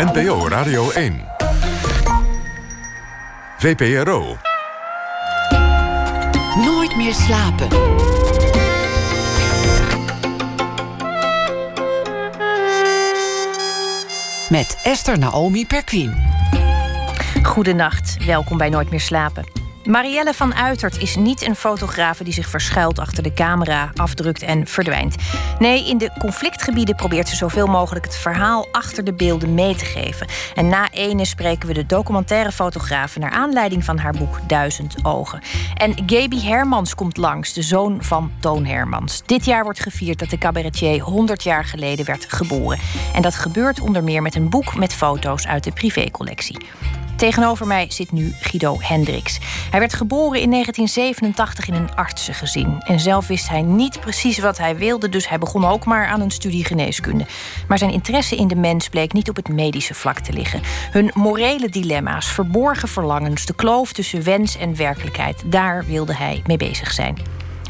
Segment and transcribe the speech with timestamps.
[0.00, 1.20] NPO Radio 1.
[3.58, 4.36] VPRO.
[6.64, 7.68] Nooit meer slapen.
[14.48, 16.14] Met Esther Naomi Perquin.
[17.42, 19.59] Goedenacht, welkom bij Nooit meer slapen.
[19.90, 24.66] Marielle van Uitert is niet een fotografe die zich verschuilt achter de camera, afdrukt en
[24.66, 25.16] verdwijnt.
[25.58, 29.84] Nee, in de conflictgebieden probeert ze zoveel mogelijk het verhaal achter de beelden mee te
[29.84, 30.26] geven.
[30.54, 35.42] En na ene spreken we de documentaire fotografe naar aanleiding van haar boek Duizend Ogen.
[35.74, 39.22] En Gaby Hermans komt langs, de zoon van Toon Hermans.
[39.26, 42.78] Dit jaar wordt gevierd dat de cabaretier 100 jaar geleden werd geboren.
[43.14, 46.58] En dat gebeurt onder meer met een boek met foto's uit de privécollectie.
[47.20, 49.38] Tegenover mij zit nu Guido Hendricks.
[49.70, 52.80] Hij werd geboren in 1987 in een artsengezin.
[52.80, 56.20] En zelf wist hij niet precies wat hij wilde, dus hij begon ook maar aan
[56.20, 57.26] een studie geneeskunde.
[57.68, 60.60] Maar zijn interesse in de mens bleek niet op het medische vlak te liggen.
[60.90, 66.56] Hun morele dilemma's, verborgen verlangens, de kloof tussen wens en werkelijkheid, daar wilde hij mee
[66.56, 67.16] bezig zijn.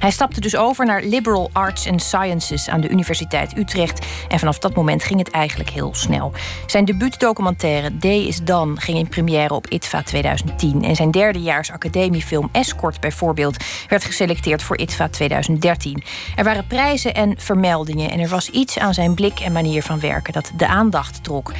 [0.00, 4.06] Hij stapte dus over naar Liberal Arts and Sciences aan de Universiteit Utrecht.
[4.28, 6.32] En vanaf dat moment ging het eigenlijk heel snel.
[6.66, 10.84] Zijn debuutdocumentaire Day is Done ging in première op ITVA 2010.
[10.84, 16.02] En zijn derdejaars academiefilm Escort bijvoorbeeld werd geselecteerd voor ITVA 2013.
[16.36, 20.00] Er waren prijzen en vermeldingen en er was iets aan zijn blik en manier van
[20.00, 21.52] werken dat de aandacht trok.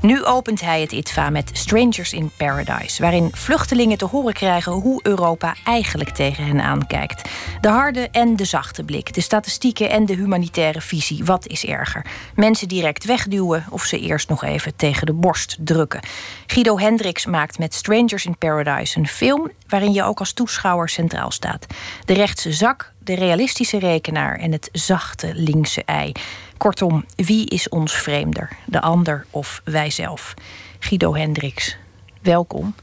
[0.00, 5.00] Nu opent hij het ITVA met Strangers in Paradise, waarin vluchtelingen te horen krijgen hoe
[5.02, 7.28] Europa eigenlijk tegen hen aankijkt.
[7.60, 11.24] De harde en de zachte blik, de statistieken en de humanitaire visie.
[11.24, 12.06] Wat is erger?
[12.34, 16.00] Mensen direct wegduwen of ze eerst nog even tegen de borst drukken.
[16.46, 21.30] Guido Hendricks maakt met Strangers in Paradise een film waarin je ook als toeschouwer centraal
[21.30, 21.66] staat.
[22.04, 26.12] De rechtse zak, de realistische rekenaar en het zachte linkse ei.
[26.58, 28.56] Kortom, wie is ons vreemder?
[28.66, 30.34] De ander of wijzelf?
[30.78, 31.76] Guido Hendricks,
[32.22, 32.74] welkom.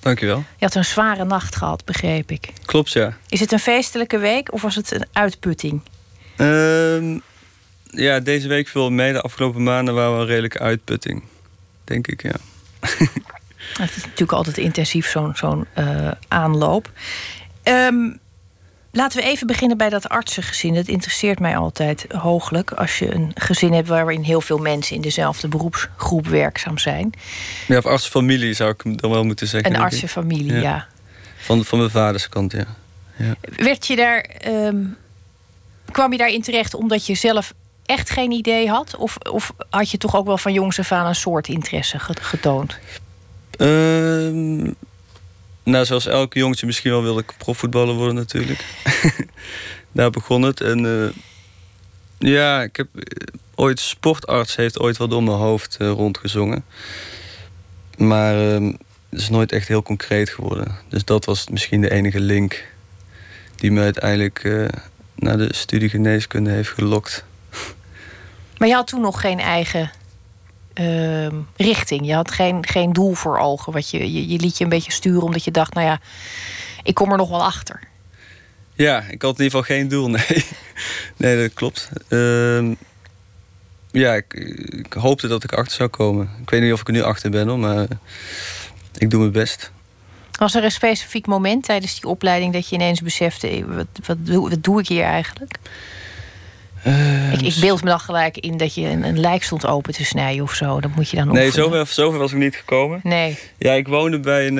[0.00, 0.44] Dankjewel.
[0.56, 2.52] Je had een zware nacht gehad, begreep ik.
[2.64, 3.16] Klopt, ja.
[3.28, 5.80] Is het een feestelijke week of was het een uitputting?
[6.36, 7.18] Ehm,
[7.84, 9.12] ja, deze week viel mee.
[9.12, 11.22] De afgelopen maanden waren we een redelijke uitputting.
[11.84, 12.34] Denk ik, ja.
[13.72, 16.90] Het is natuurlijk altijd intensief, zo'n zo'n uh, aanloop.
[17.64, 18.18] Um,
[18.94, 20.74] Laten we even beginnen bij dat artsengezin.
[20.74, 22.70] Dat interesseert mij altijd hooglijk.
[22.70, 27.12] Als je een gezin hebt waarin heel veel mensen in dezelfde beroepsgroep werkzaam zijn.
[27.68, 29.74] Ja, of artsenfamilie zou ik dan wel moeten zeggen.
[29.74, 30.60] Een artsenfamilie, ja.
[30.60, 30.86] ja.
[31.38, 32.64] Van, van mijn vaders kant, ja.
[33.16, 33.34] ja.
[33.56, 34.30] Werd je daar.
[34.46, 34.96] Um,
[35.90, 37.52] kwam je daarin terecht omdat je zelf
[37.86, 38.96] echt geen idee had?
[38.96, 42.78] Of, of had je toch ook wel van jongs af aan een soort interesse getoond?
[43.58, 44.74] Um,
[45.62, 48.64] nou, zoals elk jongetje misschien wel wilde ik profvoetballer worden natuurlijk.
[49.92, 50.60] Daar begon het.
[50.60, 51.08] En uh,
[52.18, 53.02] ja, ik heb uh,
[53.54, 56.64] ooit sportarts heeft ooit wel door mijn hoofd uh, rondgezongen.
[57.96, 58.64] Maar ehm,
[59.08, 60.78] het is nooit echt heel concreet geworden.
[60.88, 62.64] Dus dat was misschien de enige link
[63.56, 64.70] die me uiteindelijk
[65.14, 67.24] naar de studie geneeskunde heeft gelokt.
[68.58, 69.90] Maar je had toen nog geen eigen
[70.74, 72.06] Ehm, richting.
[72.06, 73.72] Je had geen, geen doel voor ogen.
[73.72, 76.00] Wat je, je, je liet je een beetje sturen omdat je dacht, nou ja,
[76.82, 77.80] ik kom er nog wel achter.
[78.74, 80.44] Ja, ik had in ieder geval geen doel, nee.
[81.16, 81.90] nee, dat klopt.
[82.08, 82.74] Ehm,
[83.90, 84.34] ja, ik,
[84.68, 86.30] ik, hoopte dat ik achter zou komen.
[86.42, 87.86] Ik weet niet of ik er nu achter ben, hoor, maar
[88.98, 89.70] ik doe mijn best.
[90.38, 94.62] Was er een specifiek moment tijdens die opleiding dat je ineens besefte: wat, wat, wat
[94.64, 95.58] doe ik hier eigenlijk?
[96.86, 99.92] Uh, ik, ik, beeld me dan gelijk in dat je een, een, lijk stond open
[99.92, 100.80] te snijden of zo.
[100.80, 103.00] Dat moet je dan Nee, zover, zover was ik niet gekomen.
[103.02, 103.38] Nee.
[103.58, 104.58] Ja, ik woonde bij een...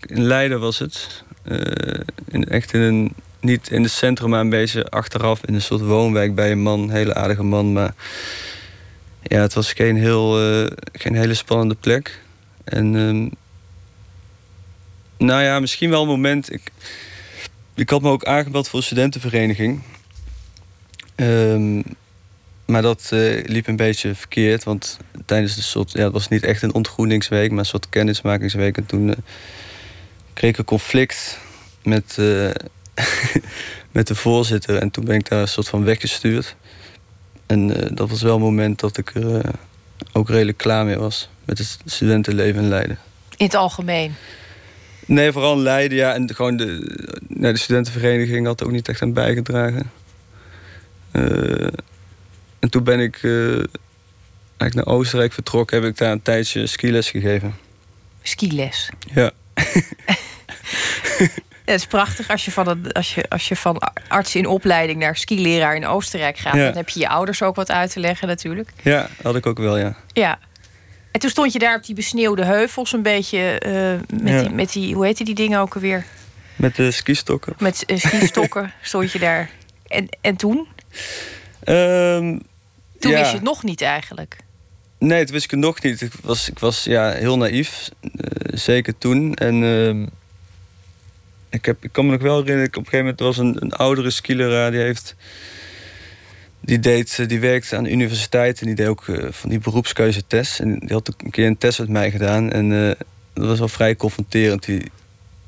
[0.00, 1.24] In Leiden was het.
[1.44, 3.14] Uh, in, echt in een...
[3.40, 6.80] Niet in het centrum, maar een beetje achteraf in een soort woonwijk bij een man.
[6.80, 7.94] Een hele aardige man, maar...
[9.22, 10.32] Ja, het was geen, heel,
[10.92, 12.20] geen hele spannende plek.
[12.64, 12.94] En...
[12.94, 13.30] Um,
[15.18, 16.52] nou ja, misschien wel een moment...
[16.52, 16.62] Ik,
[17.74, 19.82] ik had me ook aangebeld voor een studentenvereniging.
[21.16, 21.82] Um,
[22.66, 26.44] maar dat uh, liep een beetje verkeerd, want tijdens de soort, ja, het was niet
[26.44, 28.76] echt een ontgroeningsweek, maar een soort kennismakingsweek.
[28.76, 29.14] En toen uh,
[30.32, 31.38] kreeg ik een conflict
[31.82, 32.50] met, uh,
[33.92, 36.56] met de voorzitter en toen ben ik daar een soort van weggestuurd.
[37.46, 39.50] En dat was wel een moment dat ik er
[40.12, 42.98] ook redelijk klaar mee was met het studentenleven in Leiden.
[43.36, 44.14] In het algemeen?
[45.06, 46.14] Nee, vooral in Leiden, ja.
[46.14, 46.96] En gewoon de,
[47.28, 49.90] nee, de studentenvereniging had ook niet echt aan bijgedragen.
[51.12, 51.66] Uh,
[52.58, 53.56] en toen ben ik uh,
[54.56, 55.82] eigenlijk naar Oostenrijk vertrokken.
[55.82, 57.54] Heb ik daar een tijdje skiles gegeven.
[58.22, 58.90] Skiles?
[59.14, 59.30] Ja.
[61.64, 64.98] Het is prachtig als je, van een, als, je, als je van arts in opleiding
[64.98, 66.52] naar skileraar in Oostenrijk gaat.
[66.52, 68.70] Dan heb je je ouders ook wat uit te leggen natuurlijk.
[68.82, 69.96] Ja, had ik ook wel, ja.
[70.12, 70.38] Ja.
[71.12, 74.40] En toen stond je daar op die besneeuwde heuvels een beetje uh, met, Ja.
[74.40, 76.04] die, met die, hoe heette die dingen ook alweer?
[76.56, 77.54] Met de skistokken.
[77.58, 79.50] Met uh, skistokken stond je daar.
[79.86, 80.68] En, en toen?
[81.64, 82.38] Ehm,
[82.98, 83.18] Toen ja.
[83.18, 84.36] wist je het nog niet eigenlijk.
[84.98, 86.00] Nee, toen wist ik het nog niet.
[86.00, 87.88] Ik was, ik was ja, heel naïef.
[88.00, 89.34] eh, zeker toen.
[89.34, 90.06] En ehm,
[91.50, 92.66] ik, heb, ik kan me nog wel herinneren...
[92.66, 94.70] Ik op een gegeven moment was een, een oudere skileraar...
[94.70, 95.14] die heeft...
[96.60, 99.58] Die, deed, eh, die werkte aan de universiteit en die deed ook eh, van die
[99.58, 100.60] beroepskeuzetest.
[100.60, 102.50] En die had ook een keer een test met mij gedaan.
[102.50, 102.68] En
[103.32, 104.64] dat was wel vrij confronterend.
[104.64, 104.90] Die,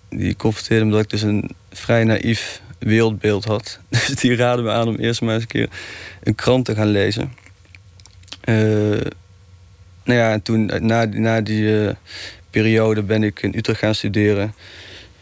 [0.08, 3.78] die confronteerde me dat ik dus een vrij naïef wereldbeeld had.
[3.88, 5.69] Dus die raadde me aan om eerst maar eens een keer
[6.22, 7.32] een krant te gaan lezen.
[8.40, 8.54] Eh,
[10.04, 11.94] nou ja, en toen, eh, na, na die eh,
[12.50, 14.54] periode, ben ik in Utrecht gaan studeren.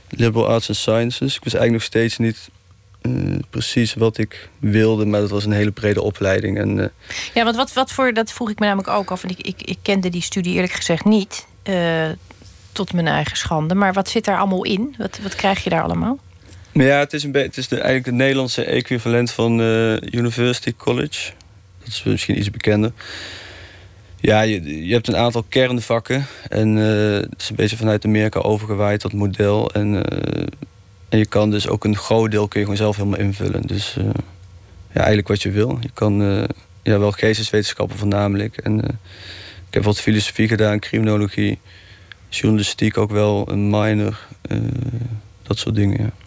[0.09, 1.37] Liberal Arts and Sciences.
[1.37, 2.51] Ik wist eigenlijk nog steeds niet
[3.51, 6.59] precies wat ik wilde, maar dat was een hele brede opleiding.
[6.59, 6.93] En
[7.35, 9.25] Ja, want wat, wat voor, dat vroeg ik me namelijk ook af.
[9.25, 11.47] Ik, ik, ik kende die studie eerlijk gezegd niet.
[12.73, 13.75] tot mijn eigen schande.
[13.75, 14.95] Maar wat zit daar allemaal in?
[14.99, 16.19] Wat, wat krijg je daar allemaal?
[16.73, 21.33] Ja, het is, een het is de, eigenlijk het Nederlandse equivalent van eh, University College.
[21.79, 22.93] Dat is misschien iets bekender.
[24.21, 26.27] Ja, je, je hebt een aantal kernvakken.
[26.49, 29.71] En eh, het is een beetje vanuit Amerika overgewaaid, dat model.
[29.71, 30.47] En, eh,
[31.09, 33.63] en je kan dus ook een groot deel kun je gewoon zelf helemaal invullen.
[33.63, 33.97] Dus
[34.93, 35.79] ja, eigenlijk wat je wil.
[35.81, 36.47] Je kan
[36.83, 38.57] ja, wel geesteswetenschappen voornamelijk.
[38.57, 38.79] En
[39.69, 41.59] ik heb wat filosofie gedaan, criminologie,
[42.29, 44.19] journalistiek ook wel, een minor.
[45.43, 46.22] dat soort dingen, ja.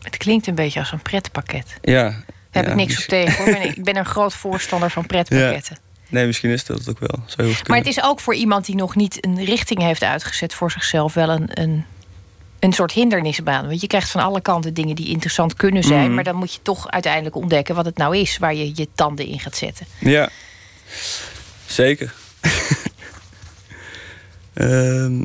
[0.00, 1.66] Het klinkt een beetje als een pretpakket.
[1.82, 2.02] Ja.
[2.02, 3.62] Daar heb ja, ik niks op tegen hoor.
[3.76, 5.78] Ik ben, een groot voorstander van pretpakketten.
[6.08, 7.22] Nee, misschien is dat het ook wel.
[7.26, 7.76] Zou Maar kunnen.
[7.76, 11.28] het is ook voor iemand die nog niet een richting heeft uitgezet voor zichzelf wel
[11.28, 11.84] een, een,
[12.58, 13.66] een soort hindernisbaan.
[13.66, 16.04] Want je krijgt van alle kanten dingen die interessant kunnen zijn.
[16.04, 16.14] Mhm.
[16.14, 19.26] Maar dan moet je toch uiteindelijk ontdekken wat het nou is waar je je tanden
[19.26, 19.86] in gaat zetten.
[19.98, 20.28] Ja,
[21.66, 22.12] zeker.
[24.54, 25.24] Ehm,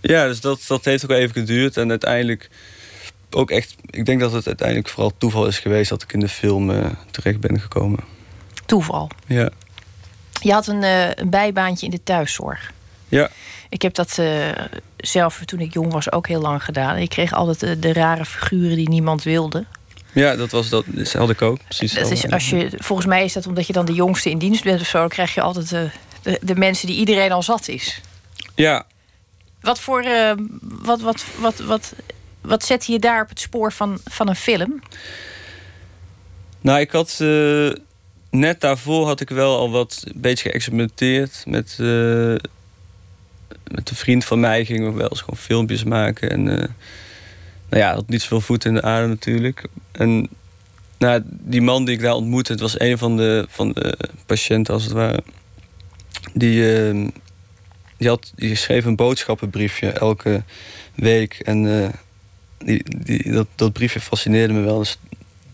[0.00, 1.76] ja, dus dat, dat heeft ook even geduurd.
[1.76, 2.50] En uiteindelijk
[3.34, 3.74] ook echt...
[3.90, 5.90] Ik denk dat het uiteindelijk vooral toeval is geweest...
[5.90, 8.00] dat ik in de film eh, terecht ben gekomen.
[8.66, 9.10] Toeval.
[9.26, 9.50] Ja.
[10.42, 12.72] Je had een, eh, een bijbaantje in de thuiszorg.
[13.08, 13.30] Ja.
[13.68, 14.48] Ik heb dat eh,
[14.96, 16.96] zelf toen ik jong was ook heel lang gedaan.
[16.96, 19.64] Ik kreeg altijd de rare figuren die niemand wilde.
[20.12, 20.84] Ja, dat was dat.
[20.86, 21.58] Dat had ik ook.
[21.64, 24.38] Precies Dat is als je, volgens mij is dat omdat je dan de jongste in
[24.38, 24.98] dienst bent of zo.
[24.98, 25.80] Dan krijg je altijd eh,
[26.22, 28.00] de, de mensen die iedereen al zat is.
[28.54, 28.86] Ja,
[29.60, 30.04] Wat voor.
[30.60, 31.92] wat, wat, wat, wat,
[32.40, 34.82] wat zette je daar op het spoor van, van een film?
[36.60, 37.70] Nou, ik had eh,
[38.30, 42.34] net daarvoor had ik wel al wat een beetje geëxperimenteerd met, eh,
[43.64, 46.68] met een vriend van mij gingen we wel eens gewoon filmpjes maken en eh,
[47.68, 49.64] nou ja, had niet zoveel voet in de aarde natuurlijk.
[49.92, 50.28] En
[50.98, 54.74] nou, die man die ik daar ontmoette, het was een van de, van de patiënten
[54.74, 55.22] als het ware.
[56.34, 57.08] Die, eh,
[57.96, 60.42] die, had, die schreef een boodschappenbriefje elke
[60.94, 61.92] week en
[62.64, 64.78] die, die, dat, dat briefje fascineerde me wel.
[64.78, 64.98] Dus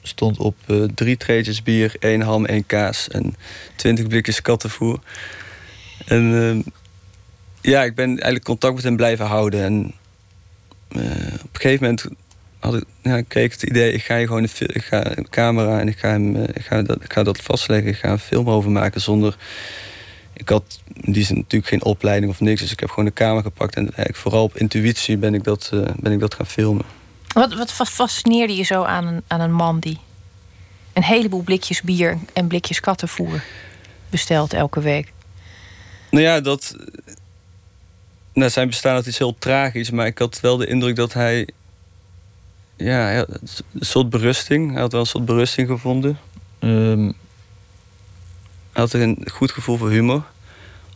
[0.03, 3.37] stond op eh, drie treetjes bier, één ham, één kaas en
[3.77, 5.01] twintig blikjes kattenvoer.
[6.07, 6.73] En eh,
[7.61, 9.63] ja, ik ben eigenlijk contact met hem blijven houden.
[9.63, 9.93] En
[10.89, 11.01] eh,
[11.35, 12.07] op een gegeven moment
[12.59, 15.29] had ik, ja, kreeg ik het idee, ik ga hier gewoon een, ik ga een
[15.29, 17.91] camera en ik ga, eh, ik, ga dat, ik ga dat vastleggen.
[17.91, 19.37] Ik ga een film over maken zonder...
[20.37, 22.61] Ik had in die zin natuurlijk geen opleiding of niks.
[22.61, 23.75] Dus ik heb gewoon de camera gepakt.
[23.75, 26.85] En eigenlijk vooral op intuïtie ben ik dat, eh, ben ik dat gaan filmen.
[27.35, 29.99] Wat, wat fa- fascineerde je zo aan een, aan een man die
[30.93, 33.43] een heleboel blikjes bier en blikjes kattenvoer
[34.11, 35.13] bestelt elke week?
[36.11, 36.77] Nou ja, dat.
[38.33, 41.49] Nou, zijn bestaan had iets heel tragisch, maar ik had wel de indruk dat hij.
[42.77, 43.27] Ja, een
[43.81, 44.73] soort berusting.
[44.73, 46.19] Hij had wel een soort berusting gevonden.
[46.59, 47.05] Ehm,
[48.73, 50.23] hij had een goed gevoel voor humor.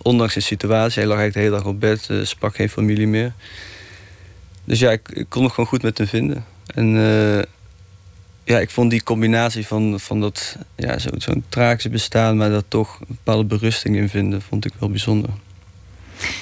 [0.02, 0.98] Ondanks de situatie.
[1.00, 3.32] Hij lag eigenlijk de hele dag op bed, eh, sprak geen familie meer.
[4.64, 6.44] Dus ja, ik, kon het gewoon goed met hem vinden.
[6.74, 7.42] En eh,
[8.44, 12.68] ja, ik vond die combinatie van, van dat ja, zo- zo'n tragisch bestaan, maar daar
[12.68, 15.30] toch een bepaalde berusting in vinden, vond ik wel bijzonder.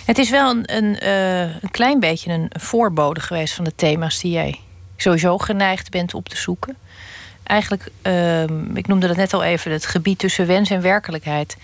[0.04, 4.20] Het is wel een, een, eh, een klein beetje een voorbode geweest van de thema's
[4.20, 4.60] die jij
[4.96, 6.76] sowieso geneigd bent op te zoeken.
[7.42, 11.56] Eigenlijk, ehm, ik noemde dat net al even, het gebied tussen wens en werkelijkheid.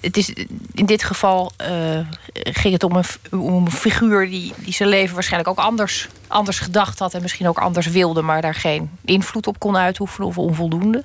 [0.00, 0.28] Het is,
[0.74, 1.98] in dit geval eh,
[2.32, 3.04] ging het om een,
[3.40, 7.48] om een figuur die, die zijn leven waarschijnlijk ook anders, anders gedacht had en misschien
[7.48, 11.02] ook anders wilde, maar daar geen invloed op kon uitoefenen of onvoldoende.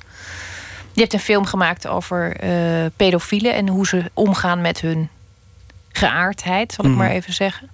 [0.93, 5.09] Je hebt een film gemaakt over eh, pedofielen en hoe ze omgaan met hun
[5.91, 6.99] geaardheid, zal ik Mhm.
[6.99, 7.69] maar even zeggen.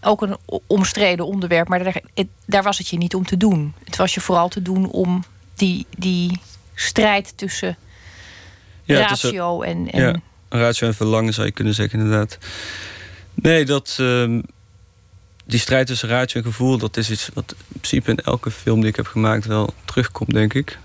[0.00, 3.74] Ook een omstreden onderwerp, maar daar, het- daar was het je niet om te doen.
[3.84, 6.40] Het was je vooral te doen om die, die
[6.74, 7.76] strijd tussen
[8.82, 10.14] Ja, ratio en, en ja.
[10.48, 12.38] Ratio en verlangen zou je kunnen zeggen, inderdaad.
[13.34, 13.96] Nee, dat.
[14.00, 14.40] ehm,
[15.46, 18.80] die strijd tussen ratio en gevoel, dat is iets wat in principe in elke film
[18.80, 20.78] die ik heb gemaakt wel terugkomt, denk ik.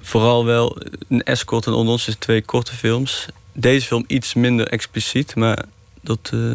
[0.00, 0.76] Vooral wel
[1.08, 3.26] een escort en onder ons is twee korte films.
[3.52, 5.64] Deze film iets minder expliciet, maar
[6.00, 6.52] dat, eh,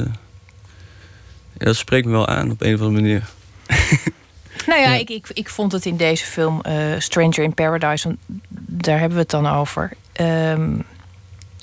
[1.57, 3.23] ja, dat spreekt me wel aan op een of andere manier.
[4.67, 4.99] Nou ja, Ja.
[4.99, 8.19] Ik, ik, ik vond het in deze film eh, Stranger in Paradise, want
[8.67, 9.91] daar hebben we het dan over.
[10.11, 10.75] Ehm,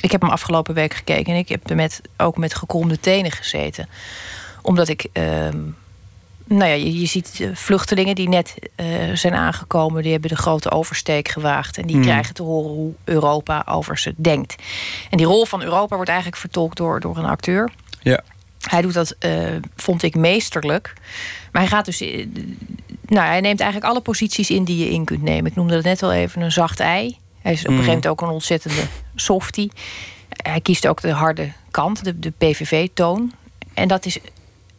[0.00, 3.30] ik heb hem afgelopen week gekeken en ik heb er met, ook met gekromde tenen
[3.30, 3.88] gezeten.
[4.62, 5.58] Omdat ik, ehm,
[6.44, 10.36] nou ja, je, je ziet eh, vluchtelingen die net eh, zijn aangekomen, die hebben de
[10.36, 11.78] grote oversteek gewaagd.
[11.78, 12.04] En die Hmm.
[12.04, 14.54] krijgen te horen hoe Europa over ze denkt.
[15.10, 17.70] En die rol van Europa wordt eigenlijk vertolkt door, door een acteur.
[18.02, 18.20] Ja.
[18.60, 19.32] Hij doet dat, eh,
[19.76, 20.92] vond ik, meesterlijk.
[21.52, 22.00] Maar hij gaat dus.
[23.06, 25.50] Nou, hij neemt eigenlijk alle posities in die je in kunt nemen.
[25.50, 27.16] Ik noemde het net al even een zacht ei.
[27.42, 28.82] Hij is op een gegeven moment ook een ontzettende
[29.14, 29.72] softie.
[30.28, 33.32] Hij kiest ook de harde kant, de, de PVV-toon.
[33.74, 34.18] En dat, is,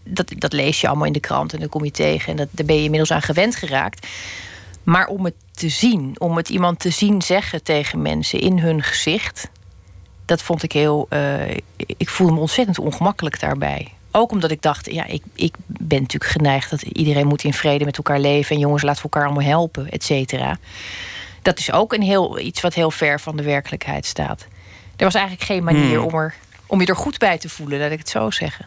[0.03, 2.32] dat, dat lees je allemaal in de krant en dan kom je tegen.
[2.32, 4.08] En dat, daar ben je inmiddels aan gewend geraakt.
[4.84, 8.84] Maar om het te zien, om het iemand te zien zeggen tegen mensen in hun
[8.84, 9.50] gezicht,
[10.25, 11.06] dat vond ik heel.
[11.10, 13.88] eh, ik voelde me ontzettend ongemakkelijk daarbij.
[14.12, 17.86] Ook omdat ik dacht, ja, ik, ik ben natuurlijk geneigd dat iedereen moet in vrede
[17.86, 18.56] met elkaar leven.
[18.56, 20.58] En jongens, laten we elkaar allemaal helpen, et cetera.
[21.41, 24.45] Dat is ook een heel, iets wat heel ver van de werkelijkheid staat.
[24.95, 26.05] Er was eigenlijk geen manier Hmm.
[26.05, 26.33] om, er,
[26.65, 28.65] om je er goed bij te voelen, laat ik het zo zeggen.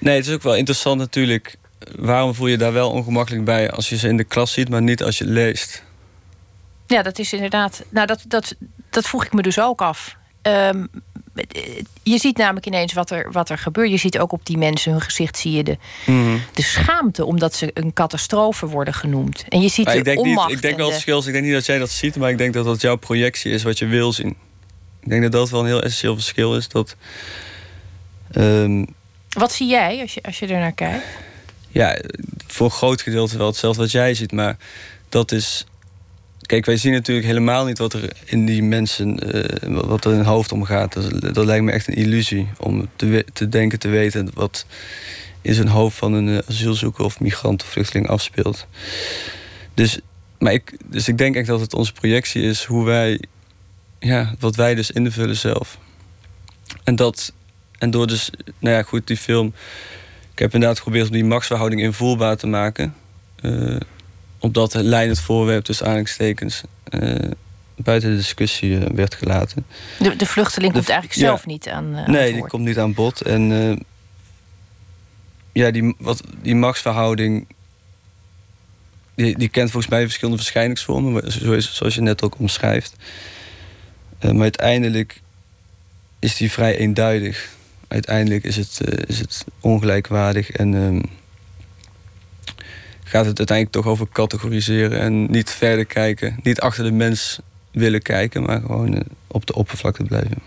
[0.00, 1.56] Nee, het is ook wel interessant natuurlijk.
[1.96, 4.82] Waarom voel je daar wel ongemakkelijk bij als je ze in de klas ziet, maar
[4.82, 5.82] niet als je het leest?
[6.86, 7.84] Ja, dat is inderdaad.
[7.88, 8.54] Nou, dat, dat,
[8.90, 10.16] dat vroeg ik me dus ook af.
[10.42, 10.86] Ehm,
[12.02, 13.90] je ziet namelijk ineens wat er, wat er gebeurt.
[13.90, 15.76] Je ziet ook op die mensen hun gezicht zie je de,
[16.52, 19.44] de schaamte omdat ze een catastrofe worden genoemd.
[19.48, 21.18] En je ziet Maar de ik denk, niet, onmacht ik denk en wel het verschil.
[21.18, 21.26] is.
[21.26, 23.62] Ik denk niet dat jij dat ziet, maar ik denk dat dat jouw projectie is
[23.62, 24.36] wat je wil zien.
[25.02, 26.68] Ik denk dat dat wel een heel essentieel verschil is.
[26.68, 26.96] Dat,
[28.32, 28.84] ehm,
[29.28, 31.04] Wat zie jij als je, als je er naar kijkt?
[31.68, 31.98] ja,
[32.46, 34.32] voor een groot gedeelte wel hetzelfde wat jij ziet.
[34.32, 34.56] Maar
[35.08, 35.64] dat is.
[36.48, 39.18] Kijk, wij zien natuurlijk helemaal niet wat er in die mensen.
[39.18, 40.92] eh, wat er in hun hoofd omgaat.
[40.92, 44.66] Dat, dat lijkt me echt een illusie om te, te denken te weten wat
[45.42, 48.66] in zijn hoofd van een eh, asielzoeker of migrant of vluchteling afspeelt.
[49.74, 49.98] Dus,
[50.38, 53.20] maar ik, dus ik denk echt dat het onze projectie is hoe wij.
[53.98, 55.78] Ja, wat wij dus invullen zelf.
[56.84, 57.32] En dat.
[57.78, 58.30] En door dus.
[58.58, 59.52] Nou ja, goed, die film.
[60.32, 62.94] Ik heb inderdaad geprobeerd om die machtsverhouding invoelbaar te maken.
[63.40, 63.76] eh,
[64.38, 67.30] omdat het leidend voorwerp tussen aanhalingstekens eh,
[67.76, 69.66] buiten de discussie eh, werd gelaten.
[69.98, 71.26] De, de vluchteling De- komt eigenlijk ja.
[71.26, 71.96] zelf niet aan.
[71.96, 73.20] aan nee, die komt niet aan bod.
[73.20, 73.50] En
[75.52, 77.46] ja, die, wat, die machtsverhouding.
[79.14, 82.96] Die, die kent volgens mij verschillende verschijningsvormen, zoals je net ook omschrijft.
[84.20, 85.20] Maar uiteindelijk
[86.18, 87.48] is die vrij eenduidig.
[87.88, 91.00] Uiteindelijk is het, is het ongelijkwaardig en ehm,
[93.08, 96.38] gaat het uiteindelijk toch over categoriseren en niet verder kijken.
[96.42, 97.38] Niet achter de mens
[97.70, 100.38] willen kijken, maar gewoon eh, op de oppervlakte blijven.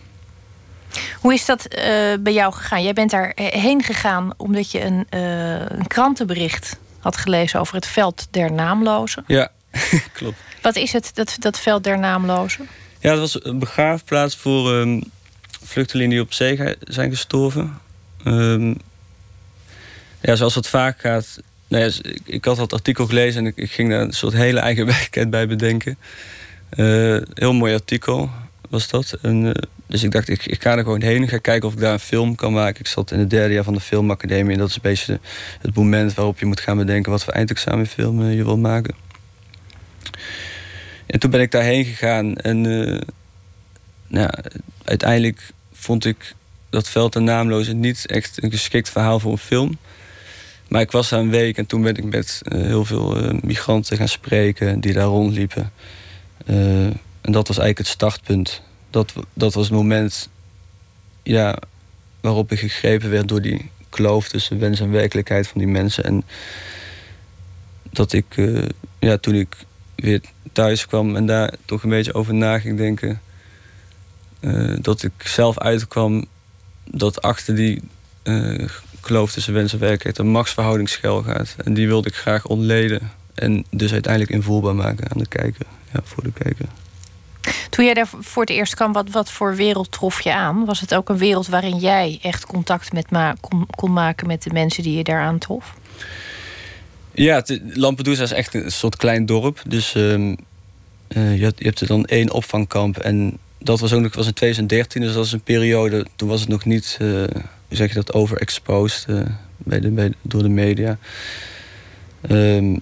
[1.20, 1.84] Hoe is dat eh,
[2.20, 2.84] bij jou gegaan?
[2.84, 7.88] Jij bent daar heen gegaan omdat je een, eh, een krantenbericht had gelezen over het
[7.88, 9.24] veld der naamlozen.
[9.28, 9.52] Ja,
[10.14, 10.38] klopt.
[10.62, 12.68] Wat is het, dat, dat veld der naamlozen?
[13.00, 15.02] Ja, dat was een begraafplaats voor ehm,
[15.64, 17.80] vluchtelingen die op zee zijn gestorven.
[18.24, 18.74] Ehm,
[20.22, 21.40] ja, zoals het vaak gaat.
[21.72, 21.92] Nou ja,
[22.26, 25.48] ik, had dat artikel gelezen en ik, ging daar een soort hele eigen werkelijkheid bij
[25.48, 25.98] bedenken.
[26.70, 28.30] Eh, heel mooi artikel
[28.70, 29.18] was dat.
[29.22, 29.50] Eh,
[29.88, 31.24] dus ik dacht, ik, ik ga er gewoon heen.
[31.24, 32.80] Ik ga kijken of ik daar een film kan maken.
[32.80, 34.54] Ik zat in het derde jaar van de filmacademie.
[34.54, 35.20] En dat is een beetje
[35.62, 37.12] het moment waarop je moet gaan bedenken...
[37.12, 38.96] wat voor eindexamenfilm eh, je wil maken.
[41.06, 42.36] En toen ben ik daarheen gegaan.
[42.36, 42.62] En
[44.08, 44.30] nou,
[44.84, 46.36] uiteindelijk vond ik
[46.70, 49.78] dat Veld en Naamloze niet echt een geschikt verhaal voor een film.
[50.72, 53.34] Maar ik was daar een week en toen ben ik met eh, heel veel eh,
[53.42, 55.72] migranten gaan spreken die daar rondliepen.
[56.46, 58.62] Eh, en dat was eigenlijk het startpunt.
[58.90, 60.30] Dat, dat was het moment
[61.24, 61.58] ja,
[62.22, 66.04] waarop ik gegrepen werd door die kloof tussen wens en werkelijkheid van die mensen.
[66.04, 66.24] En
[67.90, 68.52] dat ik,
[69.00, 69.56] ja, toen ik
[69.96, 73.22] weer thuis kwam en daar toch een beetje over na ging denken.
[74.82, 76.26] dat ik zelf uitkwam
[76.84, 77.82] dat achter die
[79.02, 81.56] kloof tussen wens en werkelijkheid een machtsverhouding schuil gaat.
[81.64, 83.12] En die wilde ik graag ontleden.
[83.34, 85.66] En dus uiteindelijk invoelbaar maken aan de kijker.
[85.94, 86.66] Ja, voor de kijker.
[87.70, 90.66] Toen jij daar voor het eerst kwam, wat, wat voor wereld trof je aan?
[90.66, 94.44] Was het ook een wereld waarin jij echt contact met ma kon, kon maken met
[94.44, 95.74] de mensen die je daar aantrof?
[97.14, 97.44] Ja,
[97.74, 99.62] Lampedusa is echt een soort klein dorp.
[99.68, 100.36] Dus ehm,
[101.08, 102.98] eh, je, hebt, je hebt er dan één opvangkamp.
[102.98, 106.06] En dat was ook nog was in 2013, dus dat is een periode.
[106.16, 107.28] Toen was het nog niet, uh, hoe
[107.72, 109.22] zeg je dat, overexposed uh,
[109.58, 110.98] bij de, bij, door de media.
[112.30, 112.82] Um,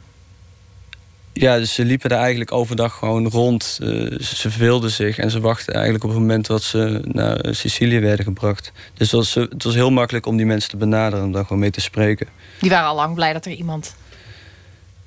[1.33, 3.79] ja, dus ze liepen daar eigenlijk overdag gewoon rond.
[3.81, 7.99] Uh, ze verveelden zich en ze wachten eigenlijk op het moment dat ze naar Sicilië
[7.99, 8.71] werden gebracht.
[8.93, 11.59] Dus het was, het was heel makkelijk om die mensen te benaderen en daar gewoon
[11.59, 12.27] mee te spreken.
[12.59, 13.95] Die waren al lang blij dat er iemand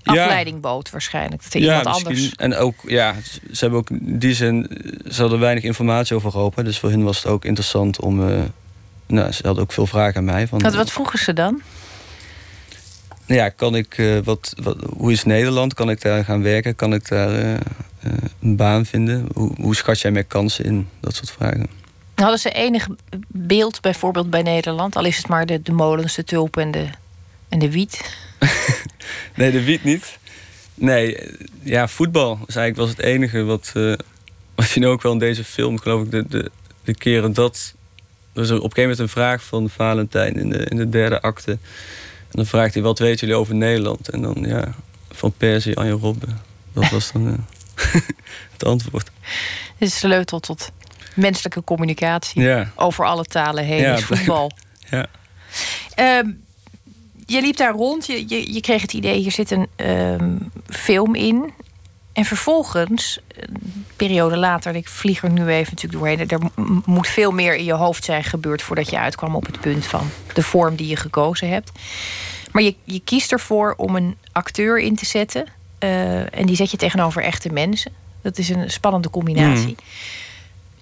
[0.04, 1.42] afleiding bood waarschijnlijk.
[1.42, 2.34] Dat er ja, iemand anders...
[2.34, 3.14] En ook, ja,
[3.52, 4.68] ze hebben ook in die zin...
[5.10, 6.62] Ze hadden weinig informatie over Europa.
[6.62, 8.28] Dus voor hen was het ook interessant om...
[8.28, 8.40] Uh,
[9.12, 10.46] nou, ze hadden ook veel vragen aan mij.
[10.46, 11.62] Van, wat, wat vroegen ze dan?
[13.26, 15.74] Nou ja, kan ik, uh, wat, wat, hoe is Nederland?
[15.74, 16.74] Kan ik daar gaan werken?
[16.74, 17.54] Kan ik daar uh,
[18.40, 19.28] een baan vinden?
[19.34, 20.88] Hoe, hoe schat jij mijn kansen in?
[21.00, 21.66] Dat soort vragen.
[22.14, 22.88] Hadden ze enig
[23.26, 24.96] beeld bijvoorbeeld bij Nederland?
[24.96, 26.86] Al is het maar de, de molens, de tulpen en de,
[27.48, 28.16] en de wiet?
[29.36, 30.18] nee, de wiet niet.
[30.74, 31.18] Nee,
[31.62, 33.94] ja, voetbal is eigenlijk was het enige wat, uh,
[34.54, 36.50] wat je nu ook wel in deze film, geloof ik, de, de,
[36.84, 37.74] de keren dat.
[38.34, 41.20] Er was op een gegeven moment een vraag van Valentijn in de, in de derde
[41.20, 41.50] acte.
[41.50, 41.58] En
[42.38, 44.08] dan vraagt hij: Wat weten jullie over Nederland?
[44.08, 44.74] En dan, ja,
[45.10, 46.40] van Persie, Anje Robben.
[46.72, 47.34] Dat was dan uh,
[48.52, 49.10] het antwoord.
[49.78, 50.70] Het is sleutel tot
[51.14, 52.42] menselijke communicatie.
[52.42, 52.72] Ja.
[52.76, 54.50] Over alle talen heen ja, is voetbal.
[54.90, 55.06] Ja.
[56.18, 56.44] Um,
[57.26, 61.14] je liep daar rond, je, je, je kreeg het idee, hier zit een um, film
[61.14, 61.52] in.
[62.12, 66.28] En vervolgens, een periode later, ik vlieg er nu even natuurlijk doorheen.
[66.28, 66.40] Er
[66.84, 70.10] moet veel meer in je hoofd zijn gebeurd voordat je uitkwam op het punt van
[70.34, 71.70] de vorm die je gekozen hebt.
[72.52, 75.46] Maar je, je kiest ervoor om een acteur in te zetten.
[75.80, 77.92] Uh, en die zet je tegenover echte mensen.
[78.22, 79.76] Dat is een spannende combinatie.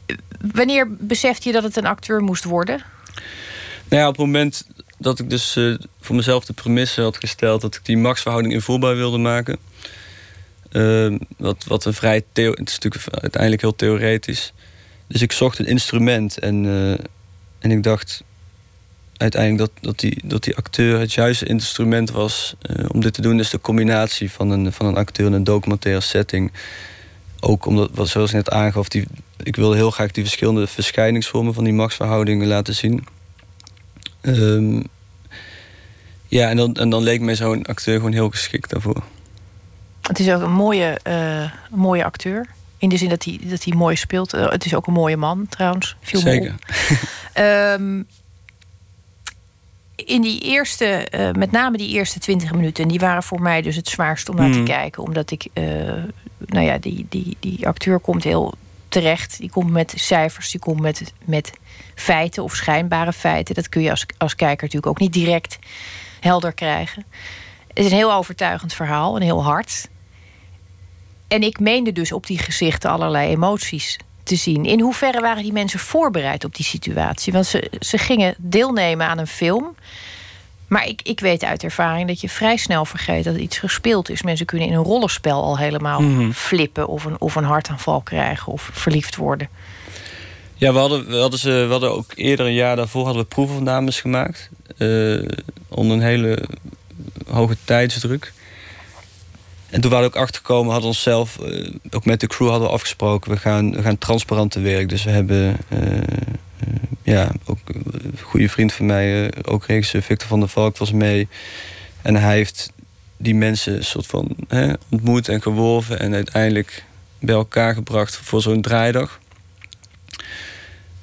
[0.06, 0.16] Mm.
[0.52, 2.82] Wanneer besefte je dat het een acteur moest worden?
[3.88, 4.66] Nou ja, op het moment
[4.98, 8.96] dat ik dus uh, voor mezelf de premisse had gesteld dat ik die machtsverhouding invoerbaar
[8.96, 9.58] wilde maken.
[10.72, 14.52] Uh, wat, wat een vrij het is natuurlijk uiteindelijk heel theoretisch.
[15.06, 16.90] Dus ik zocht een instrument en, uh,
[17.58, 18.22] en ik dacht
[19.16, 23.22] uiteindelijk dat, dat, die, dat die acteur het juiste instrument was uh, om dit te
[23.22, 23.36] doen.
[23.36, 26.52] Dus de combinatie van een, van een acteur in een documentaire setting.
[27.40, 29.06] Ook omdat, wat, zoals ik net aangaf, die,
[29.42, 33.06] ik wilde heel graag die verschillende verschijningsvormen van die machtsverhoudingen laten zien.
[34.22, 34.84] Um,
[36.26, 39.02] ja, en dan, en dan leek mij zo'n acteur gewoon heel geschikt daarvoor.
[40.10, 42.46] Het is ook een mooie, uh, mooie acteur.
[42.78, 44.34] In de zin dat hij, dat hij mooi speelt.
[44.34, 45.96] Uh, het is ook een mooie man trouwens.
[46.00, 46.54] Viel Zeker.
[47.78, 48.06] um,
[49.94, 53.76] in die eerste, uh, met name die eerste twintig minuten, die waren voor mij dus
[53.76, 54.66] het zwaarst om naar te hmm.
[54.66, 55.02] kijken.
[55.02, 55.46] Omdat ik,
[56.46, 58.54] nou ja, die, die, die acteur komt heel
[58.88, 59.38] terecht.
[59.38, 61.52] Die komt met cijfers, die komt met, met
[61.94, 63.54] feiten of schijnbare feiten.
[63.54, 65.58] Dat kun je als, als kijker natuurlijk ook niet direct
[66.20, 67.04] helder krijgen.
[67.68, 69.88] Het is een heel overtuigend verhaal, een heel hard.
[71.30, 74.64] En ik meende dus op die gezichten allerlei emoties te zien.
[74.64, 77.32] In hoeverre waren die mensen voorbereid op die situatie?
[77.32, 79.74] Want ze, ze gingen deelnemen aan een film.
[80.66, 84.22] Maar ik, ik weet uit ervaring dat je vrij snel vergeet dat iets gespeeld is.
[84.22, 86.30] Mensen kunnen in een rollenspel al helemaal mhm.
[86.30, 89.48] flippen of een, of een hartaanval krijgen of verliefd worden.
[90.54, 93.28] Ja, we hadden, we hadden, ze, we hadden ook eerder een jaar daarvoor hadden we
[93.28, 94.50] proefopnames gemaakt.
[94.78, 95.28] Uh,
[95.68, 96.44] onder een hele
[97.28, 98.32] hoge tijdsdruk.
[99.70, 102.74] En toen waren we ook achtergekomen, hadden onszelf, uh, ook met de crew hadden we
[102.74, 104.88] afgesproken, we gaan, we gaan transparant te werk.
[104.88, 105.98] Dus we hebben, uh,
[107.02, 111.28] ja, ook een goede vriend van mij, ook regisseur Victor van der Valk was mee.
[112.02, 112.72] En hij heeft
[113.16, 116.84] die mensen soort van hè, ontmoet en geworven en uiteindelijk
[117.18, 119.20] bij elkaar gebracht voor zo'n draaidag.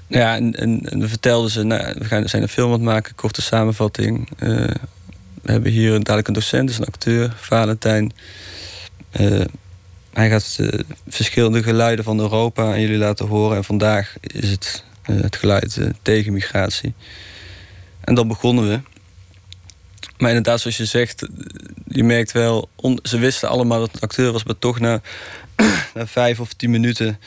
[0.08, 3.16] Ja, en, en, we vertelden ze, nou, we gaan, zijn een film aan het maken,
[3.16, 4.30] korte samenvatting.
[5.48, 8.14] We hebben hier dadelijk een docent, dus een acteur, Valentijn.
[9.20, 9.46] Uh,
[10.14, 13.58] hij gaat uh, verschillende geluiden van Europa aan jullie laten horen.
[13.58, 16.94] En vandaag is het het geluid tegen migratie.
[18.00, 18.80] En dan begonnen we.
[20.18, 21.28] Maar inderdaad, zoals je zegt,
[21.88, 22.70] je merkt wel...
[23.04, 25.02] ze wisten allemaal dat het acteur was, maar toch na,
[25.94, 27.20] na vijf of tien minuten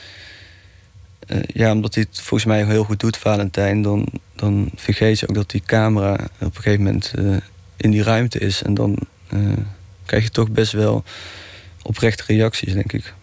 [1.46, 4.06] ja, omdat hij het volgens mij heel goed doet, Valentijn, dan,
[4.36, 7.12] dan vergeet je ook dat die camera op een gegeven moment
[7.80, 8.62] in die ruimte is.
[8.62, 8.98] En dan
[9.32, 9.52] uh,
[10.06, 11.04] krijg je toch best wel
[11.82, 13.14] oprechte reacties, denk ik.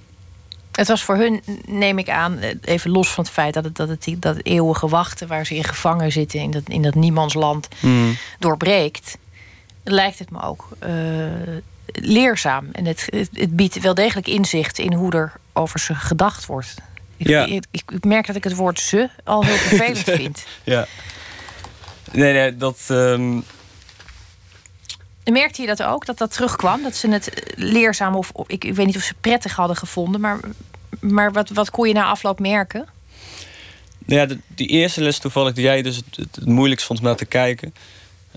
[0.71, 3.89] Het was voor hun, neem ik aan, even los van het feit dat het, dat
[3.89, 8.17] het dat eeuwige wachten waar ze in gevangen zitten in dat, in dat niemandsland mm.
[8.39, 9.17] doorbreekt,
[9.83, 10.67] lijkt het me ook
[11.91, 12.69] leerzaam.
[12.71, 16.75] En het, het biedt wel degelijk inzicht in hoe er over ze gedacht wordt.
[17.17, 17.45] Ik, ja.
[17.45, 20.45] ik, ik, merk dat ik het woord ze al heel vervelend vind.
[20.63, 20.87] Ja.
[22.11, 22.79] Nee, nee, dat.
[22.89, 23.43] Um...
[25.31, 26.83] Merkte je dat ook, dat dat terugkwam?
[26.83, 30.39] Dat ze het leerzaam of, ik, ik weet niet of ze prettig hadden gevonden, maar,
[30.99, 32.87] maar wat, wat kon je na afloop merken?
[34.07, 37.05] nou ja, de, die eerste les toevallig die jij dus het, het, moeilijkst vond om
[37.05, 37.73] naar te kijken.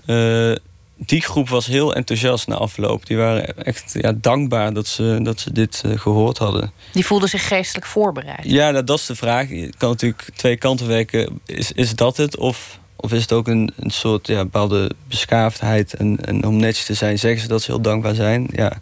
[0.05, 0.55] Uh,
[0.95, 3.05] die groep was heel enthousiast na afloop.
[3.05, 6.71] Die waren echt ja, dankbaar dat ze, dat ze dit uh, gehoord hadden.
[6.91, 8.43] Die voelden zich geestelijk voorbereid.
[8.43, 9.49] Ja, dat, dat is de vraag.
[9.49, 11.39] Je kan natuurlijk twee kanten werken.
[11.45, 12.37] Is, is dat het?
[12.37, 15.93] Of, of is het ook een, een soort ja, bepaalde beschaafdheid?
[15.93, 18.47] En, om netjes te zijn, zeggen ze dat ze heel dankbaar zijn.
[18.51, 18.77] Ja,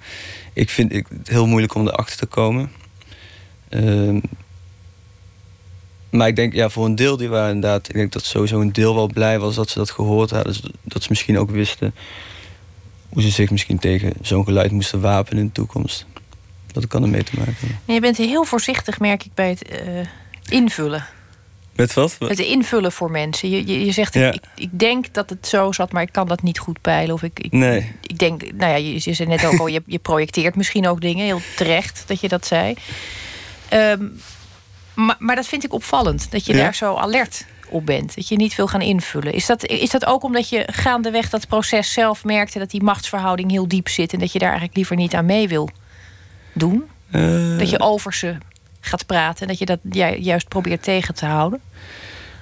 [0.54, 2.72] ik vind het heel moeilijk om erachter te komen.
[3.70, 4.22] Uh,
[6.10, 7.90] maar ik denk, ja, voor een deel die waren inderdaad...
[7.90, 10.54] Ik denk dat sowieso een deel wel blij was dat ze dat gehoord hadden.
[10.54, 11.94] Dus dat ze misschien ook wisten
[13.10, 16.06] hoe ze zich misschien tegen zo'n geluid moesten wapenen in de toekomst.
[16.72, 17.56] Dat kan ermee te maken
[17.86, 20.06] je bent heel voorzichtig, merk ik, bij het uh,
[20.50, 21.06] invullen.
[21.80, 22.16] Met wat?
[22.20, 23.50] Het invullen voor mensen.
[23.50, 24.32] Je, je, je zegt, ja.
[24.32, 27.14] ik, ik, denk dat het zo zat, maar ik kan dat niet goed peilen.
[27.14, 27.96] Of ik, ik, nee.
[28.02, 31.02] ik denk, nou ja, je, je zei net ook al, je, je projecteert misschien ook
[31.02, 31.26] dingen.
[31.26, 32.74] Heel terecht dat je dat zei.
[33.74, 34.20] Um,
[34.94, 38.16] maar, maar dat vind ik opvallend, dat je daar zo alert op bent.
[38.16, 39.34] Dat je niet wil gaan invullen.
[39.34, 42.60] Is dat, is dat ook omdat je gaandeweg dat proces zelf merkte...
[42.60, 44.14] dat die machtsverhouding heel diep zit...
[44.14, 45.70] en dat je daar eigenlijk liever niet aan mee wil
[46.54, 46.84] doen?
[47.12, 47.58] Uh...
[47.58, 48.38] Dat je over ze
[48.80, 49.42] gaat praten...
[49.42, 49.80] en dat je dat
[50.24, 51.62] juist probeert tegen te houden?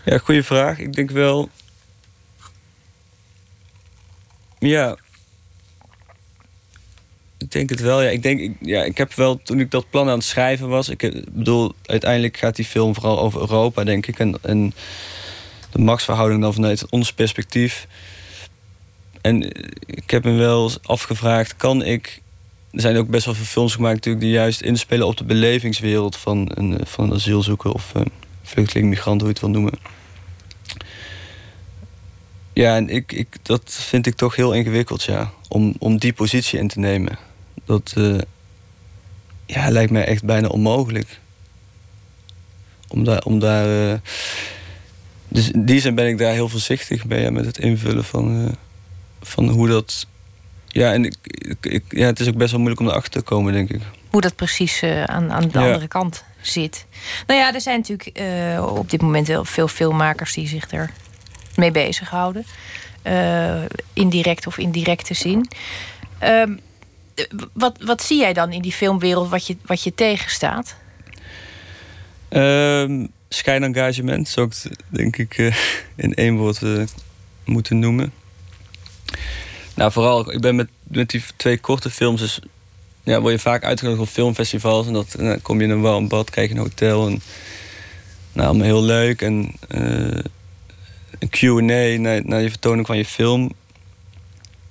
[0.05, 0.79] Ja, goede vraag.
[0.79, 1.49] Ik denk wel...
[4.59, 4.97] Ja,
[7.37, 8.01] ik denk het wel.
[8.01, 10.89] Ja, ik denk, ja, ik heb wel toen ik dat plan aan het schrijven was.
[10.89, 14.19] Ik bedoel, uiteindelijk gaat die film vooral over Europa, denk ik.
[14.19, 14.73] En, en
[15.71, 17.87] de machtsverhouding dan vanuit ons perspectief.
[19.21, 19.43] En
[19.85, 22.21] ik heb me wel afgevraagd: kan ik.
[22.77, 26.15] Er zijn ook best wel veel films gemaakt natuurlijk die juist inspelen op de belevingswereld
[26.15, 28.11] van een, van een asielzoeker of een
[28.43, 29.73] vluchteling, migrant, hoe je het wil noemen.
[32.53, 35.31] Ja, en ik, ik, dat vind ik toch heel ingewikkeld, ja.
[35.47, 37.17] Om, om die positie in te nemen.
[37.65, 38.17] Dat uh,
[39.45, 41.19] ja, lijkt mij echt bijna onmogelijk.
[42.87, 43.23] Om daar.
[43.23, 44.01] Om daar
[45.27, 48.55] dus in die zin ben ik daar heel voorzichtig bij met het invullen van,
[49.21, 50.07] van hoe dat.
[50.77, 51.15] Ja, en ik,
[51.61, 53.81] ik, ja, het is ook best wel moeilijk om erachter te komen, denk ik.
[54.09, 56.85] Hoe dat precies aan, aan de andere kant zit.
[57.27, 58.19] Nou ja, er zijn natuurlijk
[58.61, 60.91] op dit moment heel veel filmmakers die zich er
[61.55, 62.45] mee bezighouden.
[63.03, 63.61] Uh,
[63.93, 65.49] indirect of indirecte zin.
[66.23, 66.43] Uh,
[67.53, 70.75] wat, wat zie jij dan in die filmwereld wat je, wat je tegenstaat?
[72.29, 75.53] Um, schijnengagement zou ik denk ik
[75.95, 76.61] in één woord
[77.45, 78.13] moeten noemen.
[79.77, 82.39] Nou, vooral, ik ben met, met die twee korte films, dus
[83.03, 84.87] ja, word je vaak uitgenodigd op filmfestivals.
[84.87, 87.07] En, dat, en dan kom je in een warm bad, krijg je een hotel.
[87.07, 87.21] En,
[88.33, 89.21] nou, allemaal heel leuk.
[89.21, 90.19] En uh,
[91.19, 93.51] een Q&A naar, naar je vertoning van je film.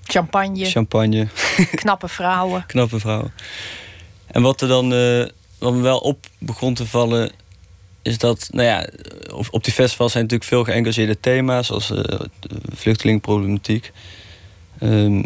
[0.05, 0.65] Champagne.
[0.65, 1.29] Champagne.
[1.75, 2.67] Knappe vrouwen.
[2.73, 3.33] Knappe vrouwen.
[4.27, 5.27] En wat er dan uh,
[5.59, 7.31] wat me wel op begon te vallen...
[8.03, 8.89] is dat, nou ja,
[9.33, 11.67] op, op die festivals zijn natuurlijk veel geëngageerde thema's...
[11.67, 12.21] zoals uh,
[12.75, 13.93] vluchtelingenproblematiek.
[14.83, 15.25] Um,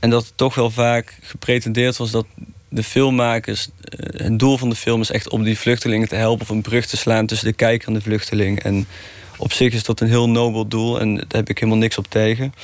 [0.00, 2.26] en dat het toch wel vaak gepretendeerd was dat
[2.68, 3.68] de filmmakers...
[3.68, 6.42] Uh, het doel van de film is echt om die vluchtelingen te helpen...
[6.42, 8.62] of een brug te slaan tussen de kijker en de vluchteling.
[8.62, 8.86] En
[9.36, 12.06] op zich is dat een heel nobel doel en daar heb ik helemaal niks op
[12.08, 12.54] tegen.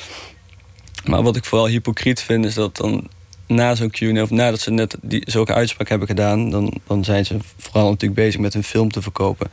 [1.05, 3.09] Maar wat ik vooral hypocriet vind, is dat dan
[3.47, 4.23] na zo'n Q&A...
[4.23, 6.51] of nadat ze net die, zulke uitspraak hebben gedaan...
[6.51, 9.51] Dan, dan zijn ze vooral natuurlijk bezig met hun film te verkopen...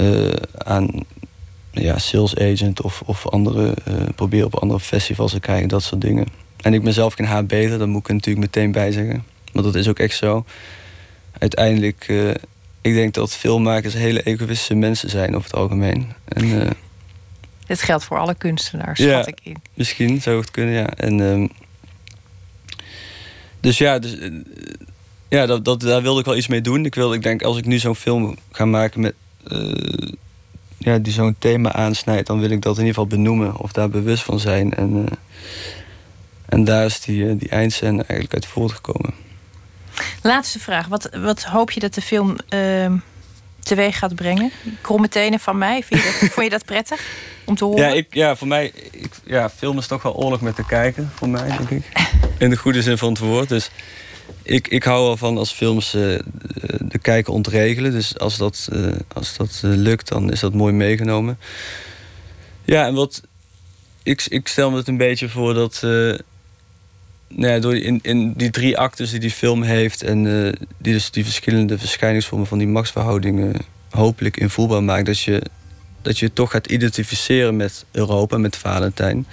[0.00, 0.90] Uh, aan
[1.80, 6.00] ja, sales agent of, of andere, uh, proberen op andere festivals te krijgen, dat soort
[6.00, 6.26] dingen.
[6.56, 9.24] En ik ben zelf geen HB, dat moet ik er natuurlijk meteen bij zeggen.
[9.52, 10.44] Maar dat is ook echt zo.
[11.38, 12.30] Uiteindelijk, uh,
[12.80, 16.12] ik denk dat filmmakers hele egoïstische mensen zijn over het algemeen.
[16.24, 16.76] En,
[17.66, 19.56] dit geldt voor alle kunstenaars, schat ik in.
[19.74, 20.94] Misschien zou het kunnen, ja.
[20.94, 21.50] En, um,
[23.60, 24.40] dus ja, dus, uh,
[25.28, 26.84] ja dat, dat, daar wilde ik wel iets mee doen.
[26.84, 29.14] Ik, wil, ik denk, als ik nu zo'n film ga maken met,
[29.52, 30.12] uh,
[30.78, 32.26] ja, die zo'n thema aansnijdt...
[32.26, 34.74] dan wil ik dat in ieder geval benoemen of daar bewust van zijn.
[34.74, 35.04] En, uh,
[36.46, 39.14] en daar is die, die eindscène eigenlijk uit voortgekomen.
[40.22, 40.86] Laatste vraag.
[40.86, 42.96] Wat, wat hoop je dat de film ehm,
[43.60, 44.50] teweeg gaat brengen?
[44.80, 45.82] Kromme tenen van mij.
[45.82, 47.00] Vind je dat, vond je dat prettig
[47.44, 47.88] om te horen?
[47.88, 48.72] Ja, ik, ja voor mij...
[48.90, 51.82] Ik, ja, film is toch wel oorlog met te kijken, voor mij, denk ik.
[52.38, 53.48] In de goede zin van het woord.
[53.48, 53.70] Dus
[54.48, 56.18] ik, ik hou ervan als films uh,
[56.78, 57.92] de kijker ontregelen.
[57.92, 61.38] Dus als dat, uh, als dat uh, lukt, dan is dat mooi meegenomen.
[62.64, 63.22] Ja, en wat...
[64.02, 65.78] Ik, ik stel me het een beetje voor dat...
[67.30, 70.02] Nou ja, door in, in die drie actes die die film heeft...
[70.02, 70.22] en
[70.78, 73.54] die dus die verschillende verschijningsvormen van die machtsverhoudingen...
[73.90, 75.06] hopelijk invoelbaar maakt...
[75.06, 75.42] dat je,
[76.02, 79.26] dat je toch gaat identificeren met Europa, met Valentijn.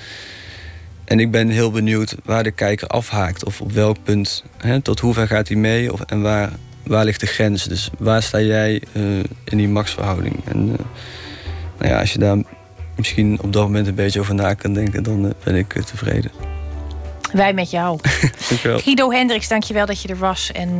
[1.05, 3.45] En ik ben heel benieuwd waar de kijker afhaakt...
[3.45, 5.93] of op welk punt, hè, tot hoever gaat hij mee...
[5.93, 6.51] Of, en waar
[6.87, 7.63] waar ligt de grens?
[7.63, 8.81] Dus waar sta jij
[9.43, 10.35] in die machtsverhouding?
[10.45, 10.65] En
[11.77, 12.37] nou ja, als je daar
[12.95, 16.31] misschien op dat moment een beetje over na kan denken, dan ben ik tevreden.
[17.33, 17.99] Wij met jou.
[18.49, 18.79] dankjewel.
[18.79, 20.51] Guido Hendricks, dankjewel dat je er was.
[20.51, 20.77] En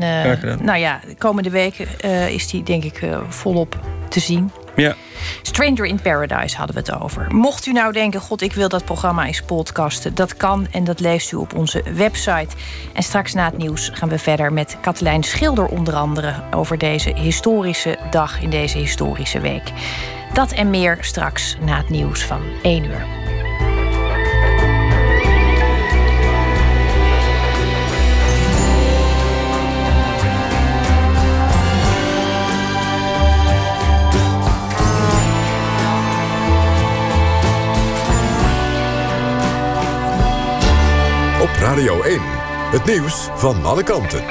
[0.64, 1.88] nou ja, de komende weken
[2.32, 4.52] is die denk ik volop te zien.
[4.76, 4.96] Ja.
[5.42, 7.28] Stranger in Paradise hadden we het over.
[7.36, 10.16] Mocht u nou denken, god, ik wil dat programma eens podcasten.
[10.16, 12.56] Dat kan en dat leest u op onze website.
[12.94, 16.44] En straks na het nieuws gaan we verder met Katelijn Schilder onder andere...
[16.52, 19.72] over deze historische dag in deze historische week.
[20.34, 23.06] Dat en meer straks na het nieuws van 1 uur.
[41.54, 42.20] Radio 1.
[42.72, 44.24] Het nieuws van alle kanten.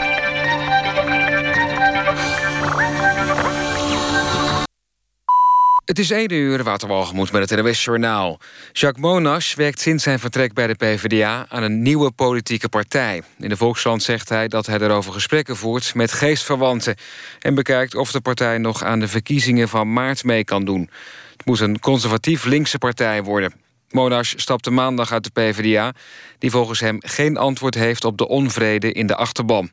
[5.85, 8.38] Het is 1 uur, Waterwalgemoed met het NWS Journaal.
[8.72, 11.46] Jacques Monash werkt sinds zijn vertrek bij de PvdA...
[11.48, 13.22] aan een nieuwe politieke partij.
[13.38, 15.94] In de Volkskrant zegt hij dat hij erover gesprekken voert...
[15.94, 16.96] met geestverwanten
[17.40, 20.90] en bekijkt of de partij nog aan de verkiezingen van maart mee kan doen.
[21.37, 23.63] Het moet een conservatief linkse partij worden.
[23.94, 25.92] Monash stapte maandag uit de PvdA...
[26.38, 29.70] die volgens hem geen antwoord heeft op de onvrede in de achterban.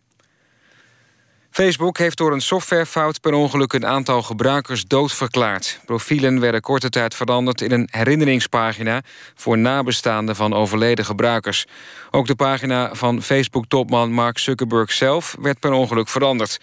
[1.52, 5.80] Facebook heeft door een softwarefout per ongeluk een aantal gebruikers doodverklaard.
[5.86, 9.02] Profielen werden korte tijd veranderd in een herinneringspagina...
[9.36, 11.66] voor nabestaanden van overleden gebruikers.
[12.12, 16.60] Ook de pagina van Facebook-topman Mark Zuckerberg zelf werd per ongeluk veranderd.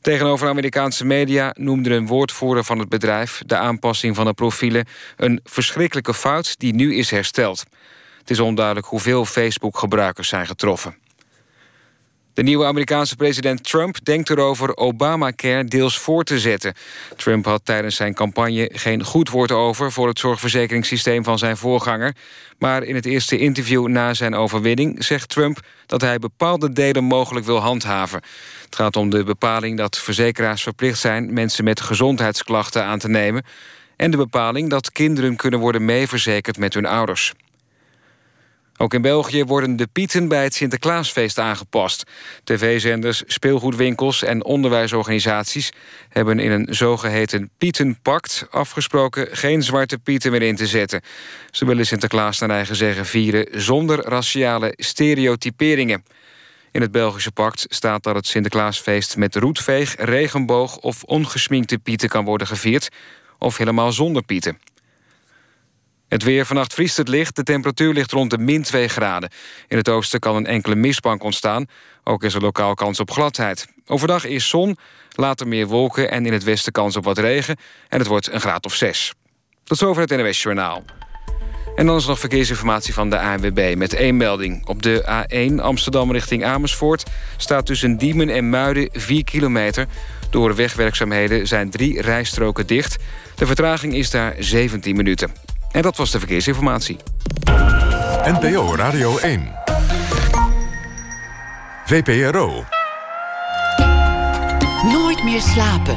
[0.00, 3.42] Tegenover Amerikaanse media noemde een woordvoerder van het bedrijf...
[3.46, 7.64] de aanpassing van de profielen een verschrikkelijke fout die nu is hersteld.
[8.18, 10.96] Het is onduidelijk hoeveel Facebook-gebruikers zijn getroffen.
[12.38, 16.74] De nieuwe Amerikaanse president Trump denkt erover Obamacare deels voor te zetten.
[17.16, 19.92] Trump had tijdens zijn campagne geen goed woord over...
[19.92, 22.14] voor het zorgverzekeringssysteem van zijn voorganger.
[22.58, 25.60] Maar in het eerste interview na zijn overwinning zegt Trump...
[25.86, 28.20] dat hij bepaalde delen mogelijk wil handhaven.
[28.64, 31.32] Het gaat om de bepaling dat verzekeraars verplicht zijn...
[31.32, 33.44] mensen met gezondheidsklachten aan te nemen...
[33.96, 37.34] en de bepaling dat kinderen kunnen worden meeverzekerd met hun ouders.
[38.80, 42.02] Ook in België worden de pieten bij het Sinterklaasfeest aangepast.
[42.44, 45.72] TV-zenders, speelgoedwinkels en onderwijsorganisaties...
[46.08, 49.28] hebben in een zogeheten Pietenpact afgesproken...
[49.30, 51.00] geen zwarte pieten meer in te zetten.
[51.50, 53.46] Ze willen Sinterklaas naar eigen zeggen vieren...
[53.60, 56.04] zonder raciale stereotyperingen.
[56.72, 59.16] In het Belgische pact staat dat het Sinterklaasfeest...
[59.16, 62.88] met roetveeg, regenboog of ongesminkte pieten kan worden gevierd...
[63.38, 64.58] of helemaal zonder pieten.
[66.08, 67.36] Het weer vannacht vriest het licht.
[67.36, 69.30] De temperatuur ligt rond de min 2 graden.
[69.68, 71.66] In het oosten kan een enkele mistbank ontstaan.
[72.04, 73.66] Ook is er lokaal kans op gladheid.
[73.86, 74.76] Overdag is zon,
[75.10, 77.56] later meer wolken en in het westen kans op wat regen.
[77.88, 79.12] En het wordt een graad of 6.
[79.64, 80.84] Tot zover het NWS Journaal.
[81.76, 84.66] En dan is nog verkeersinformatie van de ANWB met één melding.
[84.66, 89.86] Op de A1 Amsterdam richting Amersfoort staat tussen Diemen en Muiden 4 kilometer.
[90.30, 92.96] Door wegwerkzaamheden zijn drie rijstroken dicht.
[93.34, 95.47] De vertraging is daar 17 minuten.
[95.70, 96.96] En dat was de verkeersinformatie.
[98.24, 99.52] NPO Radio 1.
[101.84, 102.64] VPRO.
[104.82, 105.94] Nooit meer slapen.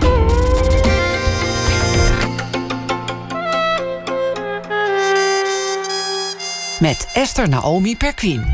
[6.79, 8.45] Met Esther Naomi Perquin.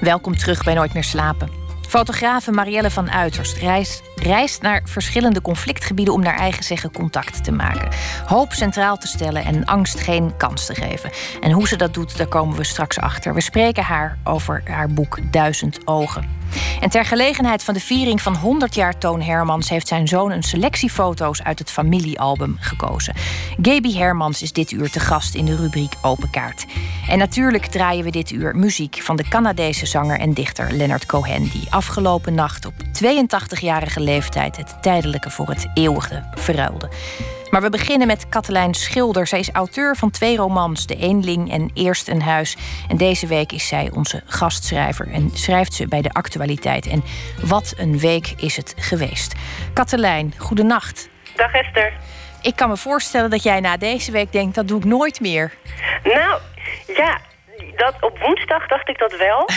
[0.00, 1.61] Welkom terug bij Nooit meer slapen.
[1.92, 7.52] Fotografe Marielle van Uiterst reist reist naar verschillende conflictgebieden om naar eigen zeggen contact te
[7.52, 7.88] maken.
[8.26, 11.10] Hoop centraal te stellen en angst geen kans te geven.
[11.40, 13.34] En hoe ze dat doet, daar komen we straks achter.
[13.34, 16.41] We spreken haar over haar boek Duizend Ogen.
[16.80, 20.42] En ter gelegenheid van de viering van 100 jaar Toon Hermans heeft zijn zoon een
[20.42, 23.14] selectie foto's uit het familiealbum gekozen.
[23.62, 26.66] Gaby Hermans is dit uur te gast in de rubriek Open Kaart.
[27.08, 31.42] En natuurlijk draaien we dit uur muziek van de Canadese zanger en dichter Leonard Cohen,
[31.42, 36.88] die afgelopen nacht op 82-jarige leeftijd het tijdelijke voor het eeuwige verruilde.
[37.52, 39.26] Maar we beginnen met Katelijn Schilder.
[39.26, 42.56] Zij is auteur van twee romans, De Eenling en Eerst een Huis.
[42.88, 46.86] En deze week is zij onze gastschrijver en schrijft ze bij de actualiteit.
[46.86, 47.02] En
[47.46, 49.34] wat een week is het geweest.
[49.74, 51.08] Katelijn, goedenacht.
[51.36, 51.92] Dag Esther.
[52.42, 55.52] Ik kan me voorstellen dat jij na deze week denkt, dat doe ik nooit meer.
[56.04, 56.40] Nou,
[56.86, 57.20] ja,
[57.76, 59.48] dat, op woensdag dacht ik dat wel.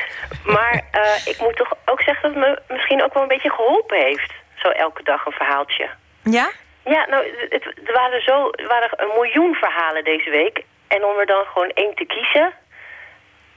[0.54, 3.50] maar uh, ik moet toch ook zeggen dat het me misschien ook wel een beetje
[3.50, 4.32] geholpen heeft.
[4.54, 5.90] Zo elke dag een verhaaltje.
[6.22, 6.50] Ja?
[6.84, 10.64] Ja, nou, het, er waren zo er waren een miljoen verhalen deze week.
[10.88, 12.52] En om er dan gewoon één te kiezen...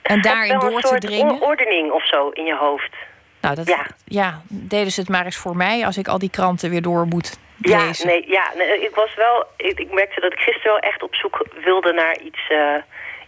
[0.02, 1.28] En daarin door te dringen?
[1.36, 2.96] een ordening of zo in je hoofd.
[3.42, 3.86] Nou, dat, ja.
[4.06, 4.42] Ja.
[4.50, 7.40] deden ze het maar eens voor mij als ik al die kranten weer door moet
[7.58, 8.08] Ja, lezen.
[8.08, 9.46] nee, ja nee, ik was wel.
[9.58, 12.74] Ik, ik merkte dat ik gisteren wel echt op zoek wilde naar iets, eh,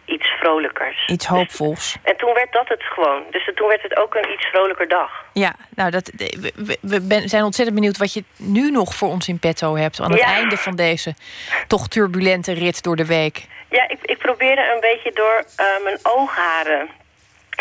[0.10, 1.08] iets vrolijkers.
[1.08, 1.96] Iets hoopvols.
[2.04, 3.24] En toen werd dat het gewoon.
[3.32, 5.12] Dus toen werd het ook een iets vrolijker dag.
[5.34, 9.10] Ja, nou, dat, we, we- we ben- zijn ontzettend benieuwd wat je nu nog voor
[9.10, 10.00] ons in petto hebt.
[10.02, 10.26] Aan het Ja.
[10.26, 11.14] einde van deze
[11.68, 13.46] toch turbulente rit door de week.
[13.70, 16.90] Ja, ik, ik probeerde een beetje door eh, mijn oogharen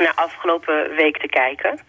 [0.03, 1.81] naar afgelopen week te kijken.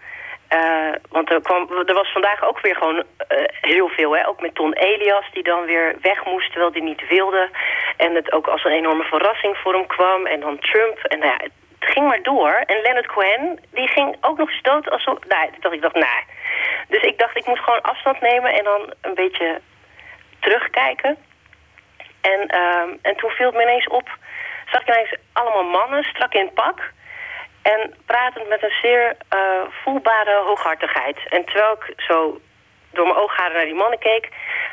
[0.49, 4.15] Eh, want er, kwam, er was vandaag ook weer gewoon eh, heel veel.
[4.15, 4.27] Hè?
[4.27, 7.49] Ook met Ton Elias, die dan weer weg moest terwijl hij niet wilde.
[7.97, 10.25] En het ook als een enorme verrassing voor hem kwam.
[10.25, 10.97] En dan Trump.
[10.97, 11.37] En nou ja,
[11.79, 12.51] het ging maar door.
[12.65, 14.89] En Leonard Cohen, die ging ook nog eens dood.
[14.89, 16.23] Alsof, nou, dacht, ik dacht, nou.
[16.87, 19.61] Dus ik dacht, ik moet gewoon afstand nemen en dan een beetje
[20.39, 21.17] terugkijken.
[22.21, 24.17] En, ehm, en toen viel het me ineens op,
[24.71, 26.91] zag ik ineens allemaal mannen strak in pak.
[27.61, 29.39] En pratend met een zeer eh,
[29.83, 31.17] voelbare hooghartigheid.
[31.29, 32.39] En terwijl ik zo
[32.91, 34.29] door mijn oogharen naar die mannen keek...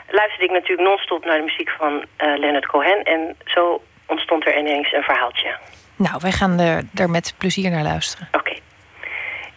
[0.08, 3.02] luisterde ik natuurlijk non-stop naar de muziek van eh, Leonard Cohen.
[3.02, 5.56] En zo ontstond er ineens een verhaaltje.
[5.96, 8.28] Nou, wij gaan er, er met plezier naar luisteren.
[8.32, 8.54] Oké.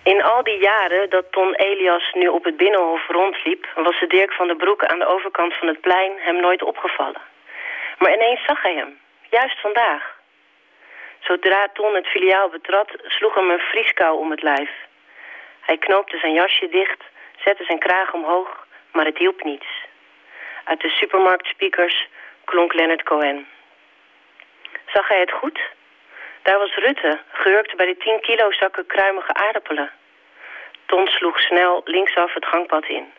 [0.03, 3.67] In al die jaren dat Ton Elias nu op het Binnenhof rondliep...
[3.75, 7.21] was de Dirk van den Broek aan de overkant van het plein hem nooit opgevallen.
[7.97, 8.97] Maar ineens zag hij hem.
[9.29, 10.18] Juist vandaag.
[11.29, 14.69] Zodra Ton het filiaal betrad, sloeg hem een vrieskou om het lijf.
[15.59, 17.03] Hij knoopte zijn jasje dicht,
[17.43, 19.67] zette zijn kraag omhoog, maar het hielp niets.
[20.63, 22.07] Uit de supermarktspeakers
[22.45, 23.47] klonk Leonard Cohen.
[24.85, 25.59] Zag hij het goed?
[26.41, 29.91] Daar was Rutte, gehurkt bij de 10 kilo zakken kruimige aardappelen.
[30.85, 33.13] Ton sloeg snel linksaf het gangpad in.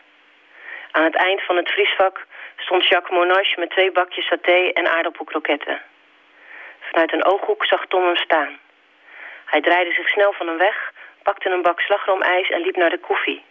[0.91, 2.25] Aan het eind van het vriesvak
[2.57, 5.81] stond Jacques Monache met twee bakjes saté en aardappelkroketten.
[6.91, 8.59] Vanuit een ooghoek zag Tom hem staan.
[9.45, 10.91] Hij draaide zich snel van hem weg,
[11.23, 13.43] pakte een bak slagroomijs en liep naar de koffie.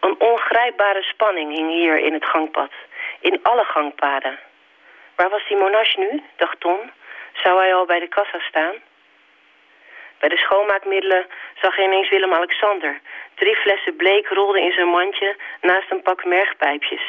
[0.00, 2.72] Een ongrijpbare spanning hing hier in het gangpad,
[3.20, 4.38] in alle gangpaden.
[5.16, 6.90] Waar was die Monache nu, dacht Tom.
[7.32, 8.74] Zou hij al bij de kassa staan?
[10.18, 11.26] Bij de schoonmaakmiddelen
[11.62, 13.00] zag hij ineens Willem-Alexander.
[13.34, 17.02] Drie flessen bleek rolden in zijn mandje naast een pak mergpijpjes.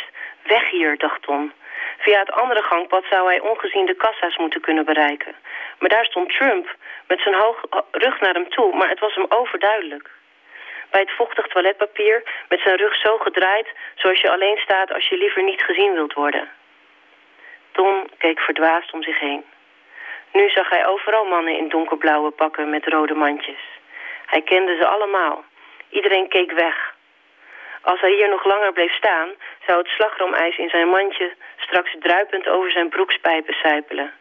[0.43, 1.53] Weg hier, dacht Tom.
[1.98, 5.36] Via het andere gangpad zou hij ongezien de kassa's moeten kunnen bereiken.
[5.80, 6.76] Maar daar stond Trump
[7.08, 10.10] met zijn hoog, rug naar hem toe, maar het was hem overduidelijk.
[10.89, 13.67] Bij het vochtig toiletpapier met zijn rug zo gedraaid...
[13.95, 16.50] zoals je alleen staat als je liever niet gezien wilt worden.
[17.71, 19.45] Tom keek verdwaasd om zich heen.
[20.32, 23.63] Nu zag hij overal mannen in donkerblauwe pakken met rode mandjes.
[24.26, 25.43] Hij kende ze allemaal.
[25.89, 26.94] Iedereen keek weg.
[27.86, 29.30] Als hij hier nog langer bleef staan,
[29.65, 34.13] zou het slagroomijs in zijn mandje straks druipend over zijn broekspijpen sijpelen.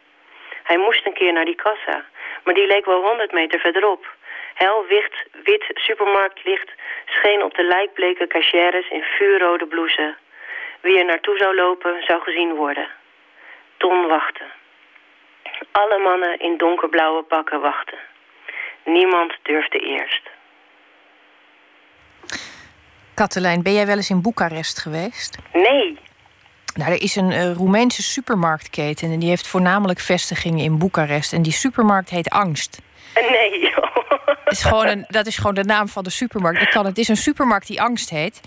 [0.63, 2.05] Hij moest een keer naar die kassa,
[2.43, 4.05] maar die leek wel honderd meter verderop.
[4.53, 6.71] Helwit wit supermarktlicht
[7.05, 10.13] scheen op de lijkbleke cachères in vuurrode blouses.
[10.81, 12.87] Wie er naartoe zou lopen, zou gezien worden.
[13.77, 14.43] Tom wachtte.
[15.71, 17.97] Alle mannen in donkerblauwe pakken wachten.
[18.83, 20.34] Niemand durfde eerst.
[23.15, 25.37] Katelijn, ben jij wel eens in Boekarest geweest?
[25.53, 25.97] Nee.
[26.75, 31.33] Nou, er is een eh, Roemeense supermarktketen en die heeft voornamelijk vestigingen in Boekarest.
[31.33, 32.81] En die supermarkt heet Angst.
[33.15, 33.73] Nee,
[34.45, 36.61] Het is gewoon een, dat is gewoon de naam van de supermarkt.
[36.61, 38.41] Ik kan, het is een supermarkt die Angst heet.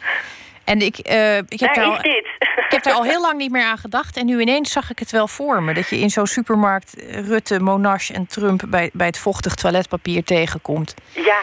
[0.64, 3.64] En ik, eh, ik, heb Daar al, ik heb daar al heel lang niet meer
[3.64, 4.16] aan gedacht.
[4.16, 5.74] En nu ineens zag ik het wel voor me.
[5.74, 10.24] Dat je in zo'n supermarkt eh, Rutte, Monash en Trump bij, bij het vochtig toiletpapier
[10.24, 10.94] tegenkomt.
[11.14, 11.40] Ja,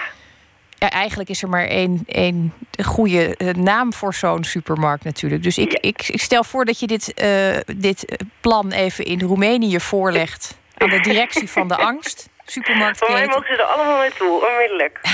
[0.86, 5.44] Ja, eigenlijk is er maar één, één goede eh, naam voor zo'n supermarkt natuurlijk.
[5.44, 5.78] Dus ik, Ja.
[5.82, 10.58] ik, ik stel voor dat je dit, eh, dit eh, plan even in Roemenië voorlegt
[10.78, 12.30] aan de directie van de angst.
[12.46, 15.00] voor mij mogen ze er allemaal naartoe, onmiddellijk.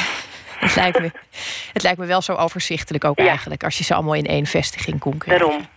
[0.60, 1.12] Het lijkt, me,
[1.74, 3.28] het lijkt me wel zo overzichtelijk ook Ja.
[3.28, 3.64] eigenlijk...
[3.64, 5.46] als je ze allemaal in één vestiging kon krijgen.
[5.48, 5.68] Daarom.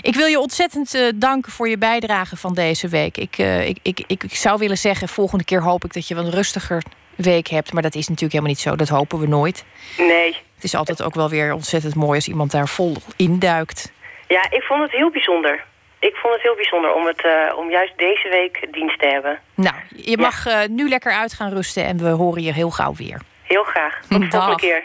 [0.00, 3.16] Ik wil je ontzettend danken voor je bijdrage van deze week.
[3.16, 6.34] Ik, ik, ik, ik, ik zou willen zeggen, volgende keer hoop ik dat je wat
[6.34, 6.82] rustiger
[7.16, 7.72] week hebt.
[7.72, 8.76] Maar dat is natuurlijk helemaal niet zo.
[8.76, 9.64] Dat hopen we nooit.
[9.98, 10.36] Nee.
[10.54, 13.92] Het is altijd ook wel weer ontzettend mooi als iemand daar vol induikt.
[14.28, 15.64] Ja, ik vond het heel bijzonder.
[15.98, 19.38] Ik vond het heel bijzonder om, het, eh, om juist deze week dienst te hebben.
[19.54, 22.94] Nou, je mag eh, nu lekker uit gaan rusten en we horen je heel gauw
[22.94, 23.20] weer.
[23.42, 24.00] Heel graag.
[24.08, 24.82] Tot de volgende keer.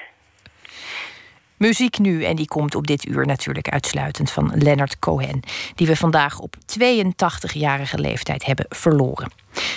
[1.59, 5.39] Muziek nu, en die komt op dit uur natuurlijk uitsluitend van Leonard Cohen,
[5.75, 9.31] die we vandaag op 82-jarige leeftijd hebben verloren.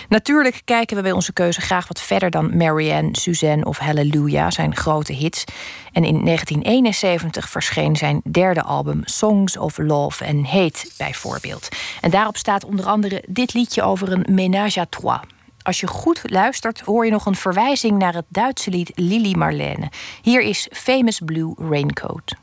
[0.08, 4.76] Natuurlijk kijken we bij onze keuze graag wat verder dan Marianne, Suzanne of Hallelujah, zijn
[4.76, 5.44] grote hits.
[5.92, 11.68] En in 1971 verscheen zijn derde album Songs of Love and Hate bijvoorbeeld.
[12.00, 15.20] En daarop staat onder andere dit liedje over een ménage à trois.
[15.62, 19.90] Als je goed luistert, hoor je nog een verwijzing naar het Duitse lied Lili Marlene.
[20.22, 22.34] Hier is Famous Blue Raincoat.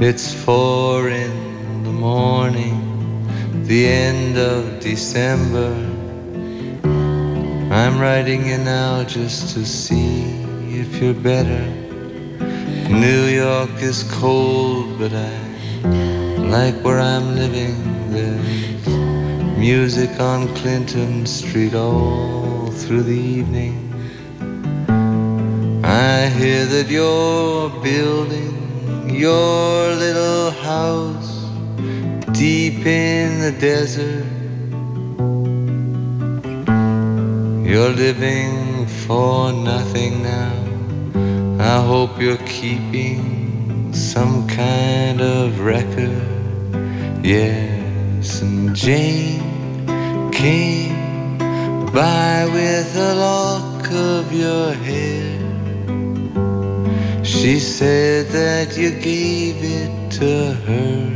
[0.00, 3.26] It's four in the morning,
[3.64, 5.74] the end of December.
[7.74, 10.22] I'm writing you now just to see
[10.70, 11.64] if you're better.
[12.88, 15.34] New York is cold, but I
[16.46, 17.74] like where I'm living.
[18.12, 18.86] There's
[19.58, 23.74] music on Clinton Street all through the evening.
[25.82, 28.57] I hear that you're building
[29.18, 31.44] your little house
[32.30, 34.24] deep in the desert.
[37.68, 40.54] You're living for nothing now.
[41.58, 46.22] I hope you're keeping some kind of record.
[47.24, 51.38] Yes, and Jane came
[51.92, 55.17] by with a lock of your hair.
[57.40, 61.10] She said that you gave it to her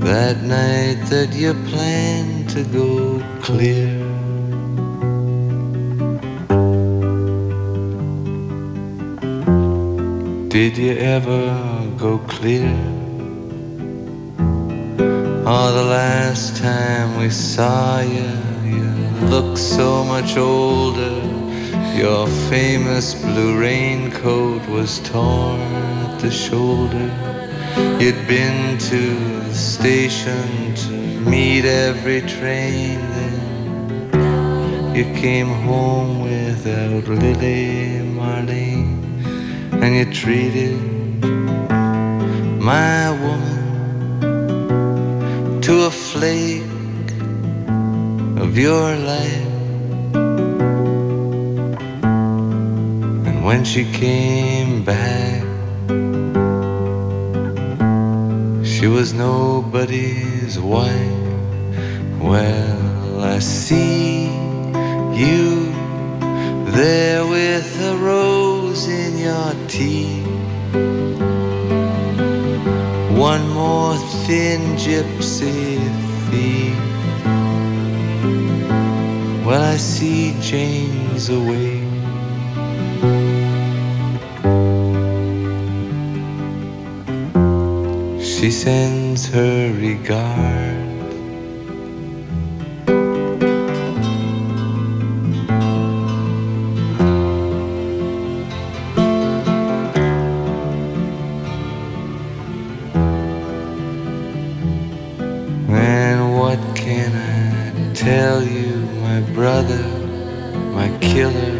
[0.00, 3.92] that night that you planned to go clear.
[10.48, 11.44] Did you ever
[11.98, 12.74] go clear?
[15.46, 18.32] Oh, the last time we saw you,
[18.64, 18.88] you
[19.28, 21.43] looked so much older.
[21.96, 27.08] Your famous blue raincoat was torn at the shoulder.
[28.00, 29.14] You'd been to
[29.48, 30.90] the station to
[31.30, 32.98] meet every train.
[33.14, 38.98] Then you came home without Lily Marlene,
[39.72, 40.76] and you treated
[42.60, 43.62] my woman
[45.62, 46.62] to a flake
[48.42, 49.43] of your life.
[53.44, 55.42] When she came back,
[58.64, 61.28] she was nobody's wife.
[62.18, 64.24] Well, I see
[65.12, 65.70] you
[66.72, 70.24] there with a rose in your teeth.
[73.18, 75.78] One more thin gypsy
[76.30, 76.78] thief.
[79.44, 81.83] Well, I see James away.
[88.64, 90.22] Sends her regard.
[105.68, 109.84] And what can I tell you, my brother,
[110.72, 111.52] my killer?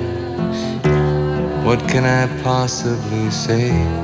[1.66, 4.03] What can I possibly say?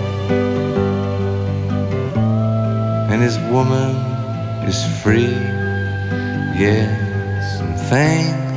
[3.21, 3.95] and his woman
[4.67, 5.37] is free.
[6.57, 8.51] Yes, and thanks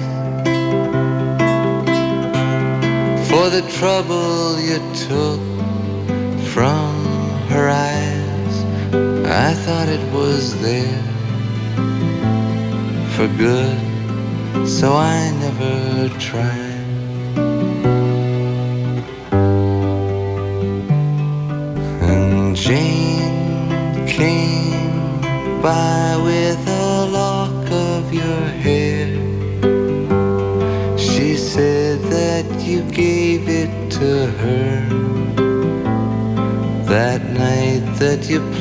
[3.28, 5.40] for the trouble you took
[6.54, 6.94] from
[7.52, 8.54] her eyes.
[9.26, 11.02] I thought it was there
[13.14, 13.78] for good,
[14.66, 16.63] so I never tried.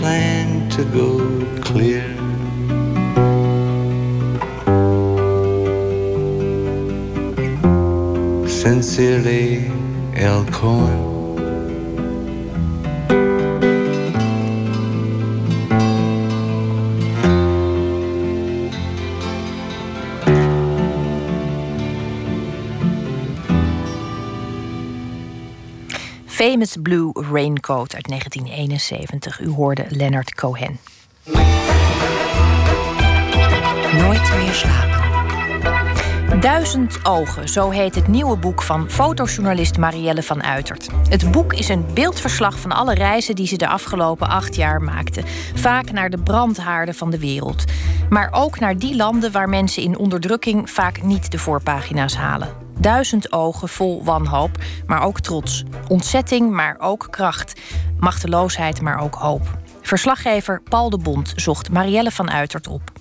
[0.04, 1.10] plan to go
[1.62, 2.04] clear.
[8.46, 9.72] Sincerely,
[10.14, 11.14] El Cohen.
[26.26, 27.14] Famous Blue
[27.70, 29.40] Uit 1971.
[29.40, 30.80] U hoorde Leonard Cohen.
[33.98, 35.04] Nooit meer slapen.
[36.40, 40.90] Duizend Ogen, zo heet het nieuwe boek van fotojournalist Marielle van Uitert.
[41.10, 45.22] Het boek is een beeldverslag van alle reizen die ze de afgelopen acht jaar maakte.
[45.56, 47.64] Vaak naar de brandhaarden van de wereld.
[48.10, 52.63] Maar ook naar die landen waar mensen in onderdrukking vaak niet de voorpagina's halen.
[52.80, 55.64] Duizend ogen vol wanhoop, maar ook trots.
[55.88, 57.62] Ontzetting, maar ook kracht.
[58.00, 59.58] Machteloosheid, maar ook hoop.
[59.82, 62.92] Verslaggever Paul de Bond zocht Marielle van Uitert op.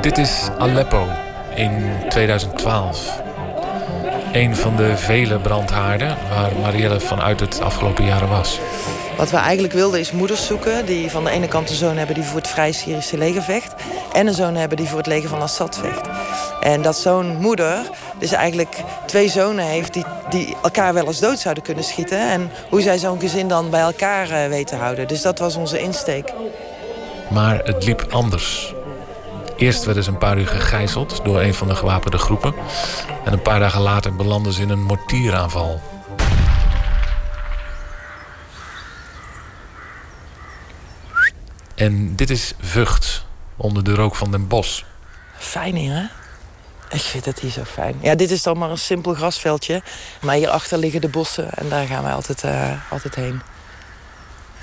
[0.00, 1.06] Dit is Aleppo
[1.54, 3.27] in 2012.
[4.32, 8.60] Een van de vele brandhaarden waar Marielle vanuit het afgelopen jaren was.
[9.16, 12.14] Wat we eigenlijk wilden is moeders zoeken die van de ene kant een zoon hebben
[12.14, 13.74] die voor het Vrij Syrische leger vecht.
[14.12, 16.08] En een zoon hebben die voor het leger van Assad vecht.
[16.60, 17.78] En dat zo'n moeder
[18.18, 18.76] dus eigenlijk
[19.06, 22.18] twee zonen heeft die, die elkaar wel eens dood zouden kunnen schieten.
[22.18, 25.08] En hoe zij zo'n gezin dan bij elkaar uh, weet te houden.
[25.08, 26.32] Dus dat was onze insteek.
[27.30, 28.74] Maar het liep anders.
[29.58, 32.54] Eerst werden ze een paar uur gegijzeld door een van de gewapende groepen.
[33.24, 35.82] En een paar dagen later belanden ze in een mortieraanval.
[41.74, 43.24] En dit is Vught,
[43.56, 44.82] onder de rook van Den Bosch.
[45.38, 46.04] Fijn hier, hè?
[46.96, 47.98] Ik vind het hier zo fijn.
[48.00, 49.82] Ja, dit is dan maar een simpel grasveldje.
[50.20, 53.40] Maar hierachter liggen de bossen en daar gaan wij altijd, uh, altijd heen.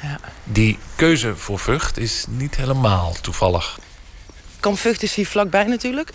[0.01, 0.19] Ja.
[0.43, 3.79] Die keuze voor Vught is niet helemaal toevallig.
[4.65, 6.09] Kamp Vught is hier vlakbij natuurlijk.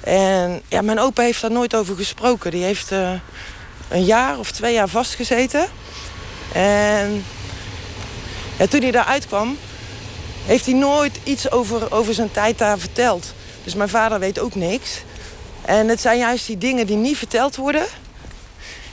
[0.00, 2.50] En ja, mijn opa heeft daar nooit over gesproken.
[2.50, 3.12] Die heeft uh,
[3.88, 5.68] een jaar of twee jaar vastgezeten.
[6.52, 7.24] En
[8.68, 9.58] toen hij daar uitkwam,
[10.44, 13.34] heeft hij nooit iets over, over zijn tijd daar verteld.
[13.64, 15.02] Dus mijn vader weet ook niks.
[15.64, 17.86] En het zijn juist die dingen die niet verteld worden.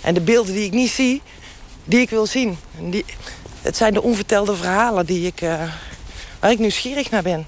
[0.01, 1.21] En de beelden die ik niet zie,
[1.83, 2.57] die ik wil zien.
[2.77, 3.05] En die,
[3.61, 5.63] het zijn de onvertelde verhalen die ik, uh,
[6.39, 7.45] waar ik nieuwsgierig naar ben.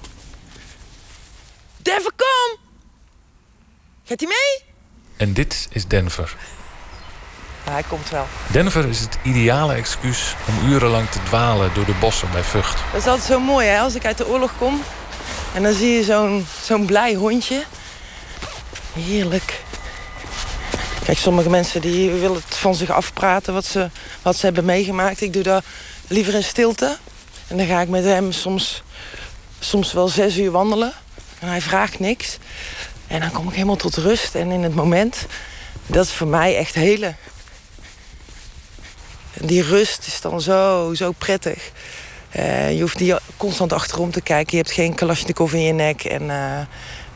[1.86, 2.58] Denver, kom!
[4.04, 4.74] Gaat hij mee?
[5.16, 6.36] En dit is Denver.
[7.64, 8.26] Ja, hij komt wel.
[8.52, 12.78] Denver is het ideale excuus om urenlang te dwalen door de bossen bij Vught.
[12.92, 13.78] Dat is altijd zo mooi, hè?
[13.80, 14.82] Als ik uit de oorlog kom
[15.54, 17.64] en dan zie je zo'n zo'n blij hondje.
[18.92, 19.62] Heerlijk.
[21.04, 23.90] Kijk, sommige mensen die willen het van zich afpraten wat ze,
[24.22, 25.20] wat ze hebben meegemaakt.
[25.20, 25.64] Ik doe dat
[26.06, 26.96] liever in stilte.
[27.48, 28.82] En dan ga ik met hem soms,
[29.58, 30.92] soms wel zes uur wandelen.
[31.38, 32.38] En hij vraagt niks.
[33.06, 34.34] En dan kom ik helemaal tot rust.
[34.34, 35.26] En in het moment,
[35.86, 37.14] dat is voor mij echt hele.
[39.40, 41.70] Die rust is dan zo, zo prettig.
[42.36, 44.56] Uh, je hoeft niet constant achterom te kijken.
[44.56, 46.04] Je hebt geen kalasjnikov in je nek.
[46.04, 46.60] En, uh,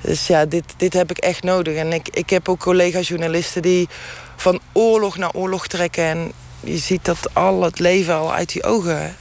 [0.01, 1.77] dus ja, dit, dit heb ik echt nodig.
[1.77, 3.89] En ik, ik heb ook collega-journalisten die
[4.37, 6.05] van oorlog naar oorlog trekken.
[6.05, 9.17] En je ziet dat al het leven al uit die ogen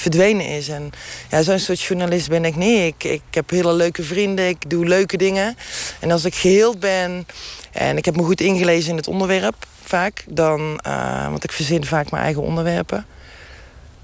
[0.00, 0.68] verdwenen is.
[0.68, 0.90] En
[1.30, 2.94] ja, zo'n soort journalist ben ik niet.
[2.94, 5.56] Ik, ik heb hele leuke vrienden, ik doe leuke dingen.
[6.00, 7.26] En als ik geheeld ben
[7.72, 11.84] en ik heb me goed ingelezen in het onderwerp, vaak, dan, uh, want ik verzin
[11.84, 13.06] vaak mijn eigen onderwerpen,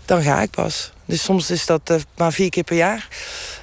[0.05, 0.93] dan ga ik pas.
[1.05, 3.09] Dus soms is dat uh, maar vier keer per jaar.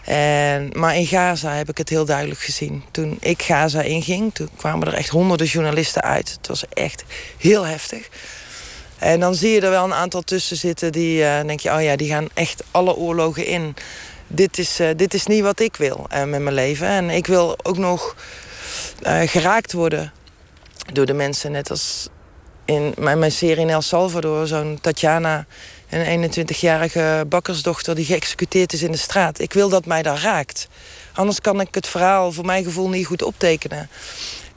[0.06, 2.84] En, maar in Gaza heb ik het heel duidelijk gezien.
[2.92, 6.32] Toen ik Gaza inging, toen kwamen er echt honderden journalisten uit.
[6.38, 7.04] Het was echt
[7.38, 8.10] heel heftig.
[9.02, 11.82] En dan zie je er wel een aantal tussen zitten die uh, denk je, oh
[11.82, 13.76] ja, die gaan echt alle oorlogen in.
[14.28, 16.88] Dit is, uh, dit is niet wat ik wil uh, met mijn leven.
[16.88, 18.16] En ik wil ook nog
[19.26, 20.12] geraakt worden
[20.93, 21.52] door de mensen.
[21.52, 22.10] Net als
[22.66, 25.45] in mijn, mijn serie in El Salvador, zo'n Tatjana,
[25.89, 29.39] een 21-jarige bakkersdochter die geëxecuteerd is in de straat.
[29.39, 30.68] Ik wil dat mij daar raakt.
[31.14, 33.89] Anders kan ik het verhaal voor mijn gevoel niet goed optekenen.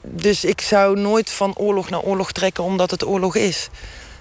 [0.01, 3.69] Dus ik zou nooit van oorlog naar oorlog trekken omdat het oorlog is.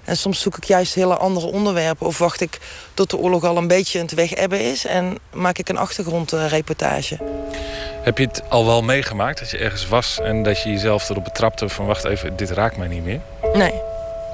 [0.04, 2.06] En soms zoek ik juist hele andere onderwerpen.
[2.06, 2.58] Of wacht ik
[2.94, 4.86] tot de oorlog al een beetje aan het wegebben is.
[4.86, 7.18] En maak ik een achtergrondreportage.
[8.02, 11.24] Heb je het al wel meegemaakt dat je ergens was en dat je jezelf erop
[11.24, 13.20] betrapte van wacht even, dit raakt mij niet meer?
[13.54, 13.72] Nee.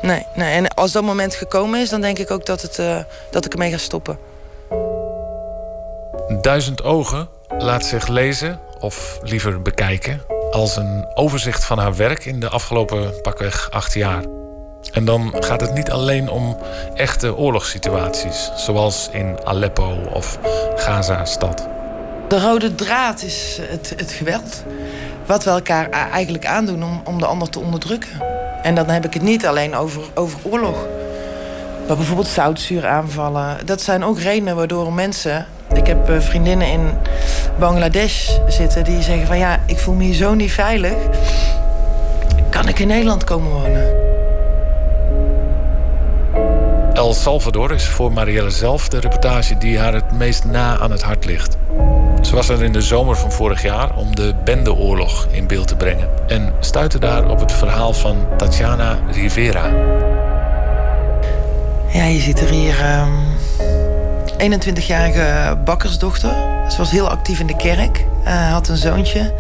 [0.03, 0.55] Nee, nee.
[0.55, 2.97] En als dat moment gekomen is, dan denk ik ook dat, het, uh,
[3.31, 4.19] dat ik ermee ga stoppen.
[6.41, 12.41] Duizend ogen laat zich lezen, of liever bekijken, als een overzicht van haar werk in
[12.41, 14.40] de afgelopen pakweg acht jaar.
[14.93, 16.57] En dan gaat het niet alleen om
[16.95, 20.39] echte oorlogssituaties, zoals in Aleppo of
[20.77, 21.69] Gaza-stad.
[22.29, 24.65] De rode draad is het, het geweld.
[25.27, 28.11] Wat we elkaar eigenlijk aandoen om, om de ander te onderdrukken.
[28.63, 30.87] En dan heb ik het niet alleen over, over oorlog.
[31.87, 33.67] Maar bijvoorbeeld zoutzuuraanvallen.
[33.67, 35.47] Dat zijn ook redenen waardoor mensen...
[35.75, 36.91] Ik heb eh, vriendinnen in
[37.59, 39.39] Bangladesh zitten die zeggen van...
[39.39, 40.95] ja, ik voel me hier zo niet veilig.
[42.51, 44.11] Kan ik in Nederland komen wonen?
[47.01, 51.03] El Salvador is voor Marielle zelf de reportage die haar het meest na aan het
[51.03, 51.57] hart ligt.
[52.21, 55.77] Ze was er in de zomer van vorig jaar om de bendeoorlog in beeld te
[55.77, 56.09] brengen.
[56.27, 59.67] En stuitte daar op het verhaal van Tatjana Rivera.
[61.93, 63.01] Ja, je ziet er hier
[64.39, 66.31] um, 21-jarige bakkersdochter.
[66.71, 69.35] Ze was heel actief in de kerk, uh, had een zoontje.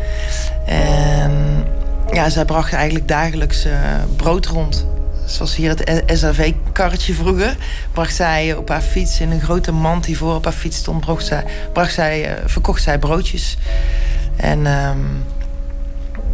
[0.64, 1.64] En
[2.12, 3.72] ja, zij bracht eigenlijk dagelijks uh,
[4.16, 4.89] brood rond.
[5.30, 7.56] Zoals hier het SAV-karretje vroeger.
[7.92, 11.00] Bracht zij op haar fiets in een grote mand die voor op haar fiets stond.
[11.00, 13.56] Bracht zij, bracht zij, uh, verkocht zij broodjes.
[14.36, 15.24] En um,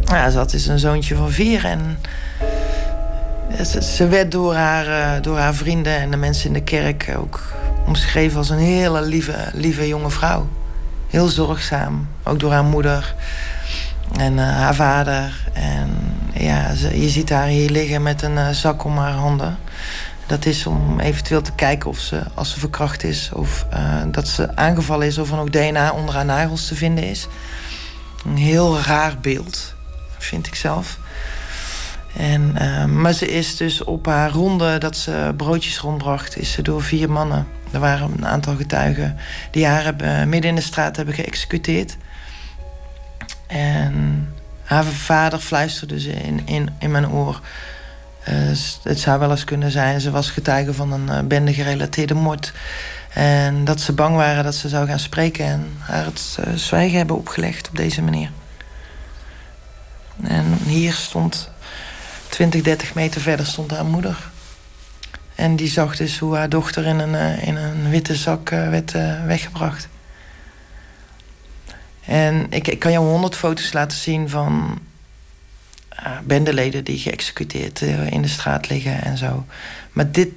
[0.05, 1.65] ja, ze had dus een zoontje van vier.
[1.65, 1.99] En
[3.65, 7.13] ze, ze werd door haar, uh, door haar vrienden en de mensen in de kerk
[7.17, 7.53] ook
[7.85, 10.49] omschreven als een hele lieve, lieve jonge vrouw.
[11.07, 13.15] Heel zorgzaam, ook door haar moeder
[14.17, 15.49] en haar vader.
[15.53, 19.57] En ja, je ziet haar hier liggen met een uh, zak om haar handen.
[20.27, 23.29] Dat is om eventueel te kijken of ze, als ze verkracht is...
[23.33, 27.03] of uh, dat ze aangevallen is of er nog DNA onder haar nagels te vinden
[27.03, 27.27] is.
[28.25, 29.73] Een heel raar beeld,
[30.17, 30.99] vind ik zelf.
[32.17, 36.37] En, uh, maar ze is dus op haar ronde dat ze broodjes rondbracht...
[36.37, 39.17] is ze door vier mannen, er waren een aantal getuigen...
[39.51, 41.97] die haar hebben, midden in de straat hebben geëxecuteerd.
[43.47, 44.27] En
[44.67, 47.41] haar vader fluisterde ze in, in, in mijn oor.
[48.29, 48.33] Uh,
[48.83, 52.53] het zou wel eens kunnen zijn, ze was getuige van een uh, bende gerelateerde moord.
[53.13, 56.97] En dat ze bang waren dat ze zou gaan spreken en haar het uh, zwijgen
[56.97, 58.29] hebben opgelegd op deze manier.
[60.23, 61.49] En hier stond,
[62.29, 64.17] 20, 30 meter verder, stond haar moeder.
[65.35, 68.91] En die zag dus hoe haar dochter in een, in een witte zak werd
[69.25, 69.87] weggebracht.
[72.07, 74.79] En ik, ik kan jou honderd foto's laten zien van
[75.99, 79.45] uh, bendeleden die geëxecuteerd uh, in de straat liggen en zo.
[79.91, 80.29] Maar dit,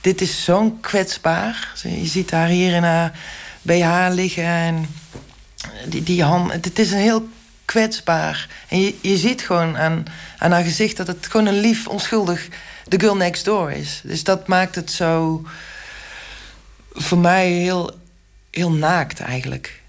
[0.00, 1.72] dit is zo'n kwetsbaar.
[1.82, 3.18] Je ziet haar hier in haar
[3.62, 4.86] BH liggen en
[5.88, 6.52] die, die hand.
[6.52, 7.28] Het is een heel
[7.64, 8.48] kwetsbaar.
[8.68, 10.04] En je, je ziet gewoon aan,
[10.38, 12.48] aan haar gezicht dat het gewoon een lief, onschuldig
[12.88, 14.00] The Girl Next Door is.
[14.04, 15.42] Dus dat maakt het zo
[16.92, 17.90] voor mij heel,
[18.50, 19.80] heel naakt eigenlijk.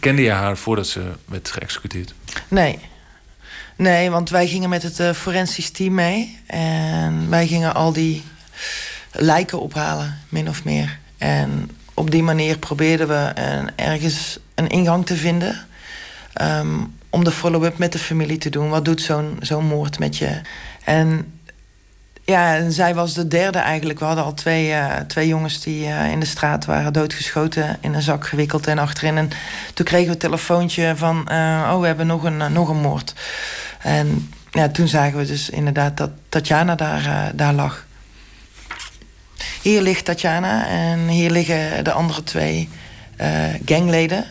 [0.00, 2.14] Kende je haar voordat ze werd geëxecuteerd?
[2.48, 2.78] Nee.
[3.76, 6.38] Nee, want wij gingen met het uh, forensisch team mee.
[6.46, 8.22] En wij gingen al die
[9.12, 10.98] lijken ophalen, min of meer.
[11.18, 15.66] En op die manier probeerden we een, ergens een ingang te vinden.
[16.42, 18.68] Um, om de follow-up met de familie te doen.
[18.68, 20.40] Wat doet zo'n zo'n moord met je?
[20.84, 21.32] En
[22.24, 23.98] ja, en zij was de derde eigenlijk.
[23.98, 27.94] We hadden al twee, uh, twee jongens die uh, in de straat waren doodgeschoten, in
[27.94, 29.16] een zak gewikkeld en achterin.
[29.16, 29.30] En
[29.74, 33.14] toen kregen we een telefoontje van: uh, Oh, we hebben nog een, nog een moord.
[33.78, 37.86] En ja, toen zagen we dus inderdaad dat Tatjana daar, daar lag.
[39.62, 42.68] Hier ligt Tatjana en hier liggen de andere twee
[43.64, 44.24] gangleden.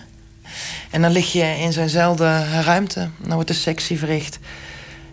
[0.89, 3.10] En dan lig je in zo'nzelfde ruimte.
[3.18, 4.39] Dan wordt de sectie verricht.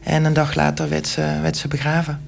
[0.02, 2.27] En een dag later werd ze, werd ze begraven.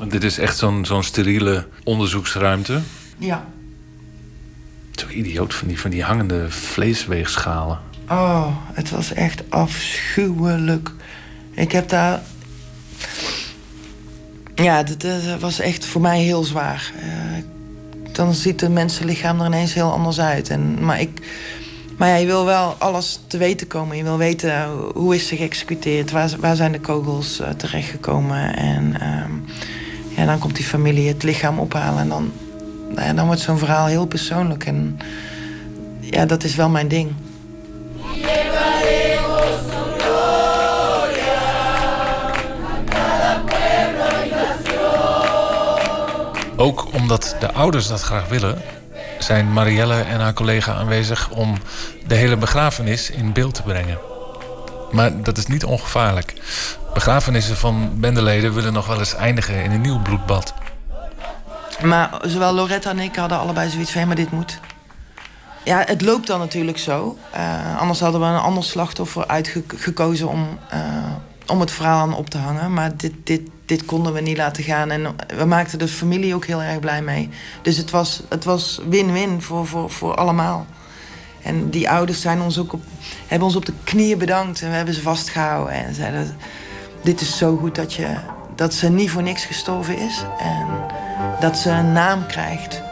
[0.00, 2.80] Want dit is echt zo'n zo'n steriele onderzoeksruimte.
[3.18, 3.44] Ja.
[4.94, 7.78] Zo idioot van die, van die hangende vleesweegschalen.
[8.08, 10.90] Oh, het was echt afschuwelijk.
[11.50, 12.20] Ik heb daar.
[14.54, 16.92] Ja, dat, dat was echt voor mij heel zwaar.
[16.96, 20.48] Uh, dan ziet het mensenlichaam er ineens heel anders uit.
[20.48, 21.20] En, maar ik.
[21.96, 23.96] Maar ja, je wil wel alles te weten komen.
[23.96, 28.56] Je wil weten hoe is ze geëxecuteerd, waar, waar zijn de kogels uh, terechtgekomen.
[28.56, 29.24] En uh,
[30.20, 31.98] ja, dan komt die familie het lichaam ophalen.
[31.98, 32.32] En dan,
[32.88, 34.64] nou ja, dan wordt zo'n verhaal heel persoonlijk.
[34.64, 34.98] En
[36.00, 37.12] ja, dat is wel mijn ding.
[46.56, 48.62] Ook omdat de ouders dat graag willen,
[49.18, 51.54] zijn Marielle en haar collega aanwezig om
[52.06, 54.09] de hele begrafenis in beeld te brengen.
[54.90, 56.34] Maar dat is niet ongevaarlijk.
[56.94, 60.54] Begrafenissen van bendeleden willen nog wel eens eindigen in een nieuw bloedbad.
[61.82, 64.06] Maar zowel Loretta en ik hadden allebei zoiets van...
[64.06, 64.60] maar dit moet.
[65.64, 67.18] Ja, het loopt dan natuurlijk zo.
[67.34, 70.80] Uh, anders hadden we een ander slachtoffer uitgekozen om, uh,
[71.46, 72.72] om het verhaal aan op te hangen.
[72.72, 74.90] Maar dit, dit, dit konden we niet laten gaan.
[74.90, 77.28] En we maakten de familie ook heel erg blij mee.
[77.62, 80.66] Dus het was het was win-win voor, voor, voor allemaal.
[81.42, 82.74] En die ouders zijn ons ook
[83.26, 84.62] hebben ons op de knieën bedankt.
[84.62, 85.74] En we hebben ze vastgehouden.
[85.74, 86.36] En zeiden,
[87.02, 88.16] dit is zo goed dat je,
[88.54, 90.66] dat ze niet voor niks gestorven is en
[91.40, 92.82] dat ze een naam krijgt.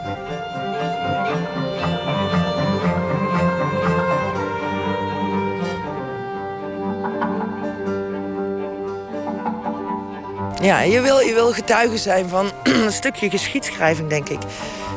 [10.61, 12.51] Ja, je wil, je wil getuige zijn van
[12.85, 14.39] een stukje geschiedschrijving, denk ik.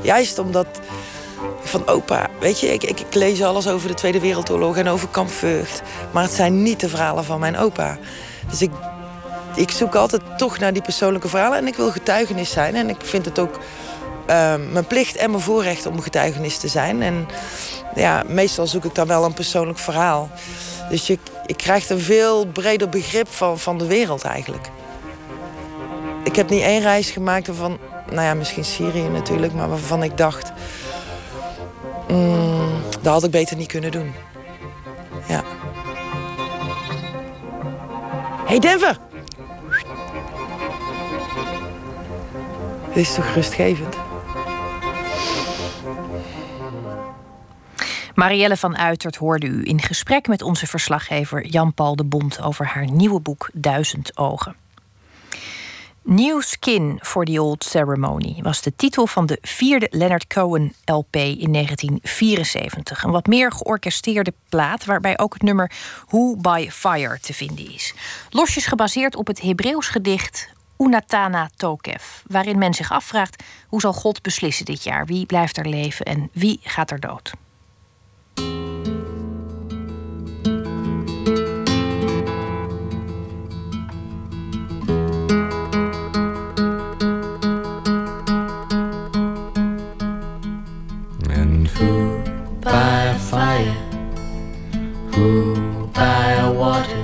[0.02, 0.80] Juist omdat
[1.62, 5.08] van opa, weet je, ik, ik, ik, lees alles over de Tweede Wereldoorlog en over
[5.08, 5.82] Kamp Vught.
[6.10, 7.98] Maar het zijn niet de verhalen van mijn opa.
[8.50, 8.70] Dus ik,
[9.54, 12.74] ik zoek altijd toch naar die persoonlijke verhalen en ik wil getuigenis zijn.
[12.74, 13.58] En ik vind het ook
[14.30, 17.02] uh, mijn plicht en mijn voorrecht om getuigenis te zijn.
[17.02, 17.26] En
[17.94, 20.30] ja, meestal zoek ik dan wel een persoonlijk verhaal.
[20.90, 24.68] Dus je, je krijgt een veel breder begrip van, van de wereld eigenlijk.
[26.24, 27.78] Ik heb niet één reis gemaakt van,
[28.10, 30.52] nou ja, misschien Syrië natuurlijk, maar waarvan ik dacht,
[32.08, 34.12] mm, dat had ik beter niet kunnen doen.
[35.28, 35.42] Ja.
[38.46, 38.98] Hey Denver!
[42.94, 43.96] Dit is toch rustgevend?
[48.14, 52.90] Marielle van Uitert hoorde u in gesprek met onze verslaggever Jan-Paul de Bond over haar
[52.90, 54.61] nieuwe boek Duizend Ogen.
[56.04, 61.16] New Skin for the Old Ceremony was de titel van de vierde Leonard Cohen LP
[61.16, 63.02] in 1974.
[63.02, 65.70] Een wat meer georchestreerde plaat waarbij ook het nummer
[66.08, 67.94] Who by Fire te vinden is.
[68.30, 70.48] Losjes gebaseerd op het Hebreeuws gedicht
[70.78, 75.06] Unatana Tokev, waarin men zich afvraagt hoe zal God beslissen dit jaar?
[75.06, 77.32] Wie blijft er leven en wie gaat er dood?
[92.62, 93.74] By fire?
[95.14, 97.02] Who by water?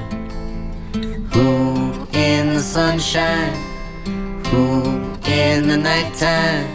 [1.33, 3.55] Who in the sunshine?
[4.47, 4.83] Who
[5.27, 6.67] in the nighttime?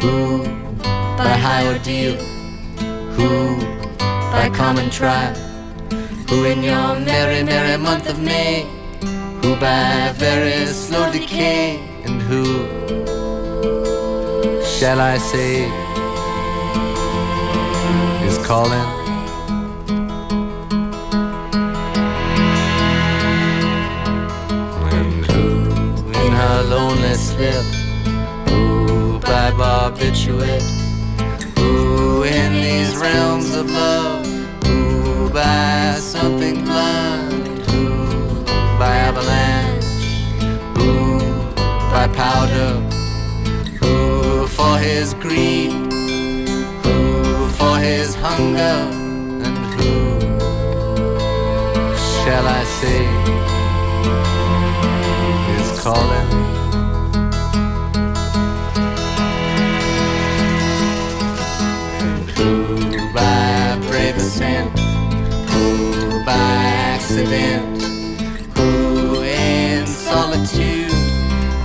[0.00, 0.44] Who
[1.16, 2.16] by high ordeal?
[3.16, 3.56] Who
[4.32, 5.34] by common trial?
[6.28, 8.66] Who in your merry, merry month of May?
[9.42, 11.80] Who by very slow decay?
[12.04, 12.44] And who
[14.62, 16.03] shall I say?
[18.24, 18.88] Is calling.
[24.92, 27.64] And who in her lonely slip,
[28.48, 30.62] who by barbiturate,
[31.58, 34.26] who in these realms of love,
[34.64, 38.44] who by something blind, who
[38.78, 39.84] by avalanche,
[40.78, 41.18] who
[41.92, 42.80] by powder,
[43.80, 45.83] who for his greed
[47.84, 48.76] his hunger,
[49.44, 49.92] and who
[52.16, 53.00] shall I say
[55.56, 56.30] is calling?
[62.00, 62.48] And who
[63.12, 64.16] by brave
[65.50, 66.62] who by
[66.94, 67.82] accident,
[68.56, 70.90] who in solitude,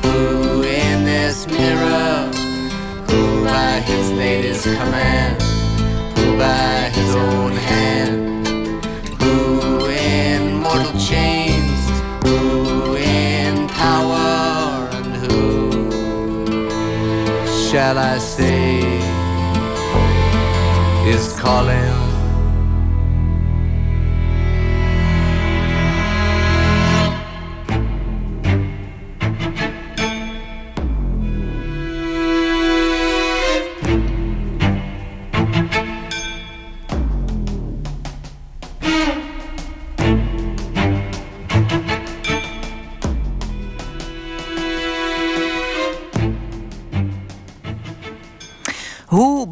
[0.03, 2.29] who in this mirror,
[3.07, 5.48] who by his latest command
[6.37, 8.45] by his own hand.
[9.21, 11.81] Who in mortal chains,
[12.23, 15.71] who in power, and who
[17.69, 18.79] shall I say
[21.13, 22.08] is calling?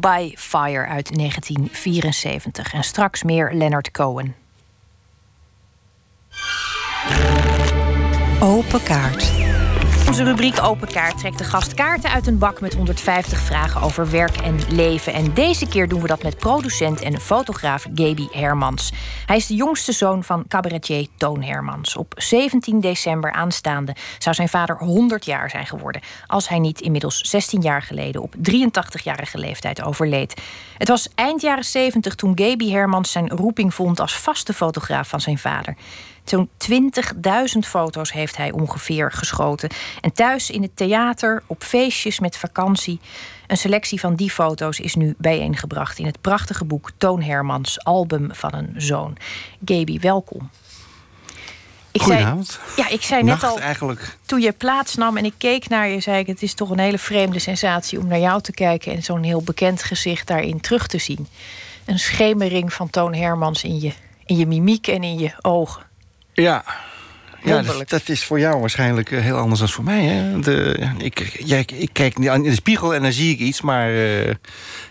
[0.00, 2.72] By Fire uit 1974.
[2.72, 4.34] En straks meer Leonard Cohen.
[8.40, 9.37] Open kaart.
[10.18, 14.10] Onze rubriek Open Kaart trekt de gast kaarten uit een bak met 150 vragen over
[14.10, 15.12] werk en leven.
[15.12, 18.92] En deze keer doen we dat met producent en fotograaf Gaby Hermans.
[19.26, 21.96] Hij is de jongste zoon van cabaretier Toon Hermans.
[21.96, 26.02] Op 17 december aanstaande zou zijn vader 100 jaar zijn geworden.
[26.26, 30.40] Als hij niet inmiddels 16 jaar geleden op 83-jarige leeftijd overleed.
[30.78, 35.20] Het was eind jaren 70 toen Gaby Hermans zijn roeping vond als vaste fotograaf van
[35.20, 35.76] zijn vader.
[36.28, 36.48] Zo'n
[37.54, 39.68] 20.000 foto's heeft hij ongeveer geschoten.
[40.00, 43.00] En thuis in het theater, op feestjes met vakantie.
[43.46, 48.34] Een selectie van die foto's is nu bijeengebracht in het prachtige boek Toon Hermans, Album
[48.34, 49.16] van een Zoon.
[49.64, 50.50] Gaby, welkom.
[51.92, 52.42] Ik zei,
[52.76, 54.16] ja, ik zei net Nacht al, eigenlijk.
[54.26, 56.98] toen je plaatsnam en ik keek naar je, zei ik: Het is toch een hele
[56.98, 60.98] vreemde sensatie om naar jou te kijken en zo'n heel bekend gezicht daarin terug te
[60.98, 61.28] zien.
[61.84, 63.92] Een schemering van Toon Hermans in je,
[64.26, 65.87] in je mimiek en in je ogen.
[66.42, 66.64] Ja.
[67.42, 70.04] Ja, dat, is voor jou waarschijnlijk eh, heel anders dan voor mij.
[70.04, 70.40] Hè?
[70.40, 73.60] De, ik, ja, ik, kijk in de spiegel en dan zie ik iets.
[73.60, 74.34] Maar eh,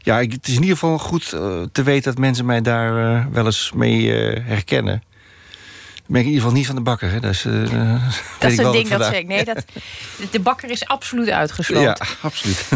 [0.02, 3.46] ja, het is in ieder geval goed eh, te weten dat mensen mij daar wel
[3.46, 5.04] eens mee herkennen.
[6.08, 7.12] Ben ik in ieder geval niet van de bakker.
[7.12, 7.20] Hè?
[7.20, 7.54] Dat is, eh,
[8.40, 9.28] Dat is een ding dat vandaag- zeg ik.
[9.28, 9.66] Nee, dat,
[10.32, 11.82] de bakker is absoluut uitgesloten.
[11.82, 12.68] Ja, absoluut.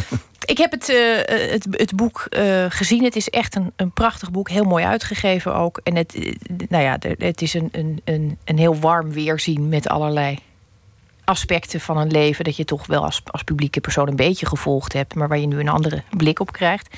[0.45, 3.03] Ik heb het, eh, het, het boek eh, gezien.
[3.03, 4.49] Het is echt een, een prachtig boek.
[4.49, 5.79] Heel mooi uitgegeven ook.
[5.83, 6.33] En het, eh,
[6.69, 10.37] nou ja, het is een, een, een, een heel warm weerzien met allerlei
[11.23, 12.43] aspecten van een leven.
[12.43, 15.15] dat je toch wel als, als publieke persoon een beetje gevolgd hebt.
[15.15, 16.95] maar waar je nu een andere blik op krijgt.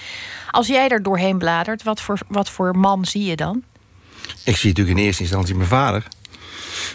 [0.51, 3.63] Als jij er doorheen bladert, wat voor, wat voor man zie je dan?
[4.43, 6.07] Ik zie natuurlijk in eerste instantie mijn vader.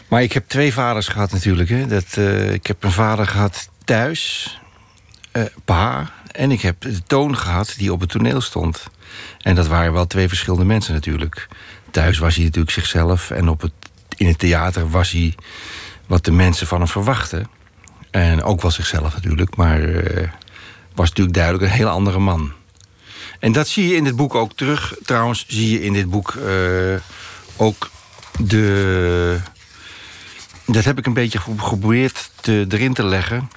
[0.09, 1.69] Maar ik heb twee vaders gehad natuurlijk.
[1.69, 1.87] Hè.
[1.87, 4.61] Dat, eh, ik heb een vader gehad thuis,
[5.33, 6.11] eh, pa.
[6.33, 8.87] En ik heb de toon gehad die op het toneel stond.
[9.39, 11.49] En dat waren wel twee verschillende mensen natuurlijk.
[11.91, 13.31] Thuis was hij natuurlijk zichzelf.
[13.31, 13.73] En op het,
[14.17, 15.35] in het theater was hij
[16.07, 17.49] wat de mensen van hem verwachten.
[18.11, 19.57] En ook wel zichzelf natuurlijk.
[19.57, 20.29] Maar eh,
[20.95, 22.53] was natuurlijk duidelijk een heel andere man.
[23.39, 24.95] En dat zie je in dit boek ook terug.
[25.05, 26.37] Trouwens, zie je in dit boek
[27.57, 27.91] ook
[28.39, 29.41] de.
[30.67, 33.51] Dat heb ik een beetje ge- geprobeerd te, erin te leggen.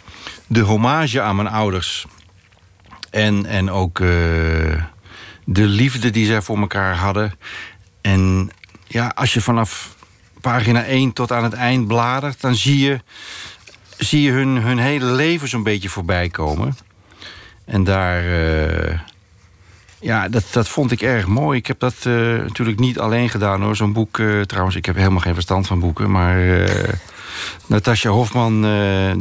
[0.48, 2.06] De hommage aan mijn ouders.
[3.10, 4.08] En, en ook eh,
[5.46, 7.34] de liefde die zij voor elkaar hadden.
[8.02, 8.50] En
[8.88, 9.96] ja, als je vanaf
[10.42, 13.00] pagina 1 tot aan het eind bladert, dan zie je,
[13.98, 16.78] zie je hun, hun hele leven zo'n beetje voorbij komen.
[17.66, 18.24] En daar.
[18.24, 19.00] eh,
[20.02, 21.58] ja, dat, dat vond ik erg mooi.
[21.58, 23.76] Ik heb dat eh, natuurlijk niet alleen gedaan hoor.
[23.76, 26.12] Zo'n boek, eh, trouwens, ik heb helemaal geen verstand van boeken.
[26.12, 26.94] Maar eh
[27.66, 28.62] Natasja Hofman,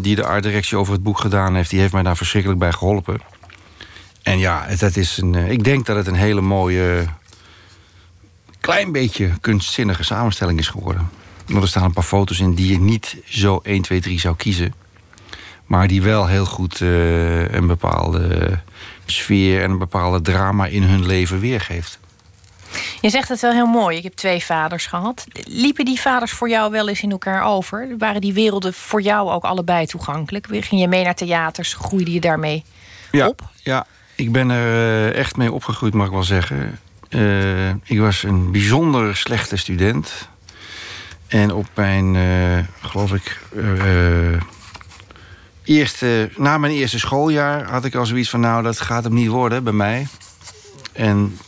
[0.01, 1.71] die de artdirectie over het boek gedaan heeft...
[1.71, 3.21] die heeft mij daar verschrikkelijk bij geholpen.
[4.23, 7.05] En ja, het is een, ik denk dat het een hele mooie...
[8.61, 11.11] klein beetje kunstzinnige samenstelling is geworden.
[11.47, 14.37] Want er staan een paar foto's in die je niet zo 1, 2, 3 zou
[14.37, 14.75] kiezen.
[15.67, 18.59] Maar die wel heel goed een bepaalde
[19.11, 21.99] sfeer en een bepaalde drama in hun leven weergeeft.
[23.01, 23.97] Je zegt het wel heel mooi.
[23.97, 25.27] Ik heb twee vaders gehad.
[25.45, 27.95] Liepen die vaders voor jou wel eens in elkaar over?
[27.99, 30.47] Waren die werelden voor jou ook allebei toegankelijk?
[30.51, 31.75] Ging je mee naar theaters?
[31.75, 32.65] Groeide je daarmee
[33.11, 33.49] ja, op?
[33.63, 36.79] Ja, ik ben er eh, echt mee opgegroeid, mag ik wel zeggen.
[37.09, 40.29] Eh, ik was een bijzonder slechte student.
[41.27, 43.41] En op mijn, eh, geloof ik,
[45.65, 48.41] eerste, na mijn eerste schooljaar had ik al zoiets van...
[48.41, 50.07] nou, dat gaat hem niet worden bij mij.
[50.93, 51.39] En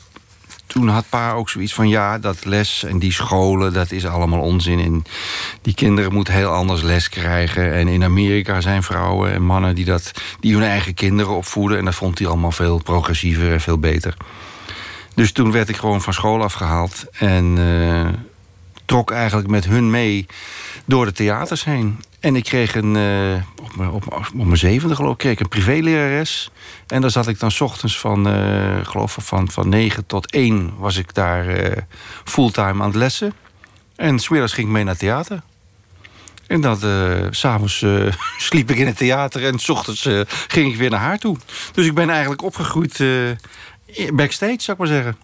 [0.66, 1.88] toen had pa ook zoiets van...
[1.88, 4.80] ja, dat les en die scholen, dat is allemaal onzin.
[4.80, 5.04] En
[5.62, 7.72] die kinderen moeten heel anders les krijgen.
[7.72, 10.10] En in Amerika zijn vrouwen en mannen die, dat,
[10.40, 11.78] die hun eigen kinderen opvoeden.
[11.78, 14.16] En dat vond hij allemaal veel progressiever en veel beter.
[15.14, 17.04] Dus toen werd ik gewoon van school afgehaald.
[17.12, 18.08] En eh,
[18.84, 20.26] trok eigenlijk met hun mee
[20.84, 21.98] door de theaters heen.
[22.22, 25.48] En ik kreeg een, eh, op, mijn, op, op mijn zevende geloof ik, kreeg een
[25.48, 26.50] privélerares.
[26.86, 30.32] En daar zat ik dan 's ochtends van, eh geloof ik, van, van 9 tot
[30.32, 31.82] 1 was ik daar eh,
[32.24, 33.32] fulltime aan het lessen.
[33.96, 35.42] En smiddags ging ik mee naar theater.
[36.46, 36.78] En dat,
[37.30, 37.84] s s'avonds
[38.48, 40.08] sliep ik in het theater en s ochtends
[40.48, 41.36] ging ik weer naar haar toe.
[41.72, 43.04] Dus ik ben eigenlijk opgegroeid
[44.12, 45.16] backstage, zou ik maar zeggen.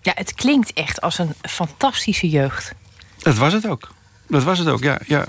[0.00, 2.74] Ja, het klinkt echt als een fantastische jeugd.
[3.18, 3.92] Dat was het ook.
[4.28, 4.98] Dat was het ook, ja.
[5.06, 5.26] ja.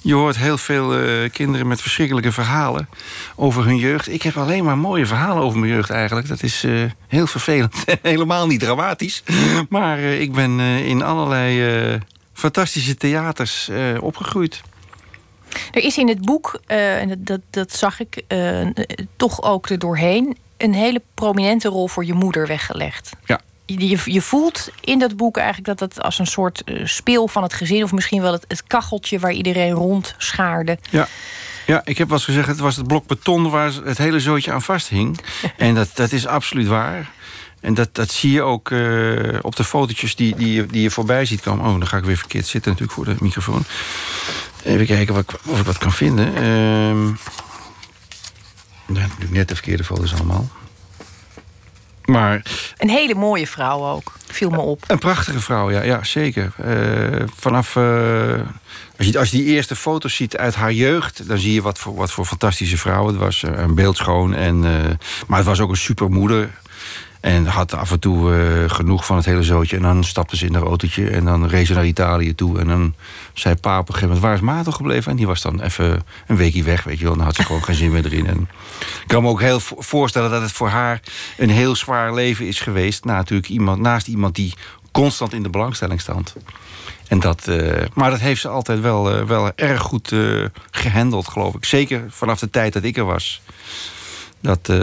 [0.00, 2.88] Je hoort heel veel eh, kinderen met verschrikkelijke verhalen
[3.36, 4.08] over hun jeugd.
[4.08, 6.28] Ik heb alleen maar mooie verhalen over mijn jeugd eigenlijk.
[6.28, 6.72] Dat is eh,
[7.08, 9.22] heel vervelend en helemaal niet dramatisch.
[9.68, 12.00] Maar eh, ik ben in allerlei
[12.32, 13.70] fantastische theaters
[14.00, 14.62] opgegroeid.
[15.72, 18.24] Er is in het boek, en dat, dat, dat zag ik
[19.16, 20.36] toch ook er doorheen...
[20.56, 23.10] een hele prominente rol voor je moeder weggelegd.
[23.24, 23.40] Ja.
[23.76, 27.42] Je, je, voelt in dat boek eigenlijk dat het als een soort eh, speel van
[27.42, 27.82] het gezin...
[27.82, 30.78] of misschien wel het, het kacheltje waar iedereen rond schaarde...
[30.90, 31.08] Ja.
[31.66, 34.52] Ja, ik heb wel eens gezegd, het was het blok beton waar het hele zootje
[34.52, 35.18] aan vasthing.
[35.56, 37.10] en dat, dat is absoluut waar.
[37.60, 40.90] En dat, dat zie je ook eh, op de fotootjes die, die, je, die je
[40.90, 41.64] voorbij ziet komen.
[41.64, 43.64] Oh, dan ga ik weer verkeerd zitten natuurlijk voor de microfoon.
[44.64, 46.32] Even kijken wat, of ik wat kan vinden.
[48.86, 50.48] Nee, natuurlijk net de verkeerde foto's allemaal.
[52.08, 52.42] Maar
[52.76, 54.84] Een hele mooie vrouw ook, viel me op.
[54.86, 56.52] een prachtige vrouw, ja, ja zeker.
[56.56, 57.76] Eh, vanaf.
[57.76, 57.82] eh,
[58.98, 61.78] als, je, als je die eerste foto's ziet uit haar jeugd, dan zie je wat
[61.78, 63.42] voor, wat voor fantastische vrouw het was.
[63.42, 64.34] Eh, Een beeldschoon.
[64.34, 64.60] En,
[65.26, 66.50] maar het was ook een supermoeder.
[67.20, 69.76] En had af en toe eh, genoeg van het hele zootje.
[69.76, 72.58] En dan stapte ze in haar autootje en dan reed ze naar Italië toe.
[72.58, 72.94] En dan
[73.32, 75.10] zei pa op een gegeven moment, waar is Maarten gebleven?
[75.10, 77.16] En die was dan even een weekje weg, weet je wel.
[77.16, 78.26] Dan had ze gewoon geen zin meer erin.
[78.80, 81.00] Ik kan me ook heel vo- voorstellen dat het voor haar
[81.36, 83.04] een heel zwaar leven is geweest.
[83.04, 84.54] Na, natuurlijk iemand, naast iemand die
[84.92, 86.34] constant in de belangstelling stond.
[87.08, 91.28] En dat, eh, maar dat heeft ze altijd wel, eh, wel erg goed eh, gehandeld,
[91.28, 91.64] geloof ik.
[91.64, 93.40] Zeker vanaf de tijd dat ik er was.
[94.40, 94.78] Dat, eh,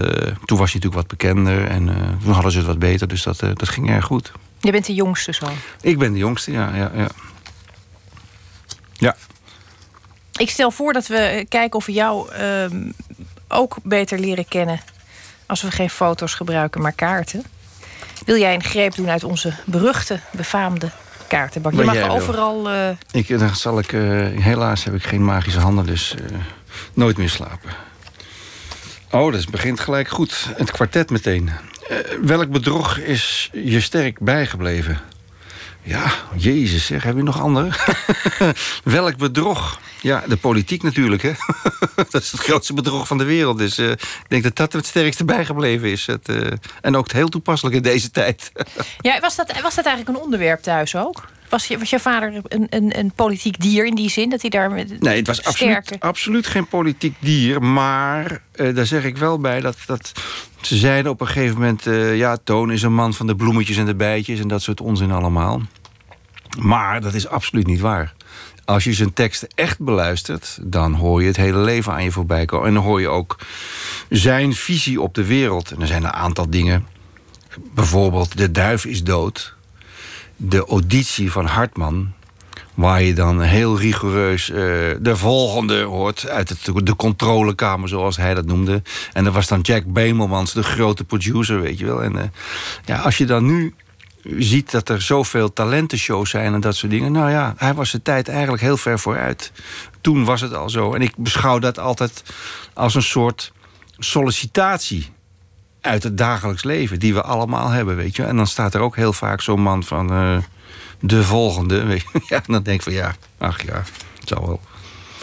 [0.46, 3.08] toen was hij natuurlijk wat bekender en eh, toen hadden ze het wat beter.
[3.08, 4.32] Dus dat, eh, dat ging erg goed.
[4.60, 5.48] Je bent de jongste zo.
[5.82, 6.76] Ik ben de jongste, ja.
[6.76, 7.08] ja, ja.
[8.94, 9.16] ja.
[10.38, 12.92] Ik stel voor dat we kijken of we jou ehm,
[13.48, 14.82] ook beter leren kennen.
[15.46, 17.44] Als we geen foto's gebruiken, maar kaarten.
[18.26, 20.92] Wil jij een greep doen uit onze beruchte, befaamde
[21.28, 21.74] kaartenbak?
[21.74, 22.70] Je mag overal.
[23.12, 23.92] Ik, dan zal ik,
[24.42, 26.16] helaas heb ik geen magische handen, dus
[26.94, 27.70] nooit meer slapen.
[29.12, 30.48] Oh, dat begint gelijk goed.
[30.56, 31.50] Het kwartet meteen.
[31.90, 35.00] Eh, welk bedrog is je sterk bijgebleven?
[35.86, 37.70] Ja, jezus zeg, heb je nog andere?
[38.84, 39.80] welk bedrog?
[40.02, 41.32] Ja, de politiek natuurlijk, hè?
[42.12, 43.58] dat is het grootste bedrog van de wereld.
[43.58, 46.06] Dus eh, ik denk dat dat het sterkste bijgebleven is.
[46.06, 46.52] Het, eh,
[46.82, 48.52] en ook heel toepasselijk in deze tijd.
[49.00, 51.24] Ja, was dat, was dat eigenlijk een onderwerp thuis ook?
[51.50, 54.30] Was je, was je vader een, een, een politiek dier in die zin?
[54.30, 57.62] Dat hij daar met Nee, het was absoluut, absoluut geen politiek dier.
[57.62, 60.12] Maar eh, daar zeg ik wel bij dat, dat
[60.62, 61.88] ze zeiden op een gegeven moment...
[61.88, 64.40] eh, ja, Toon is een man van de bloemetjes en de bijtjes...
[64.40, 65.62] en dat soort onzin allemaal.
[66.60, 68.14] Maar dat is absoluut niet waar.
[68.66, 70.58] Als je zijn teksten echt beluistert...
[70.62, 72.68] dan hoor je het hele leven aan je voorbij komen.
[72.68, 73.40] En dan hoor je ook
[74.10, 75.72] zijn visie op de wereld.
[75.72, 76.86] En er zijn een aantal dingen.
[77.74, 79.55] Bijvoorbeeld, de duif is dood.
[80.36, 82.14] De auditie van Hartman...
[82.76, 84.58] Waar je dan heel rigoureus eh,
[85.00, 88.82] de volgende hoort uit het, de controlekamer, zoals hij dat noemde.
[89.14, 92.04] En dat was dan Jack Bemelmans, de grote producer, weet je wel.
[92.04, 92.28] En eh,
[92.86, 93.74] ja, als je dan nu
[94.38, 97.12] ziet dat er zoveel talentenshows zijn en dat soort dingen.
[97.12, 99.52] Nou ja, hij was de tijd eigenlijk heel ver vooruit.
[100.02, 100.94] Toen was het al zo.
[100.94, 102.24] En ik beschouw dat altijd
[102.74, 103.52] als een soort
[103.98, 105.14] sollicitatie
[105.86, 108.24] uit het dagelijks leven, die we allemaal hebben, weet je.
[108.24, 110.38] En dan staat er ook heel vaak zo'n man van eh,
[111.00, 111.84] de volgende.
[111.84, 112.22] Weet je.
[112.28, 113.84] Ja, dan denk ik van ja, ach ja,
[114.20, 114.60] het zal wel.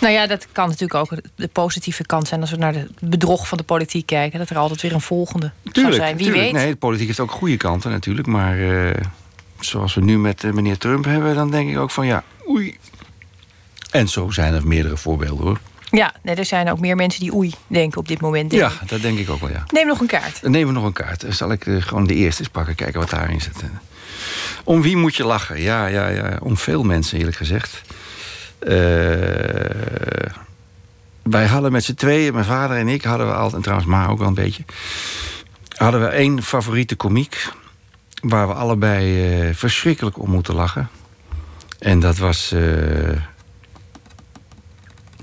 [0.01, 2.41] Nou ja, dat kan natuurlijk ook de positieve kant zijn...
[2.41, 4.39] als we naar het bedrog van de politiek kijken.
[4.39, 6.17] Dat er altijd weer een volgende zou zijn.
[6.17, 6.45] Wie tuurlijk.
[6.45, 6.63] weet.
[6.63, 8.27] Nee, de politiek heeft ook goede kanten natuurlijk.
[8.27, 9.01] Maar eh,
[9.61, 12.77] zoals we nu met eh, meneer Trump hebben, dan denk ik ook van ja, oei.
[13.91, 15.59] En zo zijn er meerdere voorbeelden hoor.
[15.93, 18.51] Ja, nee, er zijn ook meer mensen die oei denken op dit moment.
[18.51, 18.89] denk Ja, ik.
[18.89, 19.65] dat denk ik ook wel, ja.
[19.69, 20.43] Neem nog een kaart.
[20.43, 21.21] Nemen we nog een kaart.
[21.21, 23.63] Dan zal ik eh, gewoon de eerste eens pakken, kijken wat daarin zit.
[24.65, 25.61] Om wie moet je lachen?
[25.61, 26.39] Ja, ja, ja.
[26.43, 27.83] Om veel mensen, eerlijk gezegd.
[28.59, 28.71] Eh,
[31.23, 34.07] wij hadden met z'n tweeën, mijn vader en ik, hadden we altijd, en trouwens Ma
[34.09, 34.65] ook wel een beetje,
[35.77, 37.49] hadden we één favoriete komiek.
[38.23, 40.89] Waar we allebei eh, verschrikkelijk om moeten lachen.
[41.79, 42.61] En dat was eh,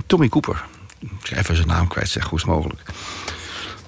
[0.09, 0.65] Tommy Cooper.
[0.99, 2.81] Ik schrijf even zijn naam kwijt, zeg, goed mogelijk.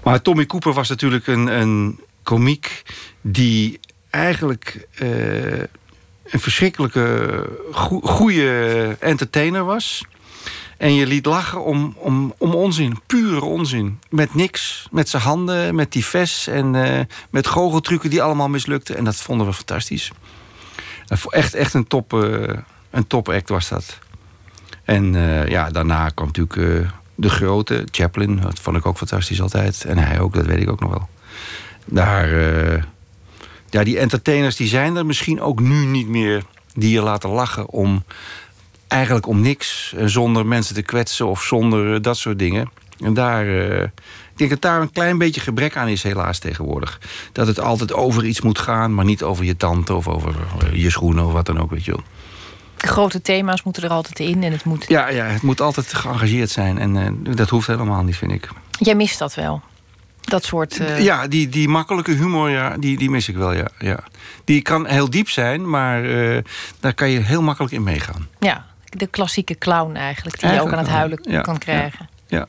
[0.03, 2.81] Maar Tommy Cooper was natuurlijk een, een komiek
[3.21, 5.59] die eigenlijk eh,
[6.23, 10.05] een verschrikkelijke goe- goede entertainer was.
[10.77, 13.99] En je liet lachen om, om, om onzin, pure onzin.
[14.09, 18.97] Met niks, met zijn handen, met die ves en eh, met goocheltrucken die allemaal mislukten.
[18.97, 20.11] En dat vonden we fantastisch.
[21.29, 22.57] Echt, echt een top, eh,
[22.89, 23.99] een top act was dat.
[24.83, 28.39] En eh, ja, daarna kwam natuurlijk eh, de grote, Chaplin.
[28.39, 29.85] Dat vond ik ook fantastisch altijd.
[29.85, 31.09] En hij ook, dat weet ik ook nog wel.
[31.85, 32.83] Daar, eh,
[33.69, 36.43] ja, die entertainers die zijn er misschien ook nu niet meer...
[36.73, 38.03] die je laten lachen om
[38.87, 39.93] eigenlijk om niks.
[40.05, 42.69] Zonder mensen te kwetsen of zonder dat soort dingen.
[43.01, 46.99] En daar, eh, ik denk dat daar een klein beetje gebrek aan is helaas tegenwoordig.
[47.31, 50.35] Dat het altijd over iets moet gaan, maar niet over je tante of over
[50.73, 52.03] je schoenen of wat dan ook, weet je wel.
[52.81, 54.43] De grote thema's moeten er altijd in.
[54.43, 54.85] En het moet...
[54.87, 56.77] Ja, ja, het moet altijd geëngageerd zijn.
[56.77, 58.47] En eh, dat hoeft helemaal niet, vind ik.
[58.79, 59.61] Jij mist dat wel.
[60.21, 60.79] Dat soort...
[60.79, 63.99] eh, Ja, die, die makkelijke humor, ja, die, die mis ik wel, ja, ja.
[64.43, 66.43] Die kan heel diep zijn, maar eh,
[66.79, 68.27] daar kan je heel makkelijk in meegaan.
[68.39, 70.39] ja, de klassieke clown eigenlijk.
[70.39, 72.09] Die je ook aan het huilen ja, kan krijgen.
[72.27, 72.47] Ja.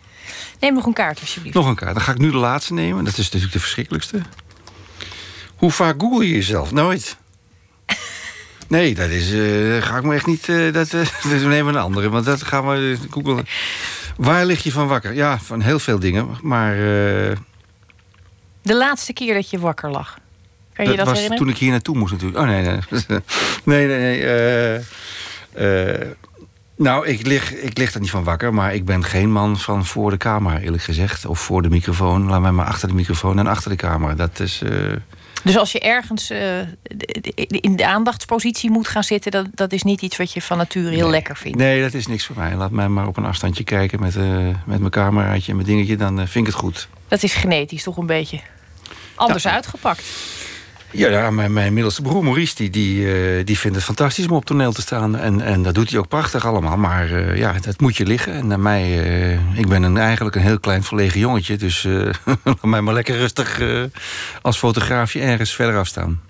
[0.61, 1.55] Neem nog een kaart alsjeblieft.
[1.55, 1.93] Nog een kaart.
[1.95, 3.05] Dan ga ik nu de laatste nemen.
[3.05, 4.21] Dat is natuurlijk de verschrikkelijkste.
[5.57, 6.73] Hoe vaak google je jezelf?
[6.73, 7.17] Nooit.
[8.73, 9.33] Nee, dat is.
[9.33, 10.49] eh, ga ik me echt niet.
[10.49, 13.47] eh, dat, dus we nemen een andere, want dat gaan we googlen.
[14.17, 15.15] Waar lig je van wakker?
[15.15, 16.29] Ja, van heel veel dingen.
[16.43, 17.37] Maar De
[18.63, 20.19] laatste keer dat je wakker lag.
[20.73, 21.47] Kan je dat, dat, was herinneren?
[21.47, 22.41] toen ik hier naartoe moest natuurlijk.
[22.41, 22.79] Oh nee, nee.
[23.65, 24.25] nee, nee,
[25.55, 26.15] nee.
[26.77, 29.87] Nou, ik lig, ik lig er niet van wakker, maar ik ben geen man van
[29.87, 31.27] voor de camera, eerlijk gezegd.
[31.27, 32.27] Of voor de microfoon.
[32.29, 34.15] Laat mij maar achter de microfoon en achter de camera.
[34.15, 34.63] Dat is.
[35.43, 36.59] Dus als je ergens eh,
[37.47, 40.91] in de aandachtspositie moet gaan zitten, dat, dat is niet iets wat je van nature
[40.91, 41.59] heel lekker vindt.
[41.59, 42.55] Nee, dat is niks voor mij.
[42.55, 45.97] Laat mij maar op een afstandje kijken met, eh, met mijn cameraatje en mijn dingetje,
[45.97, 46.89] dan eh, vind ik het goed.
[47.09, 48.41] Dat is genetisch toch een beetje
[49.15, 50.05] anders uitgepakt.
[50.93, 54.37] Ja, ja mijn, mijn middelste broer Maurice, die, die, eh, die vindt het fantastisch om
[54.37, 55.17] op toneel te staan.
[55.17, 56.77] En, en dat doet hij ook prachtig allemaal.
[56.77, 58.33] Maar eh, ja, dat moet je liggen.
[58.33, 61.57] En naar mij, eh, ik ben een, eigenlijk een heel klein verlegen jongetje.
[61.57, 61.93] Dus eh,
[62.45, 63.83] laat mij maar lekker rustig eh,
[64.43, 66.21] als fotograafje ergens verder afstaan.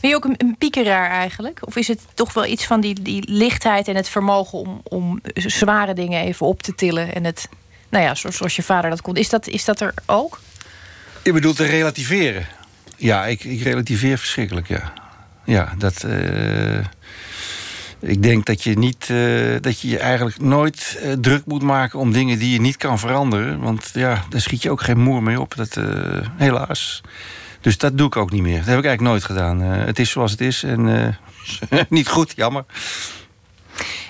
[0.00, 1.66] Ben je ook een, een piekeraar eigenlijk?
[1.66, 5.20] Of is het toch wel iets van die, die lichtheid en het vermogen om, om
[5.34, 7.14] zware dingen even op te tillen?
[7.14, 7.48] En het,
[7.88, 9.16] nou ja, zoals, zoals je vader dat kon.
[9.16, 10.40] Is dat, is dat er ook?
[11.22, 12.46] Je bedoelt te relativeren?
[13.00, 14.92] Ja, ik, ik relativeer verschrikkelijk, ja.
[15.44, 16.04] Ja, dat...
[16.04, 16.78] eh,
[18.00, 21.98] ik denk dat je, niet, eh, dat je je eigenlijk nooit eh, druk moet maken
[21.98, 23.60] om dingen die je niet kan veranderen.
[23.60, 25.54] Want ja, daar schiet je ook geen moer mee op.
[25.56, 25.78] Dat,
[26.36, 27.00] helaas.
[27.60, 28.58] Dus dat doe ik ook niet meer.
[28.58, 29.60] Dat heb ik eigenlijk nooit gedaan.
[29.60, 31.18] Het is zoals het is en
[31.88, 32.64] niet goed, jammer.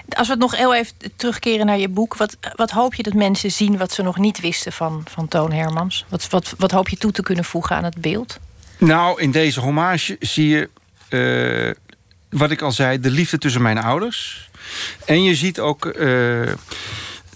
[0.09, 2.17] Als we nog heel even terugkeren naar je boek.
[2.17, 5.53] Wat, wat hoop je dat mensen zien wat ze nog niet wisten van, van Toon
[5.53, 6.05] Hermans?
[6.09, 8.39] Wat, wat, wat hoop je toe te kunnen voegen aan het beeld?
[8.81, 10.71] Nou, in deze hommage zie je,
[11.09, 11.99] eh,
[12.39, 14.51] wat ik al zei, de liefde tussen mijn ouders.
[15.05, 16.53] En je ziet ook eh,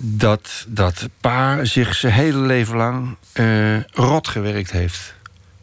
[0.00, 5.14] dat, dat pa zich zijn hele leven lang eh, rot gewerkt heeft.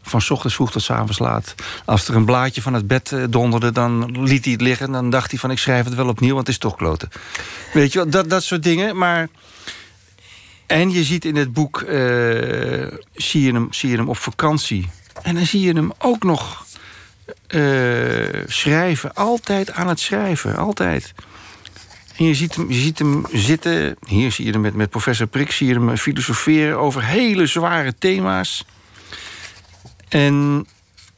[0.02, 1.54] Van 's ochtends vroeg tot 's avonds laat.
[1.84, 4.92] Als er een blaadje van het bed donderde, dan liet hij het liggen.
[4.92, 7.08] Dan dacht hij van, ik schrijf het wel opnieuw, want het is toch kloten.
[7.72, 8.96] Weet je wel, dat, dat soort dingen.
[8.96, 9.28] Maar...
[10.66, 14.88] En je ziet in het boek, eh, zie, je hem, zie je hem op vakantie.
[15.22, 16.66] En dan zie je hem ook nog
[17.46, 17.60] eh,
[18.46, 19.14] schrijven.
[19.14, 21.14] Altijd aan het schrijven, altijd.
[22.16, 23.96] En je ziet hem, je ziet hem zitten.
[24.06, 27.94] Hier zie je hem met, met professor Prik, zie je hem filosoferen over hele zware
[27.98, 28.64] thema's.
[30.08, 30.66] En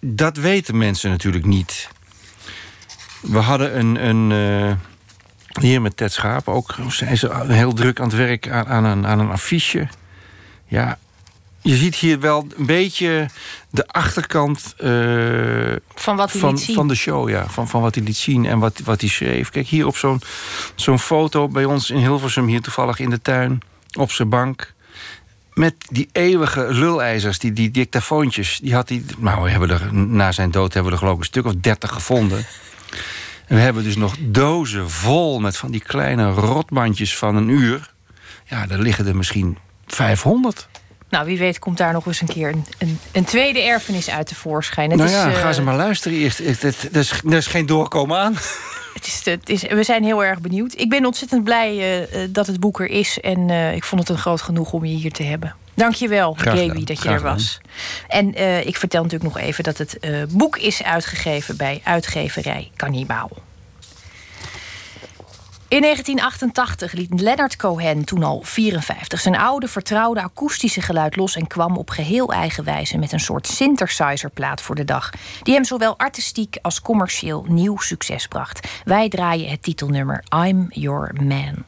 [0.01, 1.89] dat weten mensen natuurlijk niet.
[3.21, 4.05] We hadden een.
[4.09, 4.77] een eh,
[5.61, 9.07] hier met Ted Schaap ook zijn ze heel druk aan het werk aan, aan, een,
[9.07, 9.89] aan een affiche.
[10.67, 10.99] Ja,
[11.65, 13.29] je ziet hier wel een beetje
[13.71, 14.91] de achterkant eh,
[15.95, 16.75] Van wat hij van, liet zien.
[16.75, 17.47] van de show, ja.
[17.49, 19.51] Van, van wat hij liet zien en wat, wat hij schreef.
[19.51, 20.21] Kijk, hier op zo'n
[20.75, 23.61] zo'n foto bij ons in Hilversum, hier toevallig in de tuin,
[23.99, 24.73] op zijn bank.
[25.53, 28.59] Met die eeuwige lulijzers, die, die dictafoontjes.
[28.63, 29.05] Die had hij.
[29.19, 31.55] Nou, we hebben er, na zijn dood hebben we er geloof ik een stuk of
[31.55, 32.47] dertig gevonden.
[33.47, 37.93] En we hebben dus nog dozen vol met van die kleine rotbandjes van een uur.
[38.45, 40.69] Ja, daar liggen er misschien 500.
[41.15, 44.27] Nou, wie weet komt daar nog eens een keer een, een, een tweede erfenis uit
[44.27, 44.91] tevoorschijn.
[44.91, 46.39] Het nou is, ja, eh, ga ze maar luisteren eerst.
[46.39, 48.37] Er, is, is geen doorkomen aan.
[48.95, 50.79] Het is, het is, we zijn heel erg benieuwd.
[50.79, 53.21] Ik ben ontzettend blij eh, eh, dat het boek er is.
[53.21, 55.55] En ik vond het een groot genoeg om je hier te hebben.
[55.75, 57.61] Dank je wel, Graag Gaby, dat je er was.
[58.09, 58.35] En
[58.67, 59.99] ik vertel natuurlijk nog even dat het
[60.31, 63.31] boek is uitgegeven bij uitgeverij Kannibaal.
[65.75, 71.47] In 1988 liet Leonard Cohen, toen al 54, zijn oude vertrouwde akoestische geluid los en
[71.47, 75.11] kwam op geheel eigen wijze met een soort synthesizer-plaat voor de dag,
[75.43, 78.69] die hem zowel artistiek als commercieel nieuw succes bracht.
[78.85, 81.65] Wij draaien het titelnummer I'm Your Man.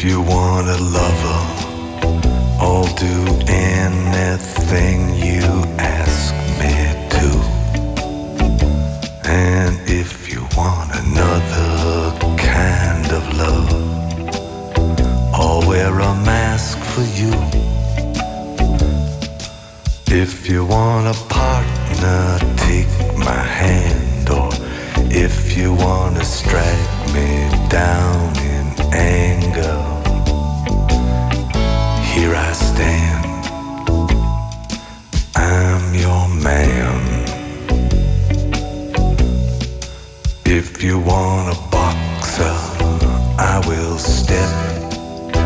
[0.00, 1.40] If you want a lover,
[2.60, 3.16] I'll do
[3.48, 5.42] anything you
[5.76, 6.74] ask me
[7.14, 7.28] to.
[9.28, 13.72] And if you want another kind of love,
[15.34, 17.34] I'll wear a mask for you.
[20.16, 24.30] If you want a partner, take my hand.
[24.30, 24.50] Or
[25.10, 28.47] if you want to strike me down
[28.92, 29.78] anger,
[32.12, 33.24] here I stand.
[35.36, 37.24] I'm your man.
[40.44, 42.56] If you want a boxer,
[43.38, 44.50] I will step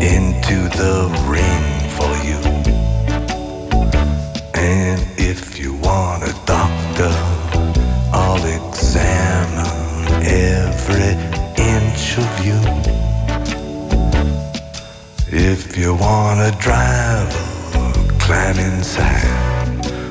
[0.01, 1.65] into the ring
[1.97, 2.39] for you.
[4.55, 7.13] And if you want a doctor,
[8.13, 11.13] I'll examine every
[11.57, 12.92] inch of you.
[15.35, 17.53] If you want to drive
[18.25, 19.27] climb inside.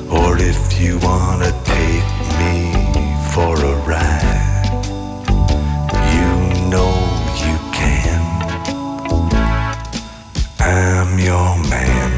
[0.09, 2.09] Or if you wanna take
[2.39, 2.55] me
[3.31, 4.75] for a ride,
[6.13, 6.29] you
[6.71, 6.93] know
[7.43, 8.21] you can.
[10.59, 12.11] I'm your man.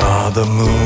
[0.00, 0.81] Are the moons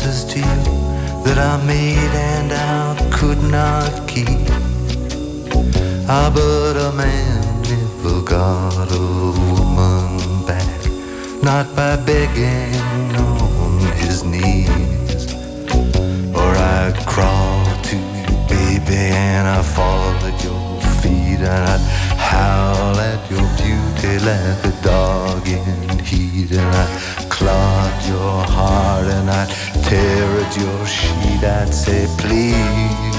[0.00, 4.28] promises to you that I made and I could not keep.
[6.08, 9.06] Ah, but a man never got a
[9.56, 10.80] woman back,
[11.42, 12.74] not by begging
[13.16, 15.34] on his knees.
[16.34, 21.80] Or I'd crawl to you, baby, and I'd fall at your feet, and I'd
[22.18, 29.30] howl at your beauty like a dog in heat, and I'd clawed your heart and
[29.30, 31.42] I'd tear at your sheet.
[31.42, 33.09] I'd say, please,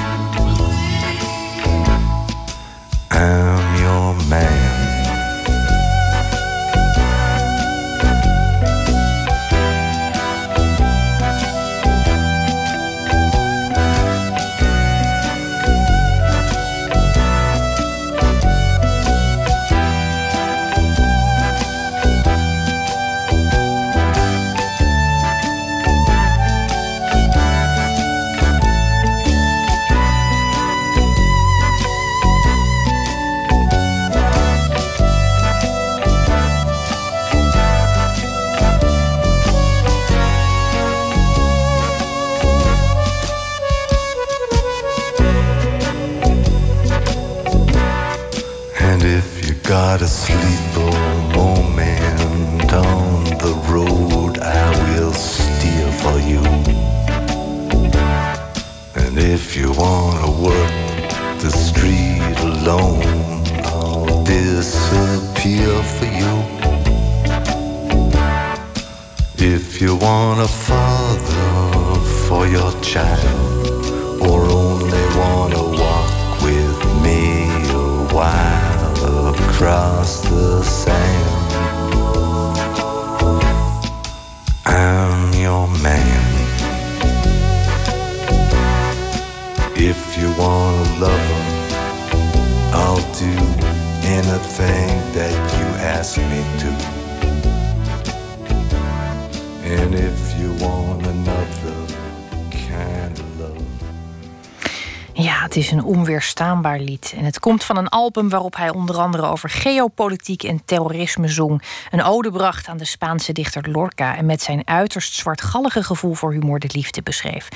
[106.62, 107.14] lied.
[107.18, 111.62] En het komt van een album waarop hij onder andere over geopolitiek en terrorisme zong.
[111.92, 114.16] Een ode bracht aan de Spaanse dichter Lorca.
[114.18, 117.48] En met zijn uiterst zwartgallige gevoel voor humor de liefde beschreef.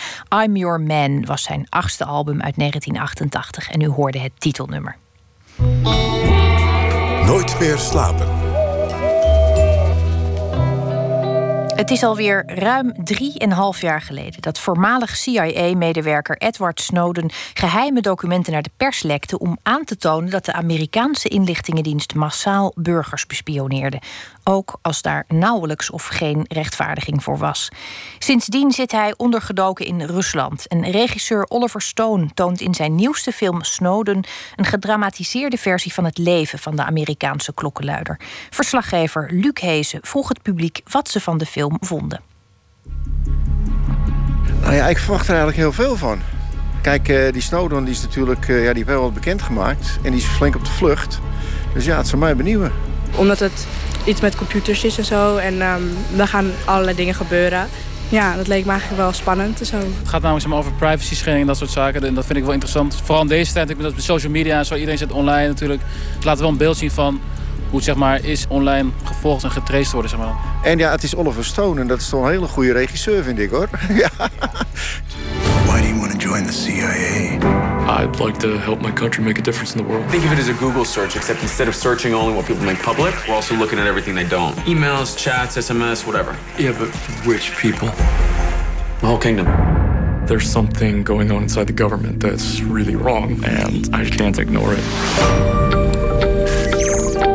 [0.43, 3.69] I'm Your Man was zijn achtste album uit 1988.
[3.69, 4.97] En u hoorde het titelnummer.
[7.25, 8.44] Nooit meer slapen.
[11.75, 18.61] Het is alweer ruim drieënhalf jaar geleden dat voormalig CIA-medewerker Edward Snowden geheime documenten naar
[18.61, 24.01] de pers lekte om aan te tonen dat de Amerikaanse inlichtingendienst massaal burgers bespioneerde.
[24.47, 27.69] Ook als daar nauwelijks of geen rechtvaardiging voor was.
[28.19, 30.67] Sindsdien zit hij ondergedoken in Rusland.
[30.67, 34.23] En regisseur Oliver Stone toont in zijn nieuwste film Snowden
[34.55, 38.19] een gedramatiseerde versie van het leven van de Amerikaanse klokkenluider.
[38.49, 42.21] Verslaggever Luc Hezen vroeg het publiek wat ze van de film vonden.
[44.61, 46.21] Nou ja, ik verwacht er eigenlijk heel veel van.
[46.81, 49.99] Kijk, eh, die Snowden die is natuurlijk eh, ja, die heeft wel wat bekendgemaakt.
[50.03, 51.19] En die is flink op de vlucht.
[51.73, 52.71] Dus ja, het zou mij benieuwen.
[53.15, 53.67] Omdat het
[54.05, 55.37] iets met computers is en zo.
[55.37, 55.81] En ehm
[56.17, 57.67] er gaan allerlei dingen gebeuren.
[58.09, 59.77] Ja, dat leek me eigenlijk wel spannend en zo.
[59.77, 62.03] Het gaat namelijk over privacy schending en dat soort zaken.
[62.03, 63.01] En dat vind ik wel interessant.
[63.03, 64.73] Vooral in deze tijd, ik ben dat met social media en zo.
[64.73, 65.81] Iedereen zit online natuurlijk.
[66.15, 67.19] Het laat wel een beeld zien van
[67.69, 70.09] hoe het zeg maar, is online gevolgd en getraced worden.
[70.09, 70.35] Zeg maar.
[70.63, 73.39] En ja, het is Oliver Stone en dat is toch een hele goede regisseur, vind
[73.39, 73.69] ik hoor.
[74.03, 74.09] ja.
[75.65, 77.74] Why do you want to join the CIA?
[77.87, 80.09] I'd like to help my country make a difference in the world.
[80.09, 82.79] Think of it as a Google search, except instead of searching only what people make
[82.79, 84.55] public, we're also looking at everything they don't.
[84.65, 86.35] Emails, chats, SMS, whatever.
[86.57, 86.89] Yeah, but
[87.27, 87.89] which people?
[89.01, 89.45] The whole kingdom.
[90.25, 94.83] There's something going on inside the government that's really wrong, and I can't ignore it.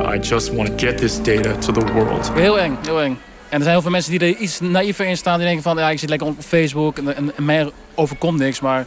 [0.05, 2.29] I just want to get this data to the world.
[2.37, 3.19] Heel eng, heel eng.
[3.49, 5.37] En er zijn heel veel mensen die er iets naïver in staan.
[5.39, 8.61] Die denken van, ja, ik zit lekker op Facebook en, en, en mij overkomt niks.
[8.61, 8.87] Maar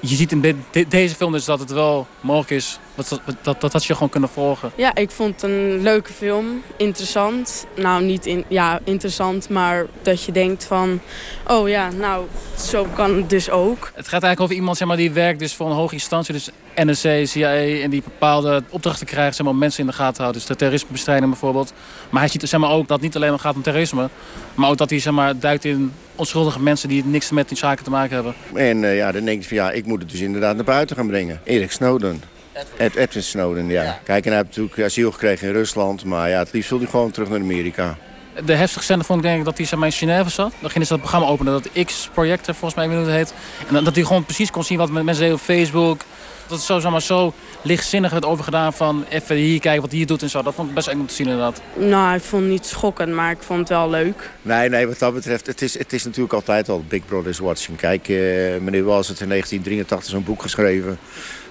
[0.00, 3.60] je, ziet in de- de- deze film dus dat het wel mogelijk is dat dat,
[3.60, 4.70] dat, ze je gewoon kunnen volgen.
[4.76, 6.62] Ja, ik vond het een leuke film.
[6.76, 7.66] Interessant.
[7.76, 11.00] Nou, niet in, ja, interessant, maar dat je denkt van...
[11.46, 12.26] Oh ja, nou,
[12.58, 13.90] zo kan het dus ook.
[13.94, 16.50] Het gaat eigenlijk over iemand zeg maar, die werkt dus voor een hoge instantie, dus
[16.74, 20.40] NSC, CIA, en die bepaalde opdrachten krijgt zeg maar, om mensen in de gaten houden.
[20.40, 21.72] Dus de terrorismebestrijding bijvoorbeeld.
[22.10, 24.08] Maar hij ziet zeg maar, ook dat het niet alleen maar gaat om terrorisme,
[24.54, 27.84] maar ook dat hij zeg maar, duikt in onschuldige mensen die niks met die zaken
[27.84, 28.34] te maken hebben.
[28.54, 30.96] En eh, ja, dan denk je van ja, ik moet het dus inderdaad naar buiten
[30.96, 31.40] gaan brengen.
[31.44, 32.35] Erik Snowden.
[32.76, 34.00] Ed, Edwin Snowden, ja.
[34.04, 36.04] Kijk, en hij heeft natuurlijk asiel gekregen in Rusland.
[36.04, 37.96] Maar ja, het liefst wil hij gewoon terug naar Amerika.
[38.44, 40.52] De heftigste scène vond ik denk ik dat hij maar, in Genève zat.
[40.60, 43.34] Dan gingen ze dat programma openen, dat X-projector volgens mij het heet.
[43.68, 46.00] En dat hij gewoon precies kon zien wat mensen deden op Facebook.
[46.46, 49.98] Dat het zo, zeg maar, zo lichtzinnig werd overgedaan van even hier kijken wat hij
[49.98, 50.42] hier doet en zo.
[50.42, 51.60] Dat vond ik best eng om te zien inderdaad.
[51.74, 54.30] Nou, ik vond het niet schokkend, maar ik vond het wel leuk.
[54.42, 57.76] Nee, nee, wat dat betreft, het is, het is natuurlijk altijd al Big Brother's Watching.
[57.76, 58.16] Kijk, eh,
[58.60, 60.98] meneer Wals heeft in 1983 zo'n boek geschreven.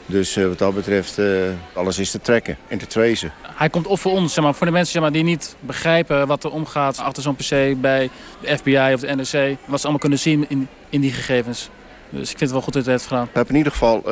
[0.05, 1.27] Dus eh, wat dat betreft, eh,
[1.73, 3.31] alles is te trekken en te tracen.
[3.41, 6.27] Hij komt op voor ons, zeg maar, voor de mensen zeg maar, die niet begrijpen
[6.27, 8.09] wat er omgaat achter zo'n PC bij
[8.41, 9.57] de FBI of de NRC.
[9.65, 11.69] Wat ze allemaal kunnen zien in, in die gegevens.
[12.09, 13.25] Dus ik vind het wel goed dat hij het heeft gedaan.
[13.25, 14.03] We hebben in ieder geval eh,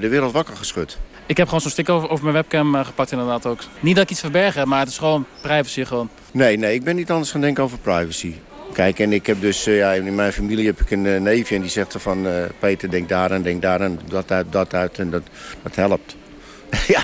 [0.00, 0.98] de wereld wakker geschud.
[1.26, 3.60] Ik heb gewoon zo'n sticker over, over mijn webcam gepakt inderdaad ook.
[3.80, 6.08] Niet dat ik iets verberg heb, maar het is gewoon privacy gewoon.
[6.30, 8.34] Nee, nee, ik ben niet anders gaan denken over privacy.
[8.72, 11.54] Kijk, en ik heb dus, eh, ja, in mijn familie heb ik een eh, neefje
[11.54, 12.26] en die zegt er van...
[12.26, 15.22] eh, Peter, denk daar aan, denk daar aan, dat uit, dat uit en dat,
[15.62, 16.16] dat helpt.
[16.86, 17.02] ja.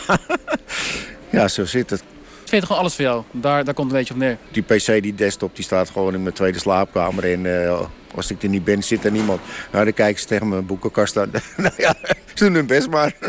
[1.30, 2.00] ja, zo zit het.
[2.42, 3.22] Ik vind gewoon alles voor jou.
[3.30, 4.36] Daar, daar komt het een beetje op neer.
[4.50, 7.32] Die pc, die desktop, die staat gewoon in mijn tweede slaapkamer.
[7.32, 7.46] En
[8.14, 9.40] als ik er niet ben, zit er niemand.
[9.72, 11.30] Nou, dan kijken ze tegen mijn boekenkast aan.
[11.56, 11.96] nou ja,
[12.34, 13.14] ze doen hun best maar.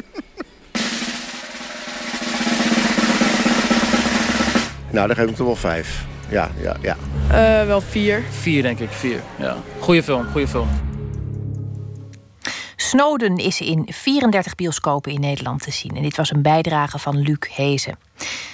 [4.92, 6.12] nou, dan geef ik toch wel vijf.
[6.34, 6.98] Ja, ja, ja.
[7.30, 8.24] Eh, wel vier.
[8.30, 9.22] Vier denk ik, vier.
[9.36, 9.58] Ja.
[9.80, 10.68] Goeie film, goede film.
[12.76, 15.96] Snowden is in 34 bioscopen in Nederland te zien.
[15.96, 17.98] En dit was een bijdrage van Luc Hezen.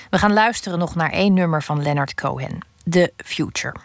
[0.10, 2.58] We gaan luisteren nog naar één nummer van Leonard Cohen.
[2.90, 3.76] The Future.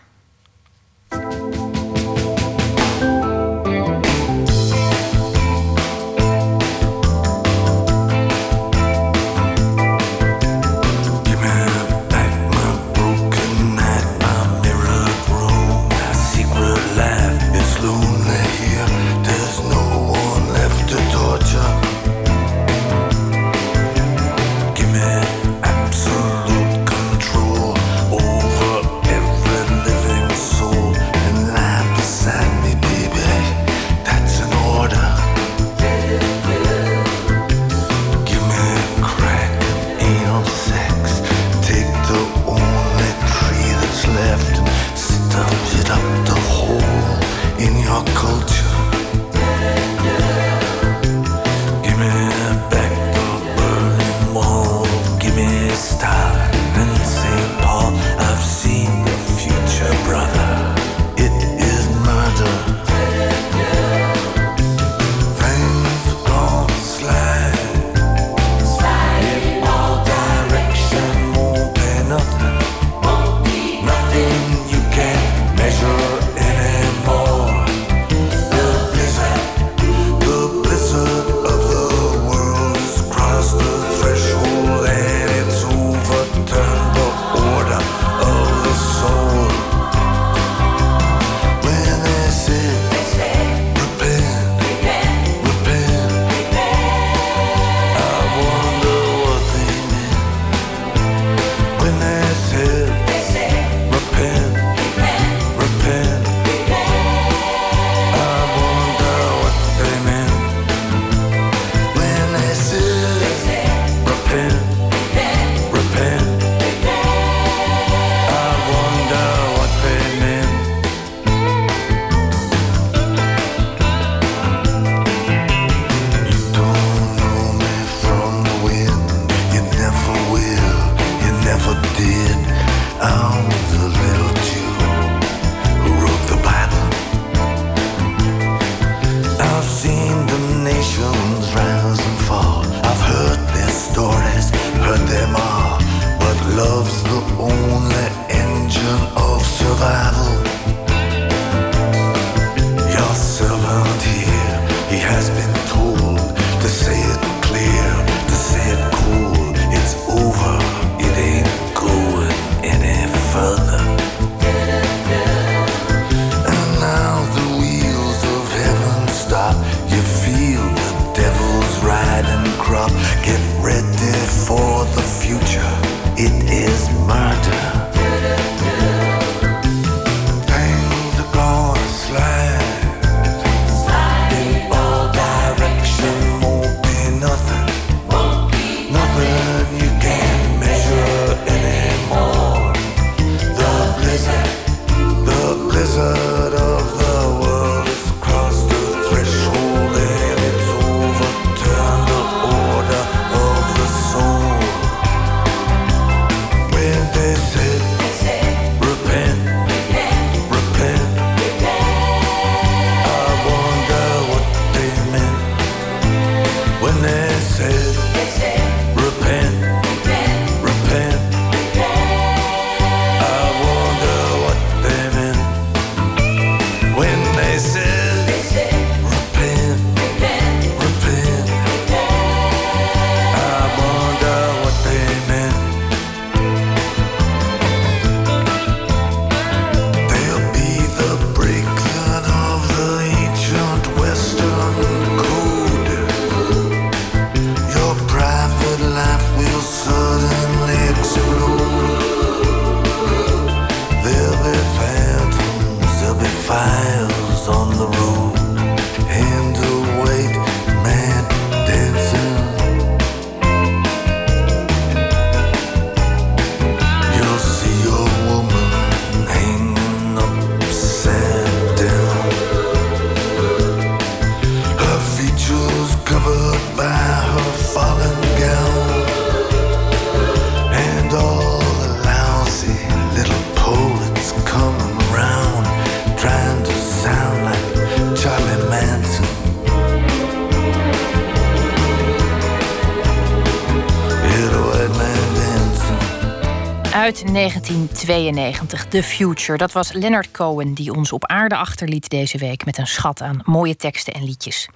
[297.05, 299.59] Uit 1992, The Future.
[299.59, 302.65] Dat was Leonard Cohen die ons op aarde achterliet deze week...
[302.65, 304.69] met een schat aan mooie teksten en liedjes.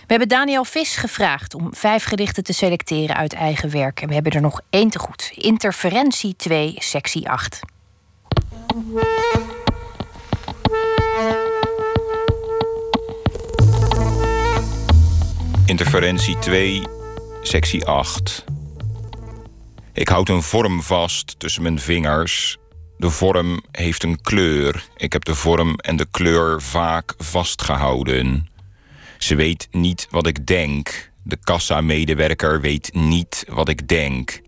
[0.00, 4.00] We hebben Daniel Vis gevraagd om vijf gedichten te selecteren uit eigen werk.
[4.00, 5.32] En we hebben er nog één te goed.
[5.34, 7.60] Interferentie 2, sectie 8.
[15.66, 16.82] Interferentie 2,
[17.42, 18.44] sectie 8.
[19.94, 22.58] Ik houd een vorm vast tussen mijn vingers.
[22.96, 24.88] De vorm heeft een kleur.
[24.96, 28.50] Ik heb de vorm en de kleur vaak vastgehouden.
[29.18, 31.10] Ze weet niet wat ik denk.
[31.22, 34.40] De kassa-medewerker weet niet wat ik denk.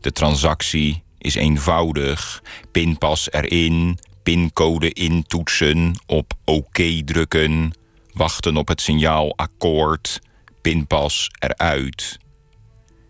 [0.00, 2.42] De transactie is eenvoudig.
[2.72, 7.72] Pinpas erin, pincode intoetsen, op oké drukken,
[8.12, 10.20] wachten op het signaal akkoord,
[10.60, 12.18] pinpas eruit.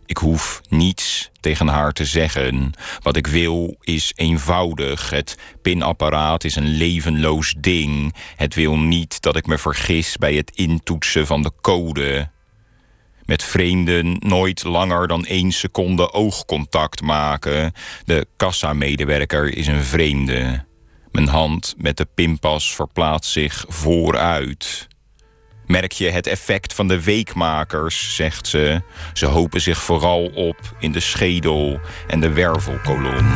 [0.06, 2.72] Ik hoef niets tegen haar te zeggen.
[3.02, 5.10] Wat ik wil is eenvoudig.
[5.10, 8.14] Het pinapparaat is een levenloos ding.
[8.36, 12.30] Het wil niet dat ik me vergis bij het intoetsen van de code.
[13.24, 17.72] Met vreemden nooit langer dan één seconde oogcontact maken.
[18.04, 20.64] De kassamedewerker is een vreemde.
[21.10, 24.88] Mijn hand met de pinpas verplaatst zich vooruit.
[25.66, 28.82] Merk je het effect van de weekmakers, zegt ze.
[29.12, 33.26] Ze hopen zich vooral op in de schedel en de wervelkolom.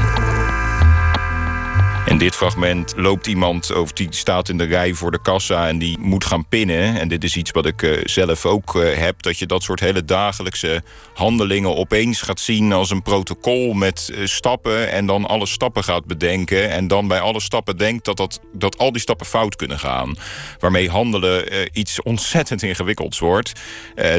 [2.10, 5.78] In dit fragment loopt iemand, of die staat in de rij voor de kassa en
[5.78, 7.00] die moet gaan pinnen.
[7.00, 9.80] En dit is iets wat ik eh, zelf ook eh, heb: dat je dat soort
[9.80, 10.82] hele dagelijkse
[11.14, 14.90] handelingen opeens gaat zien als een protocol met eh, stappen.
[14.90, 16.70] En dan alle stappen gaat bedenken.
[16.70, 20.16] En dan bij alle stappen denkt dat, dat, dat al die stappen fout kunnen gaan.
[20.58, 23.52] Waarmee handelen iets ontzettend ingewikkelds wordt.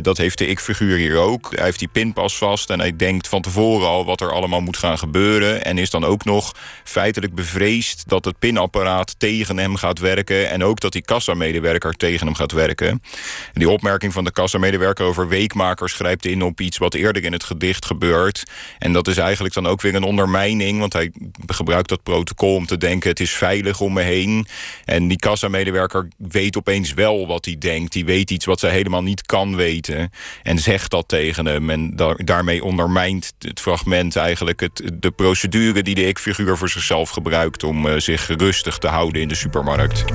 [0.02, 1.56] Dat heeft de ik-figuur hier ook.
[1.56, 4.78] Hij heeft die pinpas vast en hij denkt van tevoren al wat er allemaal moet
[4.78, 5.64] gaan gebeuren.
[5.64, 10.50] En is dan ook nog feitelijk bevreesd dat het pinapparaat tegen hem gaat werken.
[10.50, 12.88] En ook dat die kassamedewerker tegen hem gaat werken.
[12.88, 13.02] En
[13.54, 17.44] die opmerking van de kassamedewerker over weekmakers grijpt in op iets wat eerder in het
[17.44, 18.44] gedicht gebeurt.
[18.80, 20.80] En dat is eigenlijk dan ook weer een ondermijning.
[20.80, 21.12] Want hij
[21.48, 24.48] gebruikt dat protocol om te denken: het is veilig om me heen.
[24.86, 27.94] En die kassamedewerker weet opeens wel wat hij denkt.
[27.94, 30.12] Die weet iets wat zij helemaal niet kan weten.
[30.44, 31.70] En zegt dat tegen hem.
[31.70, 37.10] En da- daarmee ondermijnt het fragment eigenlijk het, de procedure die de ik-figuur voor zichzelf
[37.10, 40.06] gebruikt om eh, zich rustig te houden in de supermarkt.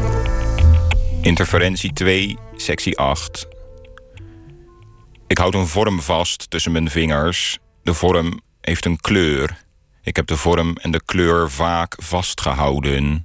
[1.23, 3.49] Interferentie 2, sectie 8.
[5.27, 7.59] Ik houd een vorm vast tussen mijn vingers.
[7.83, 9.65] De vorm heeft een kleur.
[10.03, 13.25] Ik heb de vorm en de kleur vaak vastgehouden.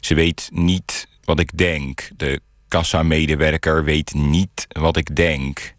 [0.00, 2.10] Ze weet niet wat ik denk.
[2.16, 5.74] De kassamedewerker weet niet wat ik denk.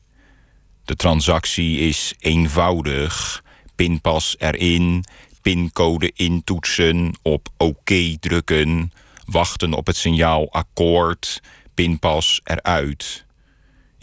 [0.85, 3.43] De transactie is eenvoudig.
[3.75, 5.05] Pinpas erin,
[5.43, 8.91] pincode intoetsen, op oké drukken,
[9.25, 11.41] wachten op het signaal akkoord,
[11.73, 13.25] pinpas eruit.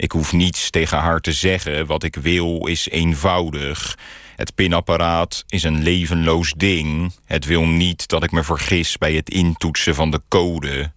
[0.01, 1.85] Ik hoef niets tegen haar te zeggen.
[1.85, 3.97] Wat ik wil is eenvoudig.
[4.35, 7.13] Het pinapparaat is een levenloos ding.
[7.25, 10.91] Het wil niet dat ik me vergis bij het intoetsen van de code.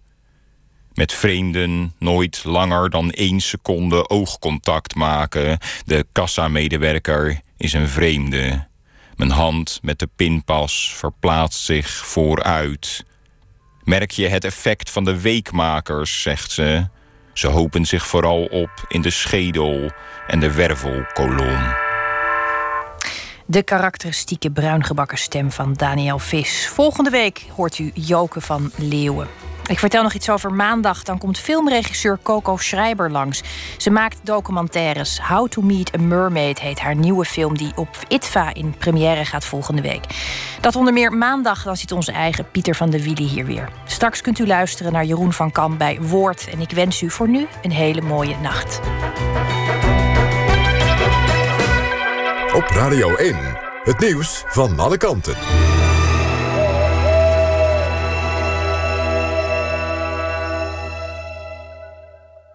[0.95, 5.59] Met vreemden nooit langer dan één seconde oogcontact maken.
[5.85, 8.67] De kassamedewerker is een vreemde.
[9.17, 13.05] Mijn hand met de pinpas verplaatst zich vooruit.
[13.85, 16.87] Merk je het effect van de weekmakers, zegt ze.
[17.33, 19.91] Ze hopen zich vooral op in de schedel
[20.27, 21.75] en de wervelkolom.
[23.47, 26.69] De karakteristieke bruingebakken stem van Daniel Vis.
[26.69, 29.29] Volgende week hoort u Joke van Leeuwen.
[29.67, 31.03] Ik vertel nog iets over maandag.
[31.03, 33.43] Dan komt filmregisseur Coco Schreiber langs.
[33.77, 35.21] Ze maakt documentaires.
[35.21, 37.57] How to Meet a Mermaid heet haar nieuwe film...
[37.57, 40.05] die op ITVA in première gaat volgende week.
[40.61, 43.69] Dat onder meer maandag, dan zit onze eigen Pieter van de Wielen hier weer.
[43.85, 46.49] Straks kunt u luisteren naar Jeroen van Kam bij Woord.
[46.53, 48.81] En ik wens u voor nu een hele mooie nacht.
[52.55, 53.37] Op Radio 1,
[53.83, 55.84] het nieuws van alle kanten.